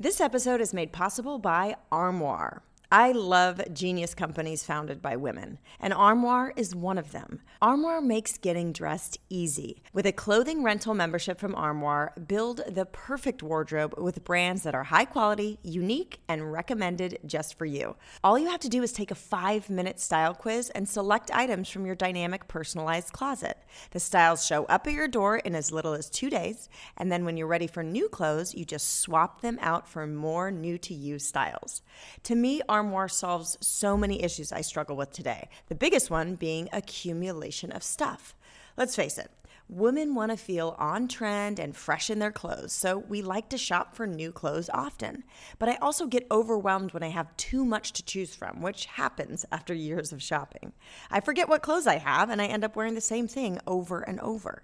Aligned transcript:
This 0.00 0.18
episode 0.18 0.62
is 0.62 0.72
made 0.72 0.92
possible 0.92 1.38
by 1.38 1.76
Armoire. 1.92 2.62
I 2.92 3.12
love 3.12 3.60
genius 3.72 4.14
companies 4.14 4.64
founded 4.64 5.00
by 5.00 5.14
women, 5.14 5.58
and 5.78 5.94
Armoire 5.94 6.52
is 6.56 6.74
one 6.74 6.98
of 6.98 7.12
them. 7.12 7.40
Armoire 7.62 8.00
makes 8.00 8.36
getting 8.36 8.72
dressed 8.72 9.16
easy. 9.28 9.80
With 9.92 10.06
a 10.06 10.12
clothing 10.12 10.64
rental 10.64 10.94
membership 10.94 11.38
from 11.38 11.54
Armoire, 11.54 12.12
build 12.26 12.62
the 12.66 12.86
perfect 12.86 13.44
wardrobe 13.44 13.94
with 13.96 14.24
brands 14.24 14.64
that 14.64 14.74
are 14.74 14.82
high 14.82 15.04
quality, 15.04 15.60
unique, 15.62 16.18
and 16.26 16.50
recommended 16.50 17.20
just 17.24 17.56
for 17.56 17.64
you. 17.64 17.94
All 18.24 18.36
you 18.36 18.48
have 18.48 18.58
to 18.58 18.68
do 18.68 18.82
is 18.82 18.90
take 18.90 19.12
a 19.12 19.14
five 19.14 19.70
minute 19.70 20.00
style 20.00 20.34
quiz 20.34 20.68
and 20.70 20.88
select 20.88 21.30
items 21.32 21.68
from 21.68 21.86
your 21.86 21.94
dynamic 21.94 22.48
personalized 22.48 23.12
closet. 23.12 23.56
The 23.92 24.00
styles 24.00 24.44
show 24.44 24.64
up 24.64 24.88
at 24.88 24.94
your 24.94 25.06
door 25.06 25.36
in 25.36 25.54
as 25.54 25.70
little 25.70 25.92
as 25.92 26.10
two 26.10 26.28
days, 26.28 26.68
and 26.96 27.12
then 27.12 27.24
when 27.24 27.36
you're 27.36 27.46
ready 27.46 27.68
for 27.68 27.84
new 27.84 28.08
clothes, 28.08 28.52
you 28.52 28.64
just 28.64 28.98
swap 28.98 29.42
them 29.42 29.60
out 29.62 29.88
for 29.88 30.08
more 30.08 30.50
new 30.50 30.76
to 30.78 30.92
you 30.92 31.20
styles. 31.20 31.82
To 32.24 32.34
me, 32.34 32.62
Armoire 32.68 32.79
Armoire 32.80 33.08
solves 33.10 33.58
so 33.60 33.94
many 33.94 34.22
issues 34.22 34.52
I 34.52 34.62
struggle 34.62 34.96
with 34.96 35.12
today, 35.12 35.50
the 35.68 35.74
biggest 35.74 36.08
one 36.08 36.34
being 36.34 36.66
accumulation 36.72 37.72
of 37.72 37.82
stuff. 37.82 38.34
Let's 38.74 38.96
face 38.96 39.18
it, 39.18 39.30
women 39.68 40.14
want 40.14 40.30
to 40.30 40.36
feel 40.38 40.74
on 40.78 41.06
trend 41.06 41.58
and 41.58 41.76
fresh 41.76 42.08
in 42.08 42.20
their 42.20 42.32
clothes, 42.32 42.72
so 42.72 42.96
we 42.96 43.20
like 43.20 43.50
to 43.50 43.58
shop 43.58 43.94
for 43.94 44.06
new 44.06 44.32
clothes 44.32 44.70
often. 44.72 45.24
But 45.58 45.68
I 45.68 45.76
also 45.82 46.06
get 46.06 46.26
overwhelmed 46.30 46.94
when 46.94 47.02
I 47.02 47.08
have 47.08 47.36
too 47.36 47.66
much 47.66 47.92
to 47.92 48.02
choose 48.02 48.34
from, 48.34 48.62
which 48.62 48.86
happens 48.86 49.44
after 49.52 49.74
years 49.74 50.10
of 50.10 50.22
shopping. 50.22 50.72
I 51.10 51.20
forget 51.20 51.50
what 51.50 51.60
clothes 51.60 51.86
I 51.86 51.98
have, 51.98 52.30
and 52.30 52.40
I 52.40 52.46
end 52.46 52.64
up 52.64 52.76
wearing 52.76 52.94
the 52.94 53.02
same 53.02 53.28
thing 53.28 53.58
over 53.66 54.00
and 54.00 54.18
over. 54.20 54.62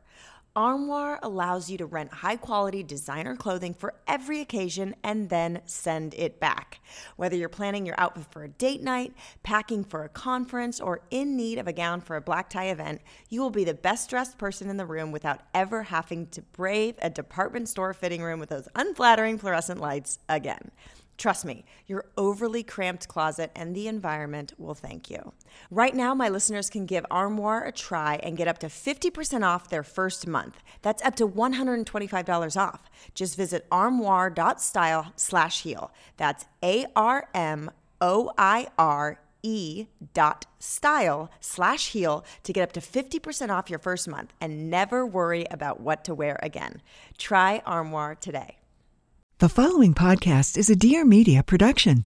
Armoire 0.56 1.18
allows 1.22 1.68
you 1.68 1.76
to 1.76 1.84
rent 1.84 2.10
high 2.10 2.36
quality 2.36 2.82
designer 2.82 3.36
clothing 3.36 3.74
for 3.74 3.92
every 4.08 4.40
occasion 4.40 4.96
and 5.04 5.28
then 5.28 5.60
send 5.66 6.14
it 6.14 6.40
back. 6.40 6.80
Whether 7.16 7.36
you're 7.36 7.50
planning 7.50 7.84
your 7.84 8.00
outfit 8.00 8.24
for 8.30 8.42
a 8.42 8.48
date 8.48 8.82
night, 8.82 9.12
packing 9.42 9.84
for 9.84 10.04
a 10.04 10.08
conference, 10.08 10.80
or 10.80 11.02
in 11.10 11.36
need 11.36 11.58
of 11.58 11.68
a 11.68 11.74
gown 11.74 12.00
for 12.00 12.16
a 12.16 12.22
black 12.22 12.48
tie 12.48 12.68
event, 12.70 13.02
you 13.28 13.42
will 13.42 13.50
be 13.50 13.64
the 13.64 13.74
best 13.74 14.08
dressed 14.08 14.38
person 14.38 14.70
in 14.70 14.78
the 14.78 14.86
room 14.86 15.12
without 15.12 15.42
ever 15.52 15.82
having 15.82 16.26
to 16.28 16.40
brave 16.40 16.94
a 17.02 17.10
department 17.10 17.68
store 17.68 17.92
fitting 17.92 18.22
room 18.22 18.40
with 18.40 18.48
those 18.48 18.66
unflattering 18.74 19.36
fluorescent 19.36 19.78
lights 19.78 20.20
again. 20.26 20.70
Trust 21.16 21.46
me, 21.46 21.64
your 21.86 22.04
overly 22.18 22.62
cramped 22.62 23.08
closet 23.08 23.50
and 23.56 23.74
the 23.74 23.88
environment 23.88 24.52
will 24.58 24.74
thank 24.74 25.08
you. 25.08 25.32
Right 25.70 25.94
now, 25.94 26.14
my 26.14 26.28
listeners 26.28 26.68
can 26.68 26.84
give 26.84 27.06
Armoire 27.10 27.64
a 27.64 27.72
try 27.72 28.16
and 28.22 28.36
get 28.36 28.48
up 28.48 28.58
to 28.58 28.66
50% 28.66 29.42
off 29.42 29.70
their 29.70 29.82
first 29.82 30.26
month. 30.26 30.62
That's 30.82 31.02
up 31.02 31.16
to 31.16 31.26
$125 31.26 32.60
off. 32.60 32.90
Just 33.14 33.36
visit 33.36 33.66
armoire.style 33.72 35.12
slash 35.16 35.62
heal. 35.62 35.90
That's 36.18 36.44
A 36.62 36.86
R 36.94 37.28
M 37.32 37.70
O 38.00 38.32
I 38.36 38.68
R 38.78 39.18
E 39.42 39.86
dot 40.12 40.46
style 40.58 41.30
slash 41.40 41.92
heal 41.92 42.24
to 42.42 42.52
get 42.52 42.62
up 42.62 42.72
to 42.72 42.80
50% 42.80 43.50
off 43.50 43.70
your 43.70 43.78
first 43.78 44.08
month 44.08 44.34
and 44.40 44.68
never 44.68 45.06
worry 45.06 45.46
about 45.50 45.80
what 45.80 46.04
to 46.04 46.14
wear 46.14 46.38
again. 46.42 46.82
Try 47.16 47.62
Armoire 47.64 48.16
today. 48.16 48.58
The 49.38 49.50
following 49.50 49.92
podcast 49.92 50.56
is 50.56 50.70
a 50.70 50.74
Dear 50.74 51.04
Media 51.04 51.42
production. 51.42 52.04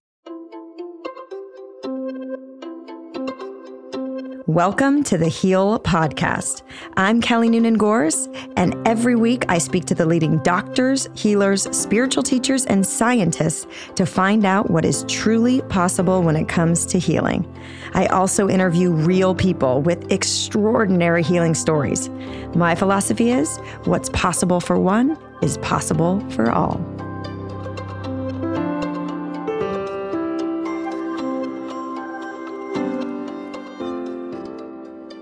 Welcome 4.47 5.05
to 5.05 5.17
the 5.17 5.29
Heal 5.29 5.79
Podcast. 5.79 6.63
I'm 6.97 7.21
Kelly 7.21 7.47
Noonan 7.47 7.75
Gores, 7.75 8.27
and 8.57 8.75
every 8.85 9.15
week 9.15 9.45
I 9.47 9.59
speak 9.59 9.85
to 9.85 9.95
the 9.95 10.05
leading 10.05 10.39
doctors, 10.39 11.07
healers, 11.15 11.73
spiritual 11.73 12.21
teachers, 12.21 12.65
and 12.65 12.85
scientists 12.85 13.65
to 13.95 14.05
find 14.05 14.43
out 14.43 14.69
what 14.69 14.83
is 14.83 15.05
truly 15.07 15.61
possible 15.69 16.21
when 16.23 16.35
it 16.35 16.49
comes 16.49 16.85
to 16.87 16.99
healing. 16.99 17.47
I 17.93 18.07
also 18.07 18.49
interview 18.49 18.91
real 18.91 19.33
people 19.33 19.81
with 19.81 20.11
extraordinary 20.11 21.23
healing 21.23 21.53
stories. 21.53 22.09
My 22.55 22.75
philosophy 22.75 23.31
is 23.31 23.55
what's 23.85 24.09
possible 24.09 24.59
for 24.59 24.77
one 24.77 25.17
is 25.41 25.57
possible 25.59 26.19
for 26.31 26.51
all. 26.51 27.00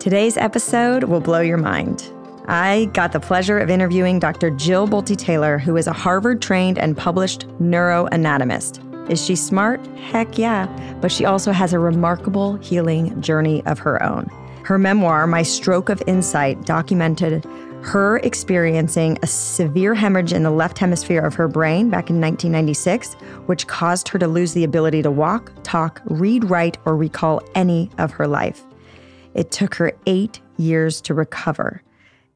Today's 0.10 0.38
episode 0.38 1.04
will 1.04 1.20
blow 1.20 1.40
your 1.40 1.60
mind. 1.60 2.12
I 2.48 2.86
got 2.94 3.12
the 3.12 3.20
pleasure 3.20 3.60
of 3.60 3.70
interviewing 3.70 4.18
Dr. 4.18 4.50
Jill 4.50 4.88
Bolte 4.88 5.16
Taylor, 5.16 5.60
who 5.60 5.78
is 5.78 5.86
a 5.86 5.94
Harvard 5.94 6.42
trained 6.42 6.80
and 6.80 6.98
published 6.98 7.48
neuroanatomist. 7.60 9.12
Is 9.12 9.24
she 9.24 9.36
smart? 9.36 9.86
Heck 9.98 10.40
yeah. 10.40 10.66
But 11.00 11.12
she 11.12 11.26
also 11.26 11.52
has 11.52 11.74
a 11.74 11.78
remarkable 11.78 12.56
healing 12.56 13.22
journey 13.22 13.64
of 13.68 13.78
her 13.78 14.02
own. 14.02 14.26
Her 14.64 14.80
memoir, 14.80 15.28
My 15.28 15.44
Stroke 15.44 15.90
of 15.90 16.02
Insight, 16.08 16.66
documented 16.66 17.46
her 17.84 18.18
experiencing 18.24 19.20
a 19.22 19.28
severe 19.28 19.94
hemorrhage 19.94 20.34
in 20.34 20.42
the 20.42 20.50
left 20.50 20.80
hemisphere 20.80 21.22
of 21.22 21.36
her 21.36 21.48
brain 21.48 21.92
back 21.92 22.10
in 22.10 22.20
1996, 22.20 23.14
which 23.46 23.68
caused 23.68 24.08
her 24.08 24.18
to 24.18 24.28
lose 24.28 24.54
the 24.54 24.64
ability 24.64 25.04
to 25.04 25.12
walk, 25.12 25.52
talk, 25.62 26.02
read, 26.06 26.50
write, 26.50 26.80
or 26.86 26.98
recall 26.98 27.44
any 27.54 27.92
of 28.00 28.10
her 28.10 28.26
life. 28.26 28.64
It 29.40 29.52
took 29.52 29.76
her 29.76 29.94
eight 30.06 30.42
years 30.58 31.00
to 31.00 31.14
recover. 31.14 31.82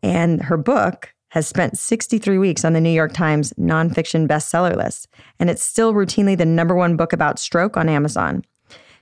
And 0.01 0.41
her 0.41 0.55
book 0.55 1.13
has 1.31 1.45
spent 1.45 1.77
63 1.77 2.37
weeks 2.37 2.63
on 2.63 2.71
the 2.71 2.79
New 2.79 2.89
York 2.89 3.11
Times 3.11 3.51
nonfiction 3.59 4.25
bestseller 4.25 4.73
list. 4.73 5.09
And 5.37 5.49
it's 5.49 5.61
still 5.61 5.93
routinely 5.93 6.37
the 6.37 6.45
number 6.45 6.75
one 6.75 6.95
book 6.95 7.11
about 7.11 7.39
stroke 7.39 7.75
on 7.75 7.89
Amazon. 7.89 8.45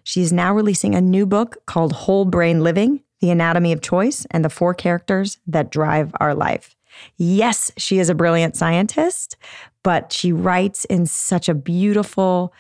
She's 0.02 0.34
now 0.34 0.52
releasing 0.52 0.96
a 0.96 1.02
new 1.02 1.28
book 1.28 1.64
called 1.68 1.94
Whole 1.94 2.26
Brain 2.26 2.64
Living 2.64 3.04
The 3.20 3.30
Anatomy 3.30 3.72
of 3.72 3.84
Choice 3.84 4.26
and 4.32 4.44
the 4.44 4.50
Four 4.50 4.74
Characters 4.74 5.38
That 5.46 5.70
Drive 5.70 6.12
Our 6.20 6.34
Life. 6.34 6.76
Yes, 7.18 7.72
she 7.78 8.00
is 8.00 8.10
a 8.10 8.16
brilliant 8.16 8.56
scientist, 8.56 9.38
but 9.84 10.12
she 10.12 10.34
writes 10.34 10.86
in 10.86 11.06
such 11.06 11.48
a 11.48 11.54
beautiful, 11.54 12.52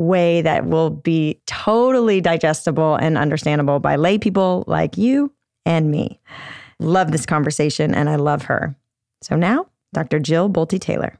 way 0.00 0.40
that 0.42 0.66
will 0.66 0.90
be 0.90 1.40
totally 1.46 2.20
digestible 2.20 2.96
and 2.96 3.18
understandable 3.18 3.78
by 3.78 3.96
lay 3.96 4.18
people 4.18 4.64
like 4.66 4.96
you 4.96 5.32
and 5.66 5.90
me. 5.90 6.18
Love 6.78 7.12
this 7.12 7.26
conversation 7.26 7.94
and 7.94 8.08
I 8.08 8.16
love 8.16 8.42
her. 8.44 8.74
So 9.20 9.36
now, 9.36 9.66
Dr. 9.92 10.18
Jill 10.18 10.48
Bolte 10.48 10.80
Taylor. 10.80 11.18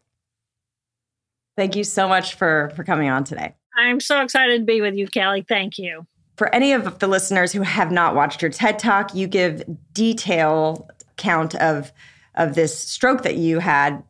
Thank 1.56 1.76
you 1.76 1.84
so 1.84 2.08
much 2.08 2.34
for 2.34 2.72
for 2.74 2.84
coming 2.84 3.10
on 3.10 3.24
today. 3.24 3.54
I'm 3.76 4.00
so 4.00 4.22
excited 4.22 4.60
to 4.60 4.64
be 4.64 4.80
with 4.80 4.94
you, 4.94 5.06
Kelly. 5.08 5.44
Thank 5.46 5.78
you. 5.78 6.06
For 6.36 6.52
any 6.54 6.72
of 6.72 7.00
the 7.00 7.06
listeners 7.06 7.52
who 7.52 7.60
have 7.60 7.92
not 7.92 8.14
watched 8.14 8.40
your 8.40 8.50
TED 8.50 8.78
Talk, 8.78 9.14
you 9.14 9.26
give 9.26 9.62
detail 9.92 10.88
count 11.18 11.54
of 11.56 11.92
of 12.36 12.54
this 12.54 12.78
stroke 12.78 13.22
that 13.24 13.36
you 13.36 13.58
had 13.58 14.02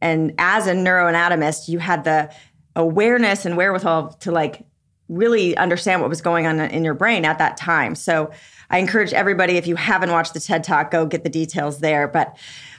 and 0.00 0.34
as 0.38 0.66
a 0.66 0.74
neuroanatomist, 0.74 1.68
you 1.68 1.78
had 1.78 2.04
the 2.04 2.30
awareness 2.76 3.44
and 3.44 3.56
wherewithal 3.56 4.10
to 4.20 4.30
like 4.30 4.64
really 5.08 5.56
understand 5.56 6.00
what 6.00 6.10
was 6.10 6.20
going 6.20 6.46
on 6.46 6.60
in 6.60 6.84
your 6.84 6.94
brain 6.94 7.24
at 7.24 7.38
that 7.38 7.56
time. 7.56 7.94
So 7.94 8.30
I 8.70 8.78
encourage 8.78 9.12
everybody, 9.12 9.56
if 9.56 9.66
you 9.66 9.76
haven't 9.76 10.10
watched 10.10 10.34
the 10.34 10.40
TED 10.40 10.64
Talk, 10.64 10.90
go 10.90 11.06
get 11.06 11.24
the 11.24 11.30
details 11.30 11.78
there. 11.80 12.08
But 12.08 12.36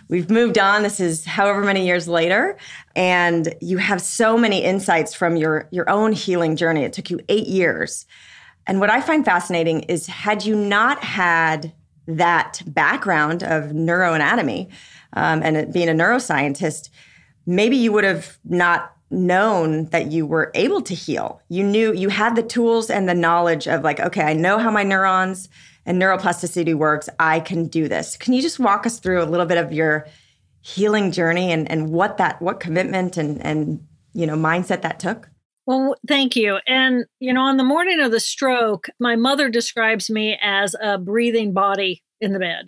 we've 0.09 0.29
moved 0.29 0.57
on. 0.57 0.83
This 0.83 0.99
is 0.99 1.25
however 1.25 1.63
many 1.63 1.85
years 1.85 2.07
later, 2.07 2.57
and 2.95 3.53
you 3.61 3.77
have 3.77 4.01
so 4.01 4.37
many 4.37 4.63
insights 4.63 5.13
from 5.13 5.35
your 5.35 5.67
your 5.71 5.89
own 5.89 6.11
healing 6.11 6.55
journey. 6.55 6.83
It 6.83 6.93
took 6.93 7.09
you 7.09 7.19
eight 7.29 7.47
years. 7.47 8.05
And 8.65 8.81
what 8.81 8.89
I 8.89 8.99
find 8.99 9.23
fascinating 9.23 9.81
is 9.83 10.07
had 10.07 10.45
you 10.45 10.53
not 10.55 11.01
had 11.01 11.73
that 12.07 12.61
background 12.67 13.43
of 13.43 13.71
neuroanatomy 13.71 14.69
um, 15.13 15.41
and 15.41 15.71
being 15.73 15.87
a 15.87 15.93
neuroscientist, 15.93 16.89
maybe 17.45 17.77
you 17.77 17.93
would 17.93 18.03
have 18.03 18.37
not 18.43 18.96
known 19.09 19.85
that 19.85 20.11
you 20.11 20.25
were 20.25 20.51
able 20.53 20.81
to 20.81 20.93
heal. 20.93 21.41
You 21.49 21.63
knew 21.63 21.93
you 21.93 22.09
had 22.09 22.35
the 22.35 22.43
tools 22.43 22.89
and 22.89 23.07
the 23.07 23.13
knowledge 23.13 23.67
of 23.67 23.83
like, 23.83 23.99
okay, 23.99 24.23
I 24.23 24.33
know 24.33 24.57
how 24.57 24.69
my 24.69 24.83
neurons 24.83 25.49
and 25.85 26.01
neuroplasticity 26.01 26.75
works. 26.75 27.09
I 27.19 27.39
can 27.39 27.67
do 27.67 27.87
this. 27.87 28.17
Can 28.17 28.33
you 28.33 28.41
just 28.41 28.59
walk 28.59 28.85
us 28.85 28.99
through 28.99 29.23
a 29.23 29.25
little 29.25 29.45
bit 29.45 29.57
of 29.57 29.71
your 29.71 30.07
healing 30.61 31.11
journey 31.11 31.51
and, 31.51 31.69
and 31.71 31.89
what 31.89 32.17
that 32.17 32.41
what 32.41 32.59
commitment 32.59 33.15
and 33.15 33.41
and 33.41 33.87
you 34.13 34.27
know 34.27 34.35
mindset 34.35 34.81
that 34.81 34.99
took? 34.99 35.29
Well, 35.65 35.95
thank 36.07 36.35
you. 36.35 36.59
And 36.67 37.05
you 37.19 37.33
know, 37.33 37.41
on 37.41 37.57
the 37.57 37.63
morning 37.63 38.01
of 38.01 38.11
the 38.11 38.19
stroke, 38.19 38.87
my 38.99 39.15
mother 39.15 39.49
describes 39.49 40.09
me 40.09 40.37
as 40.41 40.75
a 40.81 40.97
breathing 40.97 41.53
body 41.53 42.03
in 42.19 42.33
the 42.33 42.39
bed. 42.39 42.67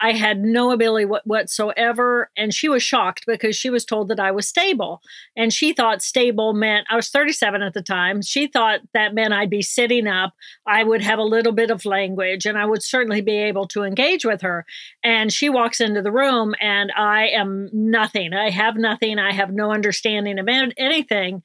I 0.00 0.12
had 0.12 0.40
no 0.40 0.70
ability 0.70 1.06
whatsoever. 1.24 2.30
And 2.36 2.52
she 2.52 2.68
was 2.68 2.82
shocked 2.82 3.24
because 3.26 3.56
she 3.56 3.70
was 3.70 3.84
told 3.84 4.08
that 4.08 4.20
I 4.20 4.30
was 4.30 4.48
stable. 4.48 5.00
And 5.36 5.52
she 5.52 5.72
thought 5.72 6.02
stable 6.02 6.52
meant 6.52 6.86
I 6.90 6.96
was 6.96 7.08
37 7.08 7.62
at 7.62 7.74
the 7.74 7.82
time. 7.82 8.20
She 8.22 8.46
thought 8.46 8.80
that 8.92 9.14
meant 9.14 9.32
I'd 9.32 9.50
be 9.50 9.62
sitting 9.62 10.06
up, 10.06 10.34
I 10.66 10.82
would 10.82 11.02
have 11.02 11.18
a 11.18 11.22
little 11.22 11.52
bit 11.52 11.70
of 11.70 11.84
language, 11.84 12.46
and 12.46 12.58
I 12.58 12.66
would 12.66 12.82
certainly 12.82 13.20
be 13.20 13.36
able 13.36 13.66
to 13.68 13.82
engage 13.82 14.24
with 14.24 14.42
her. 14.42 14.66
And 15.02 15.32
she 15.32 15.48
walks 15.48 15.80
into 15.80 16.02
the 16.02 16.12
room, 16.12 16.54
and 16.60 16.92
I 16.96 17.28
am 17.28 17.70
nothing. 17.72 18.34
I 18.34 18.50
have 18.50 18.76
nothing. 18.76 19.18
I 19.18 19.32
have 19.32 19.52
no 19.52 19.72
understanding 19.72 20.38
of 20.38 20.48
anything. 20.76 21.42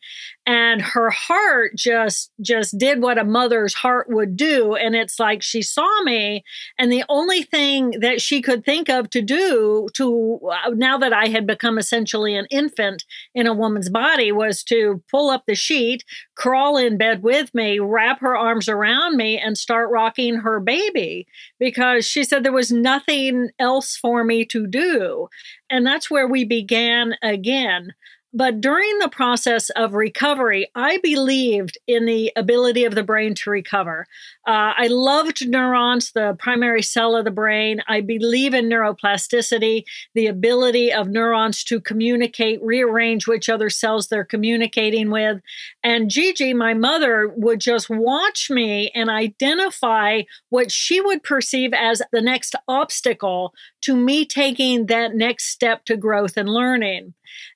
And 0.49 0.81
her 0.81 1.11
heart 1.11 1.75
just 1.75 2.31
just 2.41 2.75
did 2.75 3.03
what 3.03 3.19
a 3.19 3.23
mother's 3.23 3.75
heart 3.75 4.07
would 4.09 4.35
do. 4.35 4.73
And 4.73 4.95
it's 4.95 5.19
like 5.19 5.43
she 5.43 5.61
saw 5.61 6.01
me, 6.01 6.43
and 6.79 6.91
the 6.91 7.03
only 7.07 7.43
thing 7.43 7.99
that 7.99 8.19
she 8.19 8.41
could 8.41 8.65
think 8.65 8.89
of 8.89 9.11
to 9.11 9.21
do 9.21 9.89
to 9.93 10.39
uh, 10.51 10.71
now 10.71 10.97
that 10.97 11.13
I 11.13 11.27
had 11.27 11.45
become 11.45 11.77
essentially 11.77 12.35
an 12.35 12.47
infant 12.49 13.03
in 13.35 13.45
a 13.45 13.53
woman's 13.53 13.91
body 13.91 14.31
was 14.31 14.63
to 14.63 15.03
pull 15.11 15.29
up 15.29 15.43
the 15.45 15.53
sheet, 15.53 16.03
crawl 16.33 16.77
in 16.77 16.97
bed 16.97 17.21
with 17.21 17.53
me, 17.53 17.77
wrap 17.77 18.19
her 18.21 18.35
arms 18.35 18.67
around 18.67 19.17
me, 19.17 19.37
and 19.37 19.55
start 19.55 19.91
rocking 19.91 20.37
her 20.37 20.59
baby 20.59 21.27
because 21.59 22.07
she 22.07 22.23
said 22.23 22.43
there 22.43 22.51
was 22.51 22.71
nothing 22.71 23.49
else 23.59 23.95
for 23.95 24.23
me 24.23 24.45
to 24.45 24.65
do. 24.65 25.27
And 25.69 25.85
that's 25.85 26.09
where 26.09 26.27
we 26.27 26.43
began 26.43 27.13
again. 27.21 27.93
But 28.31 28.61
during 28.61 28.99
the 28.99 29.09
process 29.09 29.71
of 29.71 29.95
recovery, 29.95 30.69
I 30.75 30.97
believed 30.97 31.79
in 31.87 32.05
the 32.05 32.31
ability 32.35 32.85
of 32.85 32.93
the 32.93 33.03
brain 33.03 33.33
to 33.35 33.49
recover. 33.49 34.05
Uh, 34.47 34.73
I 34.77 34.87
loved 34.87 35.47
neurons, 35.47 36.11
the 36.11 36.35
primary 36.37 36.83
cell 36.83 37.15
of 37.15 37.25
the 37.25 37.31
brain. 37.31 37.81
I 37.87 38.01
believe 38.01 38.53
in 38.53 38.69
neuroplasticity, 38.69 39.83
the 40.13 40.27
ability 40.27 40.93
of 40.93 41.09
neurons 41.09 41.63
to 41.65 41.81
communicate, 41.81 42.61
rearrange 42.61 43.27
which 43.27 43.49
other 43.49 43.69
cells 43.71 44.07
they're 44.07 44.23
communicating 44.23 45.09
with. 45.09 45.41
And 45.83 46.11
Gigi, 46.11 46.53
my 46.53 46.75
mother, 46.75 47.33
would 47.35 47.59
just 47.59 47.89
watch 47.89 48.51
me 48.51 48.91
and 48.93 49.09
identify 49.09 50.21
what 50.49 50.71
she 50.71 51.01
would 51.01 51.23
perceive 51.23 51.73
as 51.73 52.03
the 52.11 52.21
next 52.21 52.55
obstacle 52.67 53.55
to 53.81 53.95
me 53.95 54.23
taking 54.23 54.85
that 54.85 55.15
next 55.15 55.45
step 55.45 55.85
to 55.85 55.97
growth 55.97 56.37
and 56.37 56.49
learning. 56.49 57.15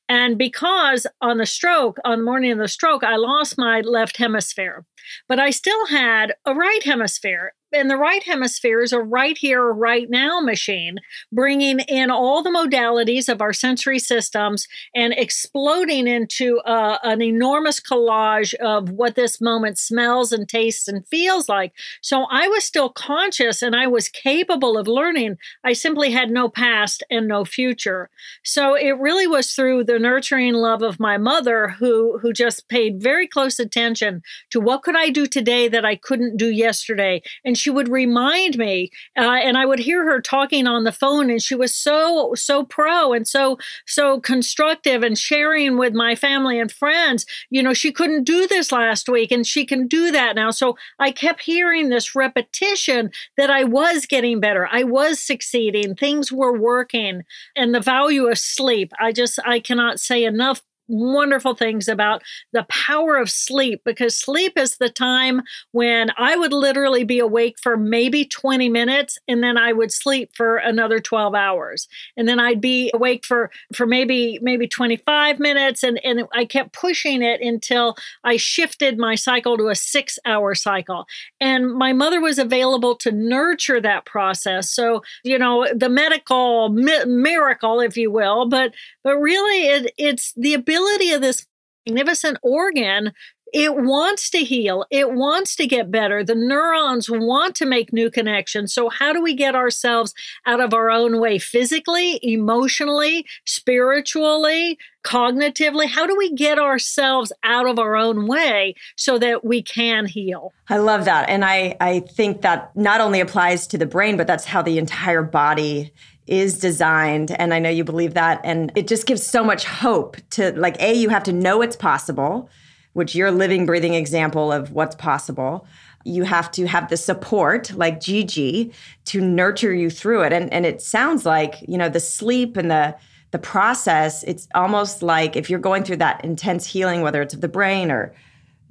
And 0.09 0.37
because 0.37 1.07
on 1.21 1.37
the 1.37 1.45
stroke, 1.45 1.97
on 2.03 2.19
the 2.19 2.25
morning 2.25 2.51
of 2.51 2.57
the 2.57 2.67
stroke, 2.67 3.03
I 3.03 3.15
lost 3.15 3.57
my 3.57 3.81
left 3.81 4.17
hemisphere, 4.17 4.85
but 5.27 5.39
I 5.39 5.49
still 5.49 5.87
had 5.87 6.33
a 6.45 6.53
right 6.53 6.83
hemisphere 6.83 7.53
in 7.73 7.87
the 7.87 7.97
right 7.97 8.23
hemisphere 8.23 8.81
is 8.81 8.93
a 8.93 8.99
right 8.99 9.37
here, 9.37 9.71
right 9.71 10.09
now 10.09 10.39
machine, 10.39 10.99
bringing 11.31 11.79
in 11.79 12.11
all 12.11 12.43
the 12.43 12.49
modalities 12.49 13.27
of 13.27 13.41
our 13.41 13.53
sensory 13.53 13.99
systems 13.99 14.67
and 14.95 15.13
exploding 15.13 16.07
into 16.07 16.59
uh, 16.59 16.99
an 17.03 17.21
enormous 17.21 17.79
collage 17.79 18.53
of 18.55 18.91
what 18.91 19.15
this 19.15 19.41
moment 19.41 19.79
smells 19.79 20.31
and 20.31 20.47
tastes 20.47 20.87
and 20.87 21.07
feels 21.07 21.49
like. 21.49 21.73
So 22.01 22.27
I 22.29 22.47
was 22.47 22.63
still 22.63 22.89
conscious 22.89 23.61
and 23.61 23.75
I 23.75 23.87
was 23.87 24.07
capable 24.09 24.77
of 24.77 24.87
learning. 24.87 25.37
I 25.63 25.73
simply 25.73 26.11
had 26.11 26.29
no 26.29 26.49
past 26.49 27.03
and 27.09 27.27
no 27.27 27.43
future. 27.43 28.09
So 28.43 28.75
it 28.75 28.97
really 28.99 29.27
was 29.27 29.51
through 29.53 29.85
the 29.85 29.99
nurturing 29.99 30.53
love 30.53 30.81
of 30.81 30.99
my 30.99 31.17
mother 31.17 31.69
who 31.79 32.19
who 32.19 32.33
just 32.33 32.67
paid 32.69 33.01
very 33.01 33.27
close 33.27 33.59
attention 33.59 34.21
to 34.51 34.59
what 34.59 34.83
could 34.83 34.95
I 34.95 35.09
do 35.09 35.25
today 35.25 35.67
that 35.67 35.85
I 35.85 35.95
couldn't 35.95 36.37
do 36.37 36.49
yesterday. 36.49 37.21
And 37.43 37.57
she 37.63 37.69
would 37.69 37.87
remind 37.87 38.57
me, 38.57 38.91
uh, 39.17 39.21
and 39.21 39.57
I 39.57 39.65
would 39.65 39.79
hear 39.79 40.03
her 40.03 40.21
talking 40.21 40.67
on 40.67 40.83
the 40.83 40.91
phone, 40.91 41.29
and 41.29 41.41
she 41.41 41.55
was 41.55 41.73
so 41.73 42.33
so 42.35 42.65
pro 42.65 43.13
and 43.13 43.25
so 43.25 43.57
so 43.87 44.19
constructive 44.19 45.01
and 45.01 45.17
sharing 45.17 45.77
with 45.77 45.93
my 45.93 46.13
family 46.15 46.59
and 46.59 46.69
friends. 46.69 47.25
You 47.49 47.63
know, 47.63 47.73
she 47.73 47.93
couldn't 47.93 48.25
do 48.25 48.47
this 48.47 48.71
last 48.71 49.07
week, 49.07 49.31
and 49.31 49.47
she 49.47 49.65
can 49.65 49.87
do 49.87 50.11
that 50.11 50.35
now. 50.35 50.51
So 50.51 50.75
I 50.99 51.11
kept 51.11 51.41
hearing 51.41 51.87
this 51.87 52.15
repetition 52.15 53.11
that 53.37 53.49
I 53.49 53.63
was 53.63 54.05
getting 54.05 54.41
better, 54.41 54.67
I 54.69 54.83
was 54.83 55.23
succeeding, 55.23 55.95
things 55.95 56.31
were 56.31 56.57
working, 56.57 57.23
and 57.55 57.73
the 57.73 57.79
value 57.79 58.27
of 58.27 58.37
sleep. 58.37 58.91
I 58.99 59.13
just 59.13 59.39
I 59.45 59.61
cannot 59.61 60.01
say 60.01 60.25
enough 60.25 60.61
wonderful 60.87 61.55
things 61.55 61.87
about 61.87 62.21
the 62.51 62.65
power 62.69 63.15
of 63.15 63.29
sleep 63.29 63.81
because 63.85 64.15
sleep 64.15 64.57
is 64.57 64.77
the 64.77 64.89
time 64.89 65.41
when 65.71 66.11
I 66.17 66.35
would 66.35 66.53
literally 66.53 67.03
be 67.03 67.19
awake 67.19 67.57
for 67.61 67.77
maybe 67.77 68.25
20 68.25 68.69
minutes 68.69 69.17
and 69.27 69.41
then 69.41 69.57
I 69.57 69.73
would 69.73 69.91
sleep 69.91 70.31
for 70.35 70.57
another 70.57 70.99
12 70.99 71.33
hours. 71.33 71.87
And 72.17 72.27
then 72.27 72.39
I'd 72.39 72.61
be 72.61 72.91
awake 72.93 73.25
for 73.25 73.51
for 73.73 73.85
maybe 73.85 74.39
maybe 74.41 74.67
25 74.67 75.39
minutes 75.39 75.83
and 75.83 75.99
and 76.03 76.23
I 76.33 76.45
kept 76.45 76.73
pushing 76.73 77.21
it 77.21 77.41
until 77.41 77.95
I 78.23 78.37
shifted 78.37 78.97
my 78.97 79.15
cycle 79.15 79.57
to 79.57 79.69
a 79.69 79.75
6 79.75 80.19
hour 80.25 80.55
cycle. 80.55 81.05
And 81.39 81.73
my 81.73 81.93
mother 81.93 82.19
was 82.19 82.37
available 82.37 82.95
to 82.97 83.11
nurture 83.11 83.79
that 83.81 84.05
process. 84.05 84.69
So 84.69 85.01
you 85.23 85.37
know 85.37 85.67
the 85.73 85.89
medical 85.89 86.69
mi- 86.69 87.05
miracle 87.05 87.79
if 87.79 87.97
you 87.97 88.11
will 88.11 88.47
but 88.47 88.73
but 89.03 89.17
really 89.17 89.67
it, 89.67 89.93
it's 89.97 90.33
the 90.35 90.53
ability 90.53 90.72
ability 90.73 91.11
of 91.11 91.21
this 91.21 91.45
magnificent 91.85 92.37
organ 92.41 93.11
it 93.53 93.75
wants 93.75 94.31
to 94.31 94.39
heal 94.39 94.83
it 94.89 95.11
wants 95.11 95.55
to 95.55 95.67
get 95.67 95.91
better 95.91 96.23
the 96.23 96.33
neurons 96.33 97.07
want 97.09 97.55
to 97.55 97.65
make 97.65 97.93
new 97.93 98.09
connections. 98.09 98.73
So 98.73 98.89
how 98.89 99.13
do 99.13 99.21
we 99.21 99.35
get 99.35 99.53
ourselves 99.53 100.13
out 100.47 100.59
of 100.59 100.73
our 100.73 100.89
own 100.89 101.19
way 101.19 101.37
physically 101.37 102.19
emotionally 102.23 103.25
spiritually 103.45 104.79
cognitively? 105.05 105.87
How 105.87 106.07
do 106.07 106.17
we 106.17 106.33
get 106.33 106.57
ourselves 106.57 107.31
out 107.43 107.67
of 107.67 107.77
our 107.77 107.95
own 107.95 108.25
way 108.25 108.73
so 108.95 109.19
that 109.19 109.45
we 109.45 109.61
can 109.61 110.07
heal? 110.07 110.51
I 110.69 110.77
love 110.77 111.05
that. 111.05 111.29
And 111.29 111.45
i 111.45 111.75
i 111.79 111.99
think 111.99 112.41
that 112.41 112.75
not 112.75 113.01
only 113.01 113.19
applies 113.19 113.67
to 113.67 113.77
the 113.77 113.85
brain 113.85 114.17
but 114.17 114.25
that's 114.25 114.45
how 114.45 114.63
the 114.63 114.79
entire 114.79 115.21
body 115.21 115.93
is 116.27 116.59
designed 116.59 117.31
and 117.31 117.53
i 117.53 117.59
know 117.59 117.69
you 117.69 117.83
believe 117.83 118.13
that 118.13 118.39
and 118.43 118.71
it 118.75 118.87
just 118.87 119.05
gives 119.05 119.23
so 119.25 119.43
much 119.43 119.65
hope 119.65 120.17
to 120.29 120.51
like 120.53 120.81
a 120.81 120.93
you 120.93 121.09
have 121.09 121.23
to 121.23 121.33
know 121.33 121.61
it's 121.61 121.75
possible 121.75 122.49
which 122.93 123.15
you're 123.15 123.27
a 123.27 123.31
living 123.31 123.65
breathing 123.65 123.95
example 123.95 124.51
of 124.51 124.71
what's 124.71 124.95
possible. 124.95 125.67
You 126.05 126.23
have 126.23 126.51
to 126.51 126.65
have 126.67 126.89
the 126.89 126.97
support 126.97 127.73
like 127.75 127.99
gigi 127.99 128.71
to 129.05 129.21
nurture 129.21 129.73
you 129.73 129.89
through 129.89 130.23
it. 130.23 130.33
And 130.33 130.51
and 130.53 130.65
it 130.65 130.81
sounds 130.81 131.25
like 131.25 131.55
you 131.67 131.77
know 131.77 131.89
the 131.89 131.99
sleep 131.99 132.55
and 132.57 132.71
the 132.71 132.95
the 133.31 133.39
process 133.39 134.23
it's 134.23 134.47
almost 134.53 135.01
like 135.01 135.35
if 135.35 135.49
you're 135.49 135.59
going 135.59 135.83
through 135.83 135.97
that 135.97 136.23
intense 136.23 136.67
healing 136.67 137.01
whether 137.01 137.19
it's 137.19 137.33
of 137.33 137.41
the 137.41 137.47
brain 137.47 137.89
or 137.89 138.13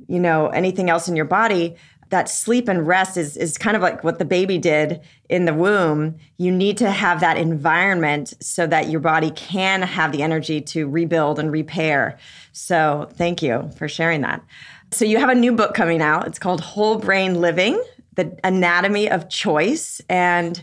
you 0.07 0.21
know 0.21 0.47
anything 0.49 0.89
else 0.89 1.09
in 1.09 1.17
your 1.17 1.25
body 1.25 1.75
that 2.13 2.29
sleep 2.29 2.69
and 2.69 2.87
rest 2.87 3.17
is 3.17 3.39
is 3.39 3.57
kind 3.57 3.75
of 3.75 3.83
like 3.83 4.05
what 4.05 4.19
the 4.19 4.25
baby 4.25 4.59
did 4.59 5.01
in 5.31 5.47
the 5.47 5.55
womb. 5.55 6.19
You 6.37 6.53
need 6.53 6.77
to 6.77 6.91
have 6.91 7.21
that 7.21 7.39
environment 7.39 8.35
so 8.39 8.67
that 8.67 8.91
your 8.91 9.01
body 9.01 9.31
can 9.31 9.81
have 9.81 10.13
the 10.13 10.23
energy 10.23 10.61
to 10.61 10.87
rebuild 10.87 11.39
and 11.39 11.51
repair. 11.51 12.19
So, 12.53 13.09
thank 13.15 13.43
you 13.43 13.71
for 13.77 13.89
sharing 13.89 14.21
that. 14.21 14.45
So, 14.91 15.07
you 15.07 15.19
have 15.19 15.31
a 15.31 15.35
new 15.35 15.53
book 15.53 15.75
coming 15.75 16.03
out. 16.03 16.27
It's 16.27 16.39
called 16.39 16.61
Whole 16.61 16.99
Brain 16.99 17.41
Living: 17.41 17.83
The 18.15 18.39
Anatomy 18.45 19.11
of 19.11 19.31
Choice 19.31 20.03
and 20.09 20.63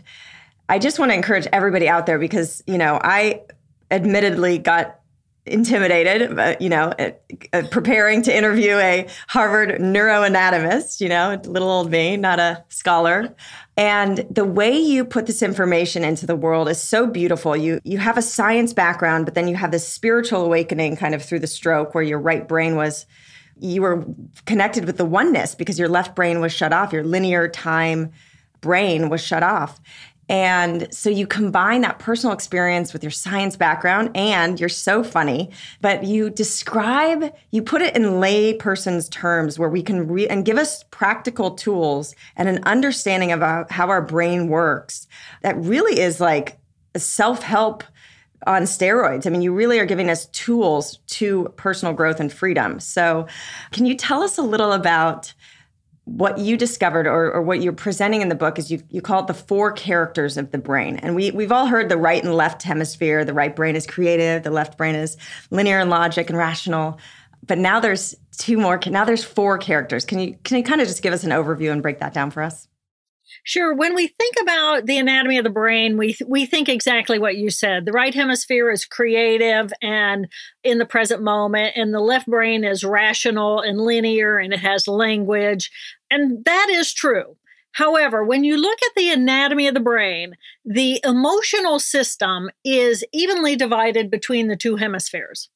I 0.68 0.78
just 0.78 1.00
want 1.00 1.10
to 1.10 1.16
encourage 1.16 1.48
everybody 1.52 1.88
out 1.88 2.06
there 2.06 2.20
because, 2.20 2.62
you 2.68 2.78
know, 2.78 3.00
I 3.02 3.42
admittedly 3.90 4.56
got 4.58 4.99
intimidated, 5.46 6.36
but, 6.36 6.60
you 6.60 6.68
know, 6.68 6.92
uh, 6.98 7.10
uh, 7.52 7.62
preparing 7.70 8.22
to 8.22 8.36
interview 8.36 8.76
a 8.76 9.06
Harvard 9.28 9.80
neuroanatomist, 9.80 11.00
you 11.00 11.08
know, 11.08 11.40
little 11.44 11.70
old 11.70 11.90
me, 11.90 12.16
not 12.16 12.38
a 12.38 12.62
scholar. 12.68 13.34
And 13.76 14.18
the 14.30 14.44
way 14.44 14.76
you 14.78 15.04
put 15.04 15.26
this 15.26 15.42
information 15.42 16.04
into 16.04 16.26
the 16.26 16.36
world 16.36 16.68
is 16.68 16.80
so 16.80 17.06
beautiful. 17.06 17.56
You 17.56 17.80
you 17.84 17.98
have 17.98 18.18
a 18.18 18.22
science 18.22 18.74
background, 18.74 19.24
but 19.24 19.34
then 19.34 19.48
you 19.48 19.56
have 19.56 19.70
this 19.70 19.88
spiritual 19.88 20.44
awakening 20.44 20.96
kind 20.96 21.14
of 21.14 21.24
through 21.24 21.38
the 21.40 21.46
stroke 21.46 21.94
where 21.94 22.04
your 22.04 22.18
right 22.18 22.46
brain 22.46 22.76
was 22.76 23.06
you 23.58 23.82
were 23.82 24.04
connected 24.46 24.86
with 24.86 24.96
the 24.96 25.04
oneness 25.04 25.54
because 25.54 25.78
your 25.78 25.88
left 25.88 26.16
brain 26.16 26.40
was 26.40 26.52
shut 26.52 26.72
off, 26.72 26.92
your 26.92 27.04
linear 27.04 27.48
time 27.48 28.10
brain 28.60 29.08
was 29.08 29.22
shut 29.22 29.42
off. 29.42 29.80
And 30.30 30.86
so 30.94 31.10
you 31.10 31.26
combine 31.26 31.80
that 31.80 31.98
personal 31.98 32.32
experience 32.32 32.92
with 32.92 33.02
your 33.02 33.10
science 33.10 33.56
background, 33.56 34.12
and 34.14 34.60
you're 34.60 34.68
so 34.68 35.02
funny, 35.02 35.50
but 35.80 36.04
you 36.04 36.30
describe, 36.30 37.34
you 37.50 37.62
put 37.62 37.82
it 37.82 37.96
in 37.96 38.20
lay 38.20 38.54
person's 38.54 39.08
terms 39.08 39.58
where 39.58 39.68
we 39.68 39.82
can 39.82 40.06
read 40.06 40.28
and 40.28 40.44
give 40.44 40.56
us 40.56 40.84
practical 40.92 41.50
tools 41.50 42.14
and 42.36 42.48
an 42.48 42.62
understanding 42.62 43.32
about 43.32 43.72
how 43.72 43.88
our 43.88 44.00
brain 44.00 44.46
works 44.46 45.08
that 45.42 45.56
really 45.56 45.98
is 45.98 46.20
like 46.20 46.58
self 46.96 47.42
help 47.42 47.82
on 48.46 48.62
steroids. 48.62 49.26
I 49.26 49.30
mean, 49.30 49.42
you 49.42 49.52
really 49.52 49.80
are 49.80 49.84
giving 49.84 50.10
us 50.10 50.26
tools 50.26 51.00
to 51.08 51.52
personal 51.56 51.92
growth 51.92 52.20
and 52.20 52.32
freedom. 52.32 52.78
So, 52.78 53.26
can 53.72 53.84
you 53.84 53.96
tell 53.96 54.22
us 54.22 54.38
a 54.38 54.42
little 54.42 54.72
about 54.72 55.34
what 56.16 56.38
you 56.38 56.56
discovered 56.56 57.06
or, 57.06 57.32
or, 57.32 57.40
what 57.40 57.62
you're 57.62 57.72
presenting 57.72 58.20
in 58.20 58.28
the 58.28 58.34
book 58.34 58.58
is 58.58 58.68
you, 58.70 58.82
you 58.90 59.00
call 59.00 59.20
it 59.20 59.26
the 59.28 59.34
four 59.34 59.70
characters 59.70 60.36
of 60.36 60.50
the 60.50 60.58
brain. 60.58 60.96
And 60.96 61.14
we, 61.14 61.30
we've 61.30 61.52
all 61.52 61.66
heard 61.66 61.88
the 61.88 61.96
right 61.96 62.22
and 62.22 62.34
left 62.34 62.64
hemisphere. 62.64 63.24
The 63.24 63.32
right 63.32 63.54
brain 63.54 63.76
is 63.76 63.86
creative, 63.86 64.42
the 64.42 64.50
left 64.50 64.76
brain 64.76 64.96
is 64.96 65.16
linear 65.50 65.78
and 65.78 65.88
logic 65.88 66.28
and 66.28 66.36
rational. 66.36 66.98
But 67.46 67.58
now 67.58 67.78
there's 67.78 68.16
two 68.32 68.58
more, 68.58 68.80
now 68.86 69.04
there's 69.04 69.22
four 69.22 69.56
characters. 69.56 70.04
Can 70.04 70.18
you, 70.18 70.36
can 70.42 70.56
you 70.56 70.64
kind 70.64 70.80
of 70.80 70.88
just 70.88 71.02
give 71.02 71.12
us 71.12 71.22
an 71.22 71.30
overview 71.30 71.70
and 71.70 71.80
break 71.80 72.00
that 72.00 72.12
down 72.12 72.32
for 72.32 72.42
us? 72.42 72.66
Sure. 73.42 73.74
When 73.74 73.94
we 73.94 74.06
think 74.06 74.34
about 74.40 74.86
the 74.86 74.98
anatomy 74.98 75.38
of 75.38 75.44
the 75.44 75.50
brain, 75.50 75.96
we 75.96 76.12
th- 76.12 76.28
we 76.28 76.46
think 76.46 76.68
exactly 76.68 77.18
what 77.18 77.36
you 77.36 77.50
said. 77.50 77.84
The 77.84 77.92
right 77.92 78.14
hemisphere 78.14 78.70
is 78.70 78.84
creative 78.84 79.72
and 79.82 80.28
in 80.62 80.78
the 80.78 80.86
present 80.86 81.22
moment, 81.22 81.72
and 81.76 81.92
the 81.92 82.00
left 82.00 82.26
brain 82.26 82.64
is 82.64 82.84
rational 82.84 83.60
and 83.60 83.80
linear, 83.80 84.38
and 84.38 84.52
it 84.52 84.60
has 84.60 84.86
language, 84.86 85.70
and 86.10 86.44
that 86.44 86.68
is 86.70 86.92
true. 86.92 87.36
However, 87.72 88.24
when 88.24 88.44
you 88.44 88.56
look 88.56 88.78
at 88.82 88.94
the 88.96 89.10
anatomy 89.12 89.68
of 89.68 89.74
the 89.74 89.80
brain, 89.80 90.34
the 90.70 91.00
emotional 91.04 91.80
system 91.80 92.48
is 92.64 93.04
evenly 93.12 93.56
divided 93.56 94.08
between 94.08 94.46
the 94.46 94.56
two 94.56 94.76
hemispheres. 94.76 95.48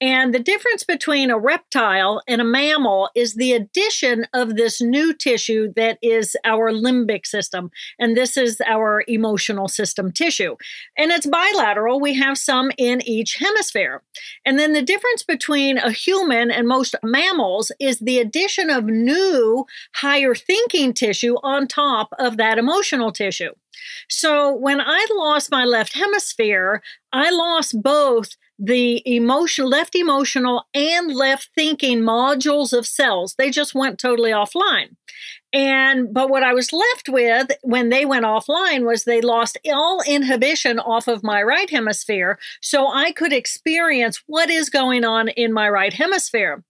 And 0.00 0.34
the 0.34 0.38
difference 0.38 0.82
between 0.82 1.30
a 1.30 1.38
reptile 1.38 2.22
and 2.26 2.40
a 2.40 2.44
mammal 2.44 3.10
is 3.14 3.34
the 3.34 3.52
addition 3.52 4.26
of 4.32 4.56
this 4.56 4.80
new 4.80 5.12
tissue 5.12 5.74
that 5.76 5.98
is 6.00 6.36
our 6.46 6.72
limbic 6.72 7.26
system. 7.26 7.70
And 7.98 8.16
this 8.16 8.38
is 8.38 8.62
our 8.66 9.04
emotional 9.06 9.68
system 9.68 10.10
tissue. 10.10 10.56
And 10.96 11.10
it's 11.10 11.26
bilateral. 11.26 12.00
We 12.00 12.14
have 12.14 12.38
some 12.38 12.70
in 12.78 13.06
each 13.06 13.34
hemisphere. 13.34 14.02
And 14.46 14.58
then 14.58 14.72
the 14.72 14.80
difference 14.80 15.22
between 15.22 15.76
a 15.76 15.90
human 15.90 16.50
and 16.50 16.66
most 16.66 16.94
mammals 17.02 17.72
is 17.78 17.98
the 17.98 18.20
addition 18.20 18.70
of 18.70 18.86
new 18.86 19.66
higher 19.96 20.34
thinking 20.34 20.94
tissue 20.94 21.34
on 21.42 21.68
top 21.68 22.08
of 22.18 22.38
that 22.38 22.58
emotional 22.58 23.12
tissue. 23.12 23.52
So 24.08 24.52
when 24.54 24.80
I 24.80 25.06
lost 25.14 25.50
my 25.50 25.64
left 25.64 25.94
hemisphere, 25.94 26.82
I 27.12 27.30
lost 27.30 27.82
both 27.82 28.36
the 28.58 29.02
emotion 29.04 29.66
left 29.66 29.94
emotional 29.94 30.64
and 30.72 31.14
left 31.14 31.50
thinking 31.54 32.00
modules 32.00 32.72
of 32.72 32.86
cells. 32.86 33.34
They 33.36 33.50
just 33.50 33.74
went 33.74 33.98
totally 33.98 34.30
offline 34.30 34.96
and 35.52 36.12
but 36.12 36.30
what 36.30 36.42
i 36.42 36.52
was 36.52 36.72
left 36.72 37.08
with 37.08 37.50
when 37.62 37.88
they 37.88 38.04
went 38.04 38.24
offline 38.24 38.86
was 38.86 39.04
they 39.04 39.20
lost 39.20 39.58
all 39.72 40.00
inhibition 40.06 40.78
off 40.78 41.08
of 41.08 41.22
my 41.22 41.42
right 41.42 41.70
hemisphere 41.70 42.38
so 42.60 42.88
i 42.88 43.12
could 43.12 43.32
experience 43.32 44.22
what 44.26 44.48
is 44.50 44.70
going 44.70 45.04
on 45.04 45.28
in 45.28 45.52
my 45.52 45.68
right 45.68 45.92
hemisphere 45.92 46.62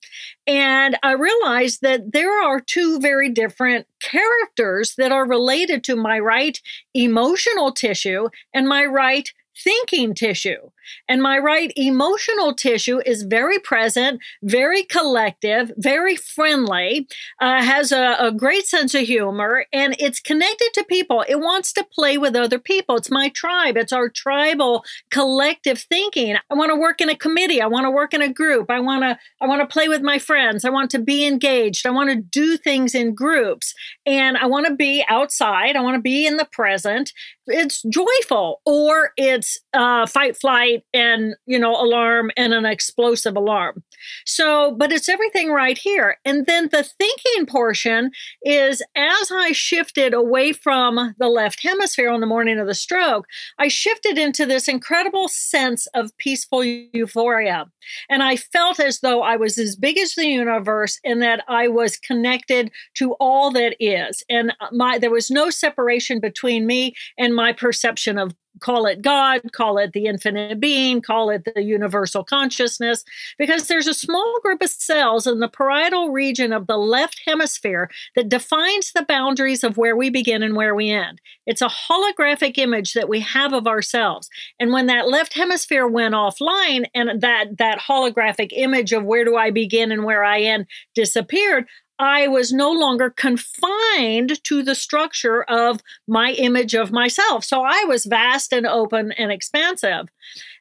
and 0.46 0.96
i 1.02 1.12
realized 1.12 1.80
that 1.82 2.12
there 2.12 2.42
are 2.42 2.60
two 2.60 2.98
very 3.00 3.28
different 3.28 3.86
characters 4.00 4.94
that 4.96 5.12
are 5.12 5.26
related 5.26 5.84
to 5.84 5.96
my 5.96 6.18
right 6.18 6.60
emotional 6.94 7.72
tissue 7.72 8.28
and 8.52 8.68
my 8.68 8.84
right 8.84 9.32
thinking 9.56 10.14
tissue. 10.14 10.70
And 11.08 11.22
my 11.22 11.38
right 11.38 11.72
emotional 11.76 12.54
tissue 12.54 13.00
is 13.04 13.22
very 13.22 13.58
present, 13.58 14.20
very 14.42 14.82
collective, 14.82 15.72
very 15.76 16.16
friendly, 16.16 17.06
uh, 17.40 17.62
has 17.62 17.92
a, 17.92 18.16
a 18.18 18.32
great 18.32 18.66
sense 18.66 18.94
of 18.94 19.02
humor, 19.02 19.66
and 19.72 19.96
it's 19.98 20.20
connected 20.20 20.70
to 20.74 20.84
people. 20.84 21.24
It 21.28 21.40
wants 21.40 21.72
to 21.74 21.84
play 21.84 22.18
with 22.18 22.36
other 22.36 22.58
people. 22.58 22.96
It's 22.96 23.10
my 23.10 23.28
tribe, 23.28 23.76
it's 23.76 23.92
our 23.92 24.08
tribal 24.08 24.84
collective 25.10 25.80
thinking. 25.80 26.36
I 26.50 26.54
want 26.54 26.70
to 26.70 26.76
work 26.76 27.00
in 27.00 27.08
a 27.08 27.16
committee. 27.16 27.60
I 27.60 27.66
want 27.66 27.84
to 27.84 27.90
work 27.90 28.14
in 28.14 28.22
a 28.22 28.32
group. 28.32 28.70
I 28.70 28.80
want 28.80 29.02
to 29.02 29.18
I 29.40 29.46
want 29.46 29.60
to 29.60 29.72
play 29.72 29.88
with 29.88 30.02
my 30.02 30.18
friends. 30.18 30.64
I 30.64 30.70
want 30.70 30.90
to 30.92 30.98
be 30.98 31.26
engaged. 31.26 31.86
I 31.86 31.90
want 31.90 32.10
to 32.10 32.16
do 32.16 32.56
things 32.56 32.94
in 32.94 33.14
groups. 33.14 33.74
And 34.06 34.36
I 34.36 34.46
want 34.46 34.66
to 34.66 34.74
be 34.74 35.04
outside. 35.08 35.76
I 35.76 35.80
want 35.80 35.96
to 35.96 36.00
be 36.00 36.26
in 36.26 36.36
the 36.36 36.48
present. 36.50 37.12
It's 37.46 37.82
joyful 37.82 38.60
or 38.64 39.10
it's 39.16 39.58
uh, 39.74 40.06
fight, 40.06 40.36
flight, 40.36 40.71
and 40.94 41.34
you 41.46 41.58
know, 41.58 41.72
alarm 41.72 42.30
and 42.36 42.52
an 42.52 42.64
explosive 42.64 43.36
alarm. 43.36 43.82
So, 44.24 44.74
but 44.76 44.92
it's 44.92 45.08
everything 45.08 45.50
right 45.50 45.78
here. 45.78 46.16
And 46.24 46.46
then 46.46 46.68
the 46.72 46.82
thinking 46.82 47.46
portion 47.46 48.10
is 48.42 48.82
as 48.96 49.30
I 49.32 49.52
shifted 49.52 50.14
away 50.14 50.52
from 50.52 51.14
the 51.18 51.28
left 51.28 51.62
hemisphere 51.62 52.10
on 52.10 52.20
the 52.20 52.26
morning 52.26 52.58
of 52.58 52.66
the 52.66 52.74
stroke, 52.74 53.26
I 53.58 53.68
shifted 53.68 54.18
into 54.18 54.46
this 54.46 54.68
incredible 54.68 55.28
sense 55.28 55.86
of 55.88 56.16
peaceful 56.18 56.64
euphoria. 56.64 57.66
And 58.08 58.22
I 58.22 58.36
felt 58.36 58.80
as 58.80 59.00
though 59.00 59.22
I 59.22 59.36
was 59.36 59.58
as 59.58 59.76
big 59.76 59.98
as 59.98 60.14
the 60.14 60.26
universe 60.26 60.98
and 61.04 61.22
that 61.22 61.44
I 61.48 61.68
was 61.68 61.96
connected 61.96 62.70
to 62.94 63.12
all 63.14 63.50
that 63.52 63.76
is. 63.80 64.22
And 64.28 64.52
uh, 64.60 64.68
my 64.72 64.98
there 64.98 65.10
was 65.10 65.30
no 65.30 65.50
separation 65.50 66.20
between 66.20 66.66
me 66.66 66.94
and 67.18 67.34
my 67.34 67.52
perception 67.52 68.18
of 68.18 68.34
call 68.60 68.86
it 68.86 69.02
God, 69.02 69.40
call 69.52 69.78
it 69.78 69.92
the 69.92 70.06
infinite 70.06 70.60
being, 70.60 71.00
call 71.00 71.30
it 71.30 71.44
the 71.54 71.62
universal 71.62 72.24
consciousness, 72.24 73.04
because 73.38 73.66
there's 73.66 73.86
a 73.86 73.94
small 73.94 74.38
group 74.42 74.62
of 74.62 74.70
cells 74.70 75.26
in 75.26 75.40
the 75.40 75.48
parietal 75.48 76.10
region 76.10 76.52
of 76.52 76.66
the 76.66 76.76
left 76.76 77.20
hemisphere 77.26 77.90
that 78.14 78.28
defines 78.28 78.92
the 78.92 79.04
boundaries 79.04 79.64
of 79.64 79.76
where 79.76 79.96
we 79.96 80.10
begin 80.10 80.42
and 80.42 80.56
where 80.56 80.74
we 80.74 80.90
end. 80.90 81.20
It's 81.46 81.62
a 81.62 81.68
holographic 81.68 82.58
image 82.58 82.92
that 82.92 83.08
we 83.08 83.20
have 83.20 83.52
of 83.52 83.66
ourselves. 83.66 84.28
And 84.60 84.72
when 84.72 84.86
that 84.86 85.08
left 85.08 85.34
hemisphere 85.34 85.86
went 85.86 86.14
offline 86.14 86.84
and 86.94 87.20
that 87.20 87.58
that 87.58 87.80
holographic 87.80 88.50
image 88.52 88.92
of 88.92 89.04
where 89.04 89.24
do 89.24 89.36
I 89.36 89.50
begin 89.50 89.92
and 89.92 90.04
where 90.04 90.24
I 90.24 90.40
end 90.40 90.66
disappeared, 90.94 91.66
I 92.02 92.26
was 92.26 92.52
no 92.52 92.72
longer 92.72 93.10
confined 93.10 94.42
to 94.42 94.62
the 94.64 94.74
structure 94.74 95.44
of 95.44 95.80
my 96.08 96.32
image 96.32 96.74
of 96.74 96.90
myself. 96.90 97.44
So 97.44 97.62
I 97.62 97.84
was 97.86 98.06
vast 98.06 98.52
and 98.52 98.66
open 98.66 99.12
and 99.12 99.30
expansive. 99.30 100.08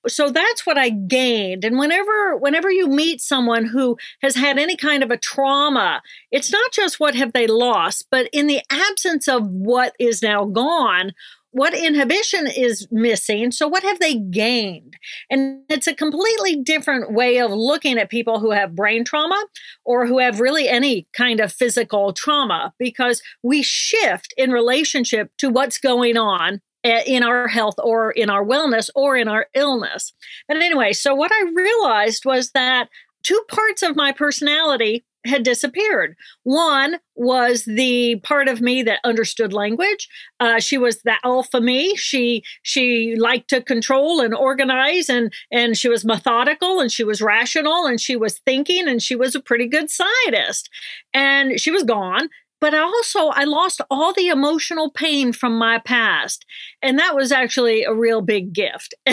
So 0.08 0.30
that's 0.30 0.68
what 0.68 0.78
I 0.78 0.90
gained. 0.90 1.66
And 1.66 1.80
whenever 1.80 2.38
whenever 2.38 2.70
you 2.70 2.88
meet 2.88 3.22
someone 3.22 3.66
who 3.66 3.98
has 4.22 4.36
had 4.36 4.60
any 4.60 4.76
kind 4.76 5.02
of 5.02 5.10
a 5.10 5.18
trauma, 5.18 6.04
it's 6.32 6.52
not 6.52 6.72
just 6.72 7.00
what 7.00 7.16
have 7.16 7.34
they 7.34 7.48
lost, 7.48 8.06
but 8.12 8.30
in 8.32 8.46
the 8.46 8.62
absence 8.70 9.28
of 9.28 9.48
what 9.48 9.96
is 10.00 10.22
now 10.22 10.46
gone, 10.46 11.12
what 11.52 11.74
inhibition 11.74 12.48
is 12.48 12.88
missing 12.92 13.52
so 13.52 13.68
what 13.68 13.84
have 13.84 14.00
they 14.00 14.16
gained? 14.16 14.96
And 15.30 15.64
it's 15.70 15.88
a 15.88 15.94
completely 15.94 16.56
different 16.56 17.14
way 17.14 17.40
of 17.40 17.52
looking 17.52 17.98
at 17.98 18.10
people 18.10 18.40
who 18.40 18.52
have 18.52 18.76
brain 18.76 19.04
trauma 19.04 19.46
or 19.84 20.08
who 20.08 20.20
have 20.20 20.40
really 20.40 20.68
any 20.68 21.08
kind 21.14 21.40
of 21.40 21.52
physical 21.52 22.14
trauma 22.14 22.74
because 22.80 23.22
we 23.44 23.62
shift 23.62 24.34
in 24.38 24.52
relationship 24.52 25.32
to 25.38 25.50
what's 25.50 25.78
going 25.78 26.18
on 26.18 26.62
eh, 26.84 27.04
in 27.06 27.24
our 27.24 27.48
health 27.48 27.76
or 27.80 28.12
in 28.12 28.30
our 28.30 28.46
wellness 28.46 28.90
or 28.96 29.18
in 29.18 29.28
our 29.28 29.48
illness. 29.54 30.14
But 30.48 30.58
anyway 30.58 30.94
so 30.94 31.14
what 31.14 31.32
i 31.34 31.52
realized 31.54 32.26
was 32.26 32.52
that 32.52 32.90
two 33.24 33.42
parts 33.48 33.84
of 33.84 33.96
my 33.96 34.12
personality 34.12 35.06
had 35.26 35.44
disappeared. 35.44 36.16
One 36.44 37.00
was 37.16 37.66
the 37.66 38.16
part 38.24 38.48
of 38.48 38.62
me 38.62 38.84
that 38.84 39.00
understood 39.04 39.54
language. 39.54 40.08
Uh, 40.40 40.60
she 40.60 40.78
was 40.78 41.02
the 41.02 41.16
alpha 41.24 41.62
me. 41.62 41.96
She 41.96 42.44
she 42.64 43.16
liked 43.18 43.50
to 43.50 43.62
control 43.62 44.22
and 44.22 44.34
organize, 44.34 45.10
and 45.10 45.32
and 45.52 45.78
she 45.78 45.90
was 45.90 46.06
methodical, 46.06 46.80
and 46.80 46.92
she 46.92 47.04
was 47.04 47.22
rational, 47.22 47.86
and 47.86 48.00
she 48.00 48.16
was 48.16 48.40
thinking, 48.40 48.88
and 48.88 49.02
she 49.02 49.16
was 49.16 49.36
a 49.36 49.42
pretty 49.42 49.68
good 49.68 49.90
scientist. 49.90 50.70
And 51.14 51.60
she 51.60 51.72
was 51.72 51.84
gone. 51.84 52.30
But 52.60 52.76
also, 52.76 53.30
I 53.30 53.44
lost 53.46 53.82
all 53.90 54.14
the 54.14 54.28
emotional 54.28 54.92
pain 54.92 55.34
from 55.34 55.58
my 55.58 55.80
past, 55.80 56.46
and 56.82 57.00
that 57.00 57.16
was 57.16 57.32
actually 57.32 57.84
a 57.84 57.94
real 57.94 58.22
big 58.22 58.54
gift. 58.54 58.94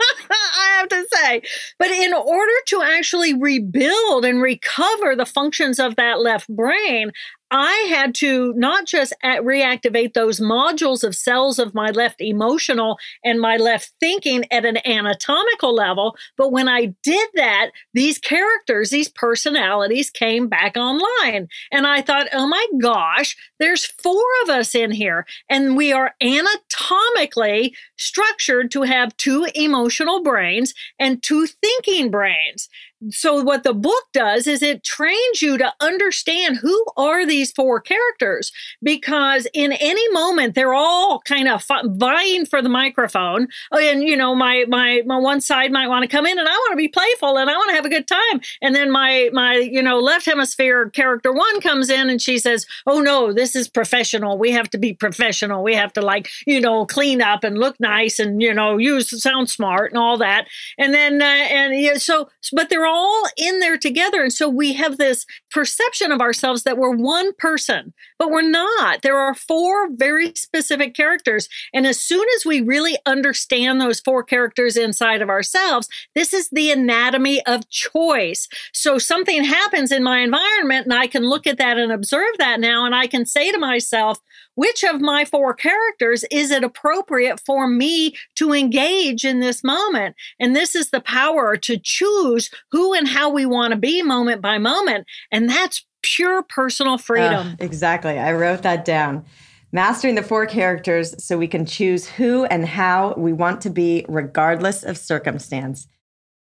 I 0.30 0.76
have 0.78 0.88
to 0.88 1.06
say. 1.12 1.42
But 1.78 1.90
in 1.90 2.12
order 2.12 2.52
to 2.68 2.82
actually 2.82 3.34
rebuild 3.34 4.24
and 4.24 4.42
recover 4.42 5.16
the 5.16 5.26
functions 5.26 5.78
of 5.78 5.96
that 5.96 6.20
left 6.20 6.48
brain, 6.48 7.10
I 7.50 7.86
had 7.88 8.14
to 8.16 8.52
not 8.54 8.86
just 8.86 9.14
reactivate 9.24 10.12
those 10.12 10.38
modules 10.40 11.02
of 11.02 11.14
cells 11.14 11.58
of 11.58 11.74
my 11.74 11.90
left 11.90 12.20
emotional 12.20 12.98
and 13.24 13.40
my 13.40 13.56
left 13.56 13.92
thinking 14.00 14.44
at 14.50 14.66
an 14.66 14.78
anatomical 14.86 15.74
level, 15.74 16.16
but 16.36 16.52
when 16.52 16.68
I 16.68 16.94
did 17.02 17.28
that, 17.34 17.70
these 17.94 18.18
characters, 18.18 18.90
these 18.90 19.08
personalities 19.08 20.10
came 20.10 20.48
back 20.48 20.76
online. 20.76 21.48
And 21.72 21.86
I 21.86 22.02
thought, 22.02 22.28
oh 22.32 22.46
my 22.46 22.66
gosh, 22.80 23.36
there's 23.58 23.86
four 23.86 24.24
of 24.42 24.50
us 24.50 24.74
in 24.74 24.90
here, 24.90 25.26
and 25.48 25.76
we 25.76 25.92
are 25.92 26.14
anatomically 26.22 27.74
structured 27.96 28.70
to 28.72 28.82
have 28.82 29.16
two 29.16 29.46
emotional 29.54 30.22
brains 30.22 30.74
and 30.98 31.22
two 31.22 31.46
thinking 31.46 32.10
brains. 32.10 32.68
So 33.10 33.42
what 33.42 33.62
the 33.62 33.74
book 33.74 34.04
does 34.12 34.46
is 34.46 34.62
it 34.62 34.82
trains 34.82 35.40
you 35.40 35.56
to 35.58 35.72
understand 35.80 36.56
who 36.56 36.84
are 36.96 37.24
these 37.24 37.52
four 37.52 37.80
characters 37.80 38.50
because 38.82 39.46
in 39.54 39.72
any 39.72 40.10
moment 40.12 40.54
they're 40.54 40.74
all 40.74 41.20
kind 41.20 41.48
of 41.48 41.64
vying 41.84 42.44
for 42.44 42.60
the 42.60 42.68
microphone. 42.68 43.46
And 43.70 44.02
you 44.02 44.16
know 44.16 44.34
my 44.34 44.64
my 44.68 45.02
my 45.06 45.16
one 45.16 45.40
side 45.40 45.70
might 45.70 45.86
want 45.86 46.02
to 46.02 46.08
come 46.08 46.26
in 46.26 46.38
and 46.38 46.48
I 46.48 46.52
want 46.52 46.72
to 46.72 46.76
be 46.76 46.88
playful 46.88 47.38
and 47.38 47.48
I 47.48 47.54
want 47.54 47.70
to 47.70 47.76
have 47.76 47.84
a 47.84 47.90
good 47.90 48.08
time. 48.08 48.40
And 48.62 48.74
then 48.74 48.90
my 48.90 49.30
my 49.32 49.56
you 49.56 49.82
know 49.82 49.98
left 50.00 50.26
hemisphere 50.26 50.90
character 50.90 51.32
1 51.32 51.60
comes 51.60 51.90
in 51.90 52.10
and 52.10 52.20
she 52.20 52.38
says 52.38 52.66
oh 52.86 53.00
no 53.00 53.32
this 53.32 53.54
is 53.54 53.68
professional. 53.68 54.38
We 54.38 54.50
have 54.50 54.70
to 54.70 54.78
be 54.78 54.92
professional. 54.92 55.62
We 55.62 55.74
have 55.74 55.92
to 55.92 56.02
like 56.02 56.30
you 56.46 56.60
know 56.60 56.84
clean 56.84 57.22
up 57.22 57.44
and 57.44 57.58
look 57.58 57.78
nice 57.78 58.18
and 58.18 58.42
you 58.42 58.52
know 58.52 58.76
use 58.76 59.22
sound 59.22 59.50
smart 59.50 59.92
and 59.92 59.98
all 59.98 60.18
that. 60.18 60.48
And 60.78 60.92
then 60.92 61.22
uh, 61.22 61.24
and 61.24 61.80
yeah, 61.80 61.94
so 61.94 62.28
but 62.52 62.70
they're 62.70 62.87
all 62.88 63.24
in 63.36 63.60
there 63.60 63.78
together. 63.78 64.22
And 64.22 64.32
so 64.32 64.48
we 64.48 64.72
have 64.74 64.98
this 64.98 65.26
perception 65.50 66.12
of 66.12 66.20
ourselves 66.20 66.62
that 66.62 66.78
we're 66.78 66.96
one 66.96 67.32
person, 67.34 67.92
but 68.18 68.30
we're 68.30 68.42
not. 68.42 69.02
There 69.02 69.18
are 69.18 69.34
four 69.34 69.88
very 69.90 70.34
specific 70.34 70.94
characters. 70.94 71.48
And 71.72 71.86
as 71.86 72.00
soon 72.00 72.26
as 72.36 72.44
we 72.44 72.60
really 72.60 72.98
understand 73.06 73.80
those 73.80 74.00
four 74.00 74.22
characters 74.22 74.76
inside 74.76 75.22
of 75.22 75.28
ourselves, 75.28 75.88
this 76.14 76.32
is 76.32 76.48
the 76.50 76.70
anatomy 76.70 77.44
of 77.46 77.68
choice. 77.70 78.48
So 78.72 78.98
something 78.98 79.44
happens 79.44 79.92
in 79.92 80.02
my 80.02 80.20
environment, 80.20 80.86
and 80.86 80.94
I 80.94 81.06
can 81.06 81.22
look 81.24 81.46
at 81.46 81.58
that 81.58 81.78
and 81.78 81.92
observe 81.92 82.36
that 82.38 82.60
now, 82.60 82.84
and 82.84 82.94
I 82.94 83.06
can 83.06 83.26
say 83.26 83.52
to 83.52 83.58
myself, 83.58 84.18
which 84.58 84.82
of 84.82 85.00
my 85.00 85.24
four 85.24 85.54
characters 85.54 86.24
is 86.32 86.50
it 86.50 86.64
appropriate 86.64 87.38
for 87.38 87.68
me 87.68 88.16
to 88.34 88.52
engage 88.52 89.24
in 89.24 89.38
this 89.38 89.62
moment? 89.62 90.16
And 90.40 90.56
this 90.56 90.74
is 90.74 90.90
the 90.90 91.00
power 91.00 91.56
to 91.58 91.78
choose 91.78 92.50
who 92.72 92.92
and 92.92 93.06
how 93.06 93.30
we 93.30 93.46
want 93.46 93.70
to 93.70 93.78
be 93.78 94.02
moment 94.02 94.42
by 94.42 94.58
moment. 94.58 95.06
And 95.30 95.48
that's 95.48 95.86
pure 96.02 96.42
personal 96.42 96.98
freedom. 96.98 97.52
Uh, 97.52 97.56
exactly. 97.60 98.18
I 98.18 98.32
wrote 98.32 98.62
that 98.62 98.84
down. 98.84 99.24
Mastering 99.70 100.16
the 100.16 100.24
four 100.24 100.44
characters 100.44 101.14
so 101.22 101.38
we 101.38 101.46
can 101.46 101.64
choose 101.64 102.08
who 102.08 102.44
and 102.46 102.66
how 102.66 103.14
we 103.16 103.32
want 103.32 103.60
to 103.60 103.70
be, 103.70 104.04
regardless 104.08 104.82
of 104.82 104.98
circumstance 104.98 105.86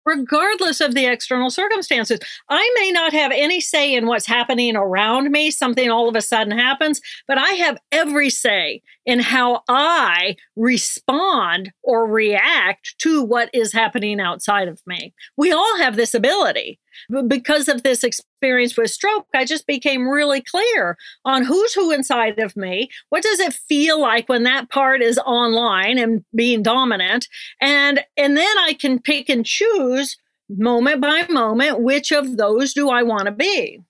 regardless 0.08 0.80
of 0.80 0.96
the 0.96 1.06
external 1.06 1.50
circumstances. 1.50 2.20
I 2.50 2.74
may 2.80 2.92
not 2.92 3.12
have 3.12 3.32
any 3.34 3.60
say 3.60 3.94
in 3.94 4.08
what's 4.08 4.26
happening 4.26 4.78
around 4.78 5.32
me, 5.32 5.52
something 5.52 5.92
all 5.92 6.08
of 6.08 6.16
a 6.16 6.22
sudden 6.22 6.58
happens, 6.58 7.02
but 7.28 7.38
I 7.38 7.50
have 7.50 7.78
every 7.92 8.30
say 8.30 8.82
in 9.06 9.20
how 9.20 9.64
I 9.68 10.38
respond 10.56 11.74
or 11.84 12.08
react 12.08 12.96
to 13.00 13.22
what 13.22 13.50
is 13.54 13.74
happening 13.74 14.22
outside 14.22 14.70
of 14.70 14.82
me. 14.88 15.14
We 15.36 15.52
all 15.52 15.78
have 15.78 15.98
this 15.98 16.14
ability 16.14 16.80
because 17.28 17.68
of 17.68 17.84
this 17.84 18.04
experience 18.04 18.78
with 18.78 18.92
stroke, 18.92 19.28
I 19.34 19.46
just 19.46 19.68
became 19.68 20.08
really 20.08 20.42
clear 20.42 20.98
on 21.26 21.44
who's 21.44 21.74
who 21.74 21.92
inside 21.92 22.40
of 22.40 22.56
me. 22.56 22.90
What 23.10 23.24
does 23.24 23.40
it 23.40 23.54
feel 23.54 24.00
like 24.00 24.30
when 24.30 24.44
that 24.44 24.70
part 24.70 25.02
is 25.02 25.18
online 25.20 25.98
and 25.98 26.24
being 26.36 26.64
dominant? 26.64 27.28
And 27.62 28.04
and 28.16 28.38
then 28.38 28.58
I 28.60 28.74
can 28.74 29.00
pick 29.00 29.30
and 29.30 29.46
choose 29.46 30.18
moment 30.50 31.02
by 31.02 31.26
moment 31.30 31.82
which 31.82 32.12
of 32.12 32.38
those 32.38 32.74
do 32.74 32.90
I 32.90 33.04
want 33.04 33.26
to 33.26 33.32
be 33.32 33.82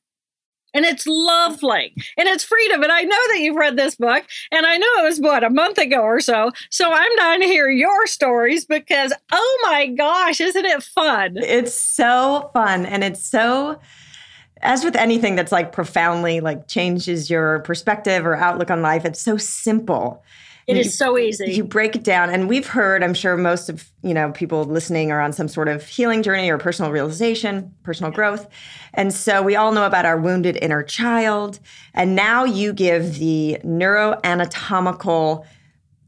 and 0.78 0.86
it's 0.86 1.08
lovely 1.08 1.92
and 2.18 2.28
it's 2.28 2.44
freedom 2.44 2.84
and 2.84 2.92
i 2.92 3.02
know 3.02 3.28
that 3.30 3.40
you've 3.40 3.56
read 3.56 3.76
this 3.76 3.96
book 3.96 4.24
and 4.52 4.66
i 4.66 4.78
know 4.78 4.88
it 5.00 5.04
was 5.04 5.20
what 5.20 5.44
a 5.44 5.50
month 5.50 5.78
ago 5.78 6.02
or 6.02 6.20
so 6.20 6.52
so 6.70 6.92
i'm 6.94 7.16
dying 7.18 7.42
to 7.42 7.48
hear 7.48 7.70
your 7.70 8.06
stories 8.06 8.64
because 8.64 9.12
oh 9.32 9.60
my 9.64 9.88
gosh 9.88 10.40
isn't 10.40 10.66
it 10.66 10.84
fun? 10.84 11.38
It's 11.38 11.74
so 11.74 12.52
fun 12.54 12.86
and 12.86 13.04
it's 13.04 13.22
so 13.22 13.80
as 14.62 14.84
with 14.84 14.96
anything 14.96 15.36
that's 15.36 15.52
like 15.52 15.72
profoundly 15.72 16.40
like 16.40 16.68
changes 16.68 17.30
your 17.30 17.60
perspective 17.60 18.26
or 18.26 18.36
outlook 18.36 18.72
on 18.72 18.82
life 18.82 19.06
it's 19.06 19.20
so 19.20 19.38
simple 19.38 20.24
it 20.68 20.76
you, 20.76 20.82
is 20.82 20.98
so 20.98 21.18
easy. 21.18 21.54
You 21.54 21.64
break 21.64 21.96
it 21.96 22.04
down, 22.04 22.30
and 22.30 22.50
we've 22.50 22.68
heard. 22.68 23.02
I'm 23.02 23.14
sure 23.14 23.38
most 23.38 23.70
of 23.70 23.90
you 24.04 24.14
know 24.14 24.32
people 24.34 24.66
listening 24.66 25.12
are 25.12 25.22
on 25.22 25.32
some 25.32 25.48
sort 25.48 25.70
of 25.70 25.86
healing 25.88 26.22
journey 26.24 26.50
or 26.50 26.58
personal 26.58 26.92
realization, 26.92 27.74
personal 27.84 28.12
growth, 28.12 28.48
and 28.94 29.14
so 29.14 29.42
we 29.42 29.56
all 29.56 29.72
know 29.72 29.86
about 29.86 30.06
our 30.06 30.20
wounded 30.20 30.58
inner 30.62 30.84
child. 30.84 31.60
And 31.94 32.16
now 32.16 32.44
you 32.44 32.74
give 32.74 33.18
the 33.18 33.58
neuroanatomical 33.64 35.46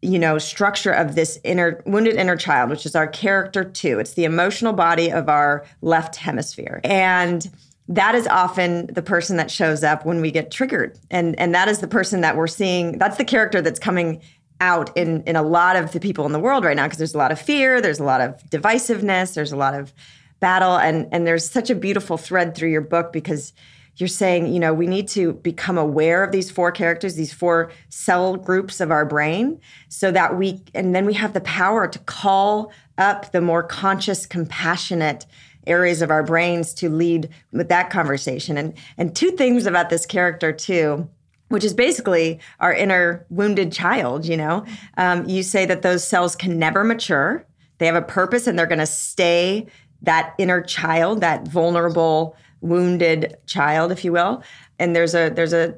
you 0.02 0.20
know 0.20 0.38
structure 0.38 0.92
of 0.92 1.16
this 1.16 1.40
inner 1.44 1.82
wounded 1.86 2.16
inner 2.16 2.38
child 2.38 2.70
which 2.70 2.86
is 2.86 2.96
our 2.96 3.08
character 3.08 3.66
two 3.66 4.00
it's 4.00 4.14
the 4.14 4.24
emotional 4.24 4.72
body 4.72 5.12
of 5.12 5.28
our 5.28 5.66
left 5.82 6.16
hemisphere 6.16 6.80
and 6.86 7.52
that 7.90 8.16
is 8.16 8.28
often 8.28 8.86
the 8.94 9.02
person 9.02 9.36
that 9.36 9.52
shows 9.52 9.84
up 9.84 10.06
when 10.06 10.22
we 10.22 10.32
get 10.32 10.52
triggered 10.52 10.98
and 11.12 11.38
and 11.38 11.54
that 11.54 11.68
is 11.68 11.80
the 11.80 11.88
person 11.88 12.22
that 12.22 12.38
we're 12.38 12.48
seeing 12.48 12.98
that's 12.98 13.18
the 13.18 13.26
character 13.26 13.62
that's 13.62 13.80
coming 13.80 14.22
out 14.62 14.96
in 14.98 15.24
in 15.24 15.36
a 15.36 15.44
lot 15.44 15.76
of 15.76 15.92
the 15.92 16.00
people 16.00 16.26
in 16.26 16.32
the 16.32 16.40
world 16.40 16.64
right 16.64 16.76
now 16.76 16.86
because 16.86 16.98
there's 16.98 17.16
a 17.16 17.18
lot 17.18 17.32
of 17.32 17.40
fear, 17.40 17.82
there's 17.82 18.00
a 18.00 18.04
lot 18.04 18.22
of 18.22 18.42
divisiveness, 18.50 19.34
there's 19.34 19.52
a 19.52 19.58
lot 19.58 19.74
of 19.74 19.94
battle 20.40 20.78
and 20.78 21.08
and 21.12 21.26
there's 21.26 21.50
such 21.50 21.70
a 21.70 21.76
beautiful 21.76 22.18
thread 22.18 22.56
through 22.56 22.70
your 22.70 22.82
book 22.82 23.14
because 23.14 23.54
you're 24.00 24.08
saying, 24.08 24.54
you 24.54 24.60
know, 24.60 24.74
we 24.74 24.88
need 24.88 25.10
to 25.10 25.34
become 25.34 25.78
aware 25.78 26.24
of 26.24 26.32
these 26.32 26.50
four 26.50 26.72
characters, 26.72 27.16
these 27.16 27.34
four 27.34 27.70
cell 27.90 28.38
groups 28.38 28.80
of 28.80 28.92
our 28.92 29.06
brain 29.06 29.60
so 29.90 30.10
that 30.12 30.38
we 30.38 30.62
and 30.74 30.96
then 30.96 31.06
we 31.06 31.14
have 31.14 31.34
the 31.34 31.42
power 31.42 31.88
to 31.88 32.00
call 32.00 32.72
up 32.98 33.32
the 33.32 33.42
more 33.42 33.64
conscious, 33.64 34.26
compassionate 34.26 35.26
areas 35.68 36.02
of 36.02 36.10
our 36.10 36.24
brains 36.24 36.74
to 36.74 36.90
lead 36.90 37.30
with 37.52 37.70
that 37.70 37.90
conversation. 37.90 38.58
And 38.58 38.74
and 38.98 39.16
two 39.16 39.32
things 39.32 39.66
about 39.66 39.90
this 39.90 40.06
character 40.06 40.54
two 40.54 41.10
which 41.50 41.64
is 41.64 41.74
basically 41.74 42.40
our 42.60 42.74
inner 42.74 43.26
wounded 43.30 43.72
child, 43.72 44.26
you 44.26 44.38
know. 44.38 44.66
Um, 44.98 45.28
you 45.28 45.44
say 45.44 45.66
that 45.66 45.82
those 45.82 46.08
cells 46.08 46.36
can 46.36 46.58
never 46.58 46.84
mature. 46.84 47.46
They 47.80 47.86
have 47.86 47.96
a 47.96 48.02
purpose 48.02 48.48
and 48.48 48.58
they're 48.58 48.66
going 48.66 48.80
to 48.80 48.86
stay 48.86 49.68
that 50.04 50.34
inner 50.38 50.62
child, 50.62 51.22
that 51.22 51.48
vulnerable, 51.48 52.36
wounded 52.62 53.36
child, 53.46 53.92
if 53.92 54.06
you 54.06 54.12
will. 54.12 54.44
And 54.78 54.96
there's 54.96 55.14
a 55.14 55.30
there's 55.30 55.54
a 55.54 55.76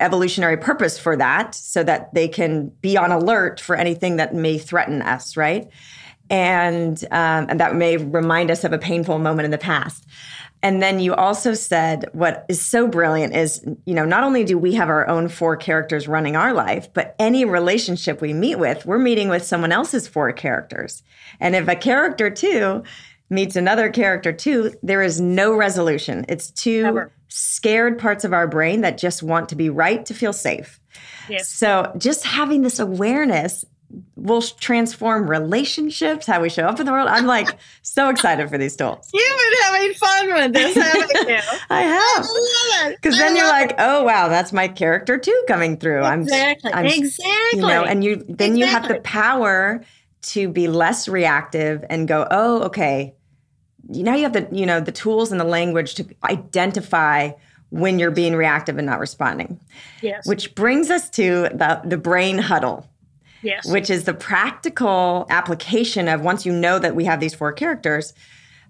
evolutionary 0.00 0.56
purpose 0.56 0.98
for 0.98 1.16
that 1.16 1.54
so 1.54 1.82
that 1.84 2.12
they 2.14 2.28
can 2.28 2.68
be 2.80 2.96
on 2.96 3.12
alert 3.12 3.60
for 3.60 3.76
anything 3.76 4.16
that 4.16 4.34
may 4.34 4.58
threaten 4.58 5.02
us, 5.02 5.36
right? 5.36 5.68
And 6.30 7.02
um, 7.10 7.46
and 7.48 7.60
that 7.60 7.74
may 7.74 7.96
remind 7.96 8.50
us 8.50 8.64
of 8.64 8.72
a 8.72 8.78
painful 8.78 9.18
moment 9.18 9.44
in 9.44 9.50
the 9.50 9.58
past. 9.58 10.06
And 10.64 10.82
then 10.82 10.98
you 10.98 11.14
also 11.14 11.52
said 11.52 12.06
what 12.14 12.46
is 12.48 12.58
so 12.58 12.88
brilliant 12.88 13.36
is, 13.36 13.62
you 13.84 13.92
know, 13.92 14.06
not 14.06 14.24
only 14.24 14.44
do 14.44 14.56
we 14.56 14.72
have 14.74 14.88
our 14.88 15.06
own 15.06 15.28
four 15.28 15.58
characters 15.58 16.08
running 16.08 16.36
our 16.36 16.54
life, 16.54 16.88
but 16.94 17.14
any 17.18 17.44
relationship 17.44 18.22
we 18.22 18.32
meet 18.32 18.58
with, 18.58 18.86
we're 18.86 18.98
meeting 18.98 19.28
with 19.28 19.44
someone 19.44 19.72
else's 19.72 20.08
four 20.08 20.32
characters. 20.32 21.02
And 21.38 21.54
if 21.54 21.68
a 21.68 21.76
character 21.76 22.30
two 22.30 22.82
meets 23.28 23.56
another 23.56 23.90
character 23.90 24.32
two, 24.32 24.72
there 24.82 25.02
is 25.02 25.20
no 25.20 25.54
resolution. 25.54 26.24
It's 26.30 26.50
two 26.50 26.84
Ever. 26.86 27.12
scared 27.28 27.98
parts 27.98 28.24
of 28.24 28.32
our 28.32 28.48
brain 28.48 28.80
that 28.80 28.96
just 28.96 29.22
want 29.22 29.50
to 29.50 29.56
be 29.56 29.68
right 29.68 30.06
to 30.06 30.14
feel 30.14 30.32
safe. 30.32 30.80
Yes. 31.28 31.50
So 31.50 31.92
just 31.98 32.24
having 32.24 32.62
this 32.62 32.78
awareness 32.78 33.66
will 34.16 34.42
transform 34.42 35.28
relationships, 35.28 36.26
how 36.26 36.40
we 36.40 36.48
show 36.48 36.66
up 36.66 36.80
in 36.80 36.86
the 36.86 36.92
world. 36.92 37.08
I'm 37.08 37.26
like 37.26 37.48
so 37.82 38.08
excited 38.08 38.48
for 38.48 38.58
these 38.58 38.74
tools. 38.76 39.10
You've 39.12 39.38
been 39.38 39.58
having 39.62 39.94
fun 39.94 40.34
with 40.34 40.52
this, 40.52 40.74
haven't 40.76 41.28
you? 41.28 41.40
I 41.70 41.82
have. 41.82 42.96
Because 42.96 43.18
then 43.18 43.36
you're 43.36 43.48
like, 43.48 43.74
oh 43.78 44.02
wow, 44.04 44.28
that's 44.28 44.52
my 44.52 44.68
character 44.68 45.18
two 45.18 45.44
coming 45.46 45.76
through. 45.76 46.04
Exactly. 46.04 46.72
I'm, 46.72 46.86
I'm 46.86 46.86
exactly. 46.86 47.60
You 47.60 47.66
know, 47.66 47.84
and 47.84 48.02
you 48.02 48.16
then 48.16 48.56
exactly. 48.56 48.58
you 48.60 48.66
have 48.66 48.88
the 48.88 49.00
power 49.00 49.84
to 50.22 50.48
be 50.48 50.68
less 50.68 51.06
reactive 51.06 51.84
and 51.90 52.08
go, 52.08 52.26
oh, 52.30 52.62
okay. 52.64 53.14
Now 53.86 54.14
you 54.14 54.22
have 54.22 54.32
the, 54.32 54.48
you 54.50 54.64
know, 54.64 54.80
the 54.80 54.92
tools 54.92 55.30
and 55.30 55.40
the 55.40 55.44
language 55.44 55.94
to 55.96 56.06
identify 56.24 57.32
when 57.68 57.98
you're 57.98 58.10
being 58.10 58.34
reactive 58.34 58.78
and 58.78 58.86
not 58.86 59.00
responding. 59.00 59.60
Yes. 60.00 60.26
Which 60.26 60.54
brings 60.54 60.90
us 60.90 61.10
to 61.10 61.48
the 61.52 61.80
the 61.84 61.98
brain 61.98 62.38
huddle 62.38 62.88
Yes. 63.44 63.70
Which 63.70 63.90
is 63.90 64.04
the 64.04 64.14
practical 64.14 65.26
application 65.30 66.08
of 66.08 66.22
once 66.22 66.44
you 66.46 66.52
know 66.52 66.78
that 66.78 66.96
we 66.96 67.04
have 67.04 67.20
these 67.20 67.34
four 67.34 67.52
characters, 67.52 68.14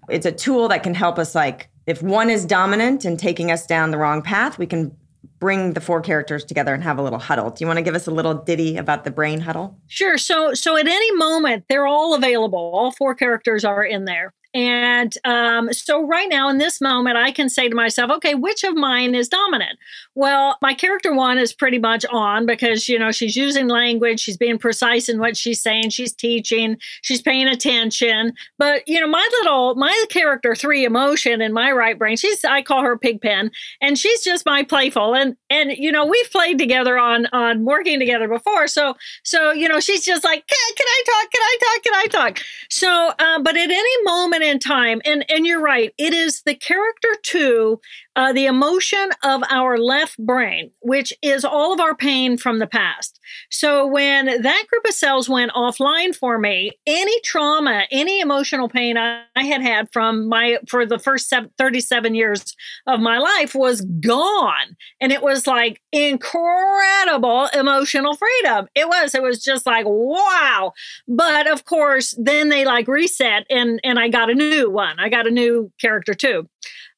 it's 0.09 0.25
a 0.25 0.31
tool 0.31 0.67
that 0.67 0.83
can 0.83 0.93
help 0.93 1.17
us 1.17 1.33
like 1.33 1.69
if 1.87 2.01
one 2.01 2.29
is 2.29 2.45
dominant 2.45 3.05
and 3.05 3.17
taking 3.17 3.51
us 3.51 3.65
down 3.65 3.91
the 3.91 3.97
wrong 3.97 4.21
path, 4.21 4.57
we 4.57 4.65
can 4.65 4.95
bring 5.39 5.73
the 5.73 5.81
four 5.81 6.01
characters 6.01 6.43
together 6.43 6.73
and 6.73 6.83
have 6.83 6.97
a 6.97 7.01
little 7.01 7.19
huddle. 7.19 7.49
Do 7.49 7.63
you 7.63 7.67
want 7.67 7.77
to 7.77 7.83
give 7.83 7.95
us 7.95 8.07
a 8.07 8.11
little 8.11 8.33
ditty 8.33 8.77
about 8.77 9.03
the 9.03 9.11
brain 9.11 9.41
huddle? 9.41 9.77
Sure. 9.87 10.17
So 10.17 10.53
so 10.53 10.77
at 10.77 10.87
any 10.87 11.11
moment 11.15 11.65
they're 11.69 11.87
all 11.87 12.15
available. 12.15 12.71
All 12.73 12.91
four 12.91 13.15
characters 13.15 13.63
are 13.63 13.83
in 13.83 14.05
there. 14.05 14.33
And 14.55 15.13
um, 15.25 15.73
so, 15.73 16.07
right 16.07 16.29
now 16.29 16.47
in 16.47 16.59
this 16.59 16.79
moment, 16.79 17.17
I 17.17 17.31
can 17.31 17.49
say 17.49 17.67
to 17.67 17.75
myself, 17.75 18.09
okay, 18.09 18.35
which 18.35 18.63
of 18.63 18.73
mine 18.73 19.13
is 19.13 19.27
dominant? 19.27 19.77
Well, 20.15 20.57
my 20.61 20.73
character 20.73 21.13
one 21.13 21.37
is 21.37 21.51
pretty 21.51 21.77
much 21.77 22.05
on 22.05 22.45
because, 22.45 22.87
you 22.87 22.97
know, 22.97 23.11
she's 23.11 23.35
using 23.35 23.67
language, 23.67 24.21
she's 24.21 24.37
being 24.37 24.57
precise 24.57 25.09
in 25.09 25.19
what 25.19 25.35
she's 25.35 25.61
saying, 25.61 25.89
she's 25.89 26.13
teaching, 26.13 26.77
she's 27.01 27.21
paying 27.21 27.49
attention. 27.49 28.31
But, 28.57 28.87
you 28.87 28.97
know, 28.97 29.09
my 29.09 29.27
little, 29.41 29.75
my 29.75 30.05
character 30.09 30.55
three 30.55 30.85
emotion 30.85 31.41
in 31.41 31.51
my 31.51 31.73
right 31.73 31.99
brain, 31.99 32.15
she's, 32.15 32.45
I 32.45 32.61
call 32.61 32.81
her 32.81 32.97
Pigpen, 32.97 33.51
and 33.81 33.99
she's 33.99 34.23
just 34.23 34.45
my 34.45 34.63
playful. 34.63 35.13
And, 35.13 35.35
and, 35.55 35.77
you 35.77 35.91
know, 35.91 36.05
we've 36.05 36.31
played 36.31 36.57
together 36.57 36.97
on, 36.97 37.27
on 37.27 37.65
working 37.65 37.99
together 37.99 38.27
before. 38.27 38.67
So, 38.67 38.95
so, 39.23 39.51
you 39.51 39.67
know, 39.69 39.79
she's 39.79 40.03
just 40.03 40.23
like, 40.23 40.45
can, 40.47 40.75
can 40.77 40.87
I 40.87 41.03
talk? 41.05 41.31
Can 41.31 41.41
I 41.41 41.57
talk? 41.65 41.83
Can 41.83 41.93
I 41.95 42.07
talk? 42.07 42.45
So, 42.69 42.89
um, 43.25 43.43
but 43.43 43.55
at 43.55 43.69
any 43.69 44.03
moment 44.03 44.43
in 44.43 44.59
time, 44.59 45.01
and, 45.05 45.25
and 45.29 45.45
you're 45.45 45.61
right, 45.61 45.93
it 45.97 46.13
is 46.13 46.41
the 46.43 46.55
character 46.55 47.09
two 47.23 47.79
uh, 48.15 48.31
the 48.31 48.45
emotion 48.45 49.09
of 49.23 49.43
our 49.49 49.77
left 49.77 50.17
brain, 50.17 50.71
which 50.81 51.11
is 51.21 51.43
all 51.43 51.73
of 51.73 51.79
our 51.79 51.95
pain 51.95 52.37
from 52.37 52.59
the 52.59 52.67
past. 52.67 53.19
So 53.49 53.85
when 53.85 54.25
that 54.25 54.63
group 54.69 54.85
of 54.85 54.93
cells 54.93 55.27
went 55.27 55.51
offline 55.51 56.15
for 56.15 56.37
me, 56.37 56.71
any 56.87 57.19
trauma, 57.21 57.85
any 57.91 58.21
emotional 58.21 58.69
pain 58.69 58.97
I, 58.97 59.23
I 59.35 59.43
had 59.43 59.61
had 59.61 59.91
from 59.91 60.27
my 60.27 60.59
for 60.67 60.85
the 60.85 60.99
first 60.99 61.27
seven, 61.27 61.49
37 61.57 62.15
years 62.15 62.55
of 62.87 62.99
my 62.99 63.17
life 63.17 63.53
was 63.55 63.81
gone, 63.81 64.75
and 65.01 65.11
it 65.11 65.21
was 65.21 65.47
like 65.47 65.81
incredible 65.91 67.47
emotional 67.53 68.15
freedom. 68.15 68.67
It 68.75 68.87
was. 68.87 69.13
It 69.15 69.23
was 69.23 69.43
just 69.43 69.65
like 69.65 69.85
wow. 69.87 70.73
But 71.07 71.51
of 71.51 71.65
course, 71.65 72.15
then 72.17 72.49
they 72.49 72.65
like 72.65 72.87
reset, 72.87 73.45
and 73.49 73.79
and 73.83 73.99
I 73.99 74.09
got 74.09 74.29
a 74.29 74.35
new 74.35 74.69
one. 74.69 74.99
I 74.99 75.09
got 75.09 75.27
a 75.27 75.31
new 75.31 75.71
character 75.79 76.13
two. 76.13 76.47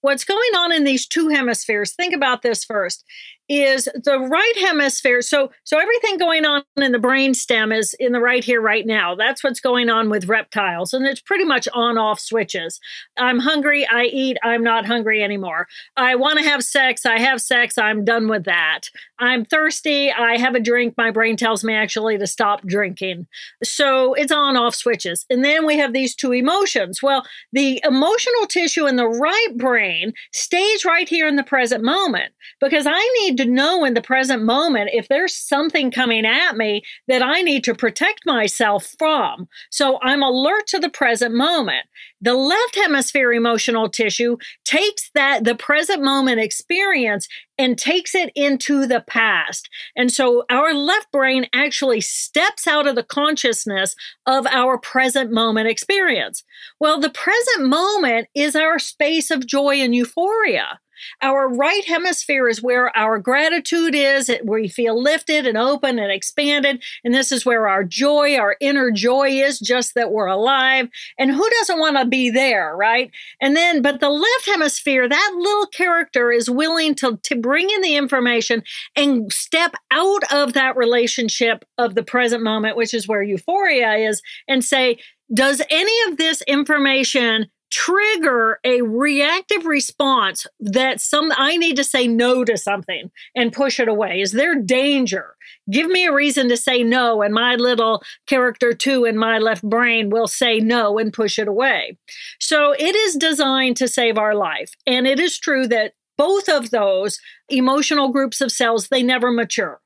What's 0.08 0.24
going 0.24 0.56
on 0.56 0.72
in 0.72 0.86
these 0.86 1.06
two 1.06 1.28
hemispheres? 1.28 1.94
Think 1.94 2.14
about 2.14 2.42
this 2.42 2.64
first 2.64 3.04
is 3.50 3.88
the 4.04 4.20
right 4.20 4.58
hemisphere. 4.60 5.22
So 5.22 5.52
so 5.64 5.80
everything 5.80 6.18
going 6.18 6.46
on 6.46 6.64
in 6.76 6.92
the 6.92 7.00
brain 7.00 7.34
stem 7.34 7.72
is 7.72 7.94
in 8.00 8.12
the 8.12 8.20
right 8.20 8.44
here 8.44 8.62
right 8.62 8.86
now. 8.86 9.16
That's 9.16 9.44
what's 9.44 9.60
going 9.60 9.90
on 9.90 10.10
with 10.10 10.28
reptiles 10.28 10.94
and 10.94 11.06
it's 11.06 11.22
pretty 11.22 11.46
much 11.46 11.68
on 11.74 11.98
off 11.98 12.20
switches. 12.20 12.80
I'm 13.18 13.40
hungry 13.40 13.88
i 13.90 14.04
eat 14.04 14.38
i'm 14.44 14.64
not 14.64 14.86
hungry 14.86 15.24
anymore. 15.24 15.68
I 15.96 16.16
want 16.16 16.40
to 16.40 16.46
have 16.46 16.64
sex 16.64 17.06
i 17.06 17.20
have 17.20 17.42
sex 17.42 17.78
i'm 17.78 18.04
done 18.04 18.28
with 18.28 18.44
that. 18.46 18.82
I'm 19.20 19.46
thirsty 19.46 20.12
i 20.12 20.38
have 20.38 20.56
a 20.56 20.60
drink 20.60 20.96
my 20.98 21.12
brain 21.12 21.38
tells 21.38 21.64
me 21.64 21.74
actually 21.74 22.18
to 22.18 22.28
stop 22.28 22.62
drinking. 22.64 23.28
So 23.64 24.14
it's 24.14 24.32
on 24.32 24.58
off 24.58 24.76
switches. 24.76 25.26
And 25.30 25.46
then 25.46 25.66
we 25.66 25.78
have 25.78 25.94
these 25.94 26.16
two 26.16 26.34
emotions. 26.34 27.02
Well 27.02 27.26
the 27.54 27.82
emotional 27.86 28.46
tissue 28.50 28.88
in 28.88 28.98
the 28.98 29.08
right 29.08 29.54
brain 29.58 30.12
stays 30.34 30.84
right 30.84 31.08
here 31.08 31.28
in 31.28 31.38
the 31.38 31.44
present 31.44 31.84
moment 31.84 32.34
because 32.60 32.86
i 32.86 33.20
need 33.22 33.37
to 33.38 33.46
know 33.46 33.86
in 33.86 33.94
the 33.94 34.02
present 34.02 34.44
moment 34.44 34.90
if 34.94 35.08
there's 35.08 35.36
something 35.36 35.92
coming 35.92 36.26
at 36.26 36.58
me 36.58 36.84
that 37.08 37.22
I 37.22 37.42
need 37.42 37.64
to 37.66 37.76
protect 37.76 38.26
myself 38.26 38.96
from. 38.98 39.48
So 39.70 40.00
I'm 40.02 40.24
alert 40.24 40.68
to 40.68 40.80
the 40.80 40.90
present 40.90 41.34
moment. 41.34 41.86
The 42.20 42.34
left 42.34 42.76
hemisphere 42.76 43.32
emotional 43.32 43.90
tissue 43.90 44.38
takes 44.66 45.12
that, 45.14 45.44
the 45.44 45.56
present 45.56 46.04
moment 46.04 46.40
experience, 46.40 47.28
and 47.60 47.78
takes 47.78 48.16
it 48.16 48.32
into 48.36 48.86
the 48.86 49.02
past. 49.02 49.70
And 49.96 50.12
so 50.12 50.44
our 50.50 50.74
left 50.74 51.12
brain 51.12 51.48
actually 51.54 52.02
steps 52.02 52.68
out 52.68 52.88
of 52.88 52.96
the 52.96 53.04
consciousness 53.04 53.96
of 54.26 54.48
our 54.48 54.78
present 54.78 55.32
moment 55.32 55.68
experience. 55.68 56.44
Well, 56.80 57.00
the 57.00 57.10
present 57.10 57.68
moment 57.68 58.28
is 58.36 58.56
our 58.56 58.80
space 58.80 59.32
of 59.32 59.46
joy 59.46 59.76
and 59.76 59.96
euphoria. 59.96 60.80
Our 61.22 61.48
right 61.48 61.86
hemisphere 61.86 62.48
is 62.48 62.62
where 62.62 62.96
our 62.96 63.20
gratitude 63.20 63.96
is, 63.96 64.32
where 64.44 64.62
we 64.62 64.68
feel 64.68 65.02
lifted 65.02 65.46
and 65.46 65.58
open 65.58 66.00
and 66.00 66.12
expanded. 66.12 66.84
And 67.04 67.14
this 67.14 67.32
is 67.32 67.46
where 67.46 67.68
our 67.68 67.84
joy, 67.84 68.36
our 68.38 68.56
inner 68.60 68.92
joy 68.92 69.30
is, 69.30 69.60
just 69.60 69.94
that 69.96 70.12
we're 70.12 70.28
alive. 70.28 70.88
And 71.18 71.32
who 71.32 71.50
doesn't 71.60 71.80
want 71.80 71.98
to 71.98 72.06
be 72.06 72.30
there, 72.30 72.76
right? 72.76 73.12
And 73.42 73.56
then, 73.56 73.82
but 73.82 74.00
the 74.00 74.10
left 74.10 74.46
hemisphere, 74.46 75.08
that 75.08 75.34
little 75.38 75.68
character 75.68 76.32
is 76.32 76.50
willing 76.50 76.96
to, 76.96 77.18
to 77.24 77.36
bring 77.36 77.70
in 77.70 77.82
the 77.82 77.96
information 77.96 78.64
and 78.96 79.32
step 79.32 79.74
out 79.92 80.24
of 80.32 80.54
that 80.54 80.76
relationship 80.76 81.66
of 81.78 81.96
the 81.96 82.04
present 82.04 82.44
moment, 82.44 82.78
which 82.78 82.94
is 82.94 83.08
where 83.08 83.24
euphoria 83.24 83.94
is, 83.94 84.22
and 84.48 84.64
say, 84.64 84.98
does 85.34 85.62
any 85.70 85.94
of 86.10 86.18
this 86.18 86.42
information 86.44 87.48
trigger 87.70 88.60
a 88.64 88.82
reactive 88.82 89.66
response 89.66 90.48
that 90.60 91.02
some 91.02 91.32
I 91.36 91.58
need 91.58 91.76
to 91.78 91.84
say 91.84 92.08
no 92.08 92.44
to 92.44 92.58
something 92.58 93.12
and 93.36 93.54
push 93.54 93.80
it 93.80 93.88
away? 93.88 94.22
Is 94.22 94.32
there 94.32 94.56
danger? 94.56 95.36
Give 95.70 95.88
me 95.88 96.06
a 96.06 96.14
reason 96.14 96.50
to 96.50 96.58
say 96.58 96.84
no, 96.84 97.22
and 97.22 97.34
my 97.34 97.56
little 97.56 98.02
character 98.26 98.74
two 98.74 99.06
in 99.06 99.18
my 99.18 99.38
left 99.38 99.64
brain 99.64 100.10
will 100.10 100.28
say 100.28 100.60
no 100.60 100.98
and 100.98 101.14
push 101.14 101.38
it 101.40 101.48
away. 101.48 101.98
So 102.40 102.74
it 102.78 102.96
is 102.96 103.16
designed 103.16 103.78
to 103.78 103.88
save 103.88 104.18
our 104.18 104.36
life. 104.36 104.74
And 104.86 105.08
it 105.08 105.20
is 105.20 105.38
true 105.38 105.68
that 105.68 105.94
both 106.18 106.50
of 106.50 106.72
those 106.72 107.20
emotional 107.50 108.10
groups 108.10 108.42
of 108.42 108.52
cells, 108.52 108.88
they 108.88 109.04
never 109.04 109.32
mature 109.32 109.80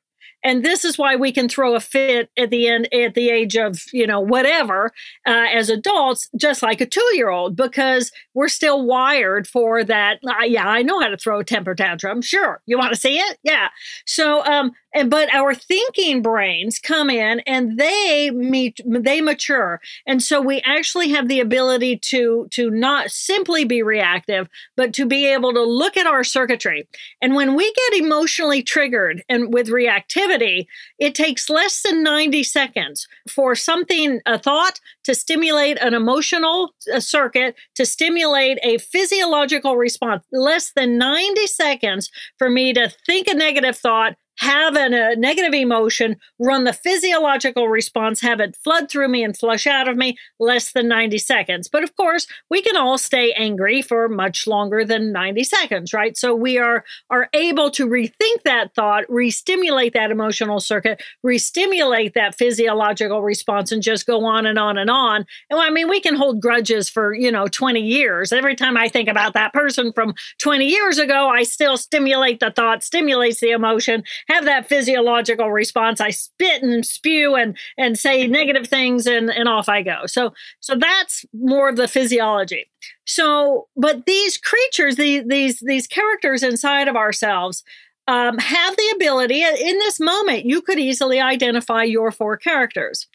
and 0.43 0.63
this 0.63 0.83
is 0.85 0.97
why 0.97 1.15
we 1.15 1.31
can 1.31 1.47
throw 1.47 1.75
a 1.75 1.79
fit 1.79 2.29
at 2.37 2.49
the 2.49 2.67
end 2.67 2.91
at 2.93 3.13
the 3.13 3.29
age 3.29 3.55
of 3.55 3.81
you 3.93 4.07
know 4.07 4.19
whatever 4.19 4.91
uh, 5.27 5.47
as 5.53 5.69
adults 5.69 6.29
just 6.37 6.63
like 6.63 6.81
a 6.81 6.85
two-year-old 6.85 7.55
because 7.55 8.11
we're 8.33 8.47
still 8.47 8.85
wired 8.85 9.47
for 9.47 9.83
that 9.83 10.19
uh, 10.27 10.43
yeah 10.43 10.67
i 10.67 10.81
know 10.81 10.99
how 10.99 11.07
to 11.07 11.17
throw 11.17 11.39
a 11.39 11.43
temper 11.43 11.75
tantrum 11.75 12.21
sure. 12.21 12.61
You 12.65 12.77
want 12.77 12.93
to 12.93 12.99
see 12.99 13.17
it? 13.17 13.37
Yeah. 13.43 13.67
So 14.05 14.43
um 14.45 14.71
and 14.93 15.09
but 15.09 15.33
our 15.33 15.53
thinking 15.53 16.21
brains 16.21 16.79
come 16.79 17.09
in 17.09 17.39
and 17.41 17.77
they 17.77 18.31
meet 18.31 18.79
they 18.85 19.21
mature. 19.21 19.81
And 20.05 20.21
so 20.21 20.41
we 20.41 20.61
actually 20.61 21.09
have 21.09 21.27
the 21.27 21.39
ability 21.39 21.97
to 21.97 22.47
to 22.51 22.69
not 22.69 23.11
simply 23.11 23.65
be 23.65 23.81
reactive 23.81 24.49
but 24.75 24.93
to 24.93 25.05
be 25.05 25.25
able 25.25 25.53
to 25.53 25.63
look 25.63 25.97
at 25.97 26.07
our 26.07 26.23
circuitry. 26.23 26.87
And 27.21 27.35
when 27.35 27.55
we 27.55 27.71
get 27.73 28.01
emotionally 28.01 28.63
triggered 28.63 29.23
and 29.29 29.53
with 29.53 29.67
reactivity 29.67 30.65
it 30.99 31.15
takes 31.15 31.49
less 31.49 31.81
than 31.81 32.03
90 32.03 32.43
seconds 32.43 33.07
for 33.29 33.55
something 33.55 34.19
a 34.25 34.37
thought 34.37 34.79
to 35.03 35.15
stimulate 35.15 35.77
an 35.81 35.93
emotional 35.93 36.73
uh, 36.93 36.99
circuit 36.99 37.55
to 37.75 37.85
stimulate 37.85 38.57
a 38.63 38.77
physiological 38.77 39.77
response. 39.77 40.23
Less 40.31 40.71
than 40.73 40.97
90 40.97 41.47
seconds 41.47 42.11
for 42.37 42.49
me 42.49 42.73
to 42.73 42.89
think 43.05 43.27
a 43.27 43.33
negative 43.33 43.77
thought 43.77 44.15
have 44.41 44.75
an, 44.75 44.91
a 44.91 45.15
negative 45.15 45.53
emotion, 45.53 46.17
run 46.39 46.63
the 46.63 46.73
physiological 46.73 47.67
response, 47.67 48.21
have 48.21 48.39
it 48.39 48.57
flood 48.63 48.89
through 48.89 49.07
me 49.07 49.23
and 49.23 49.37
flush 49.37 49.67
out 49.67 49.87
of 49.87 49.95
me 49.95 50.17
less 50.39 50.71
than 50.71 50.87
90 50.87 51.19
seconds. 51.19 51.67
But 51.67 51.83
of 51.83 51.95
course, 51.95 52.25
we 52.49 52.63
can 52.63 52.75
all 52.75 52.97
stay 52.97 53.33
angry 53.33 53.83
for 53.83 54.09
much 54.09 54.47
longer 54.47 54.83
than 54.83 55.11
90 55.11 55.43
seconds, 55.43 55.93
right? 55.93 56.17
So 56.17 56.33
we 56.33 56.57
are 56.57 56.83
are 57.11 57.29
able 57.33 57.69
to 57.69 57.87
rethink 57.87 58.41
that 58.43 58.73
thought, 58.73 59.03
re-stimulate 59.09 59.93
that 59.93 60.09
emotional 60.09 60.59
circuit, 60.59 61.03
re-stimulate 61.21 62.15
that 62.15 62.35
physiological 62.35 63.21
response 63.21 63.71
and 63.71 63.83
just 63.83 64.07
go 64.07 64.25
on 64.25 64.47
and 64.47 64.57
on 64.57 64.75
and 64.75 64.89
on. 64.89 65.23
And 65.51 65.59
I 65.59 65.69
mean, 65.69 65.87
we 65.87 66.01
can 66.01 66.15
hold 66.15 66.41
grudges 66.41 66.89
for, 66.89 67.13
you 67.13 67.31
know, 67.31 67.47
20 67.47 67.79
years. 67.79 68.33
Every 68.33 68.55
time 68.55 68.75
I 68.75 68.87
think 68.87 69.07
about 69.07 69.33
that 69.35 69.53
person 69.53 69.93
from 69.93 70.15
20 70.39 70.65
years 70.65 70.97
ago, 70.97 71.29
I 71.29 71.43
still 71.43 71.77
stimulate 71.77 72.39
the 72.39 72.49
thought, 72.49 72.83
stimulates 72.83 73.39
the 73.39 73.51
emotion 73.51 74.03
have 74.31 74.45
that 74.45 74.67
physiological 74.67 75.51
response. 75.51 76.01
I 76.01 76.11
spit 76.11 76.63
and 76.63 76.85
spew 76.85 77.35
and 77.35 77.57
and 77.77 77.97
say 77.97 78.27
negative 78.27 78.67
things 78.67 79.05
and 79.07 79.29
and 79.29 79.47
off 79.47 79.69
I 79.69 79.81
go. 79.81 80.05
So 80.05 80.33
so 80.59 80.75
that's 80.75 81.25
more 81.33 81.69
of 81.69 81.75
the 81.75 81.87
physiology. 81.87 82.69
So 83.05 83.67
but 83.75 84.05
these 84.05 84.37
creatures, 84.37 84.95
these 84.95 85.23
these 85.27 85.59
these 85.59 85.87
characters 85.87 86.43
inside 86.43 86.87
of 86.87 86.95
ourselves 86.95 87.63
um, 88.07 88.37
have 88.39 88.75
the 88.75 88.91
ability 88.95 89.43
in 89.43 89.77
this 89.77 89.99
moment 89.99 90.45
you 90.45 90.61
could 90.61 90.79
easily 90.79 91.21
identify 91.21 91.83
your 91.83 92.11
four 92.11 92.35
characters 92.35 93.07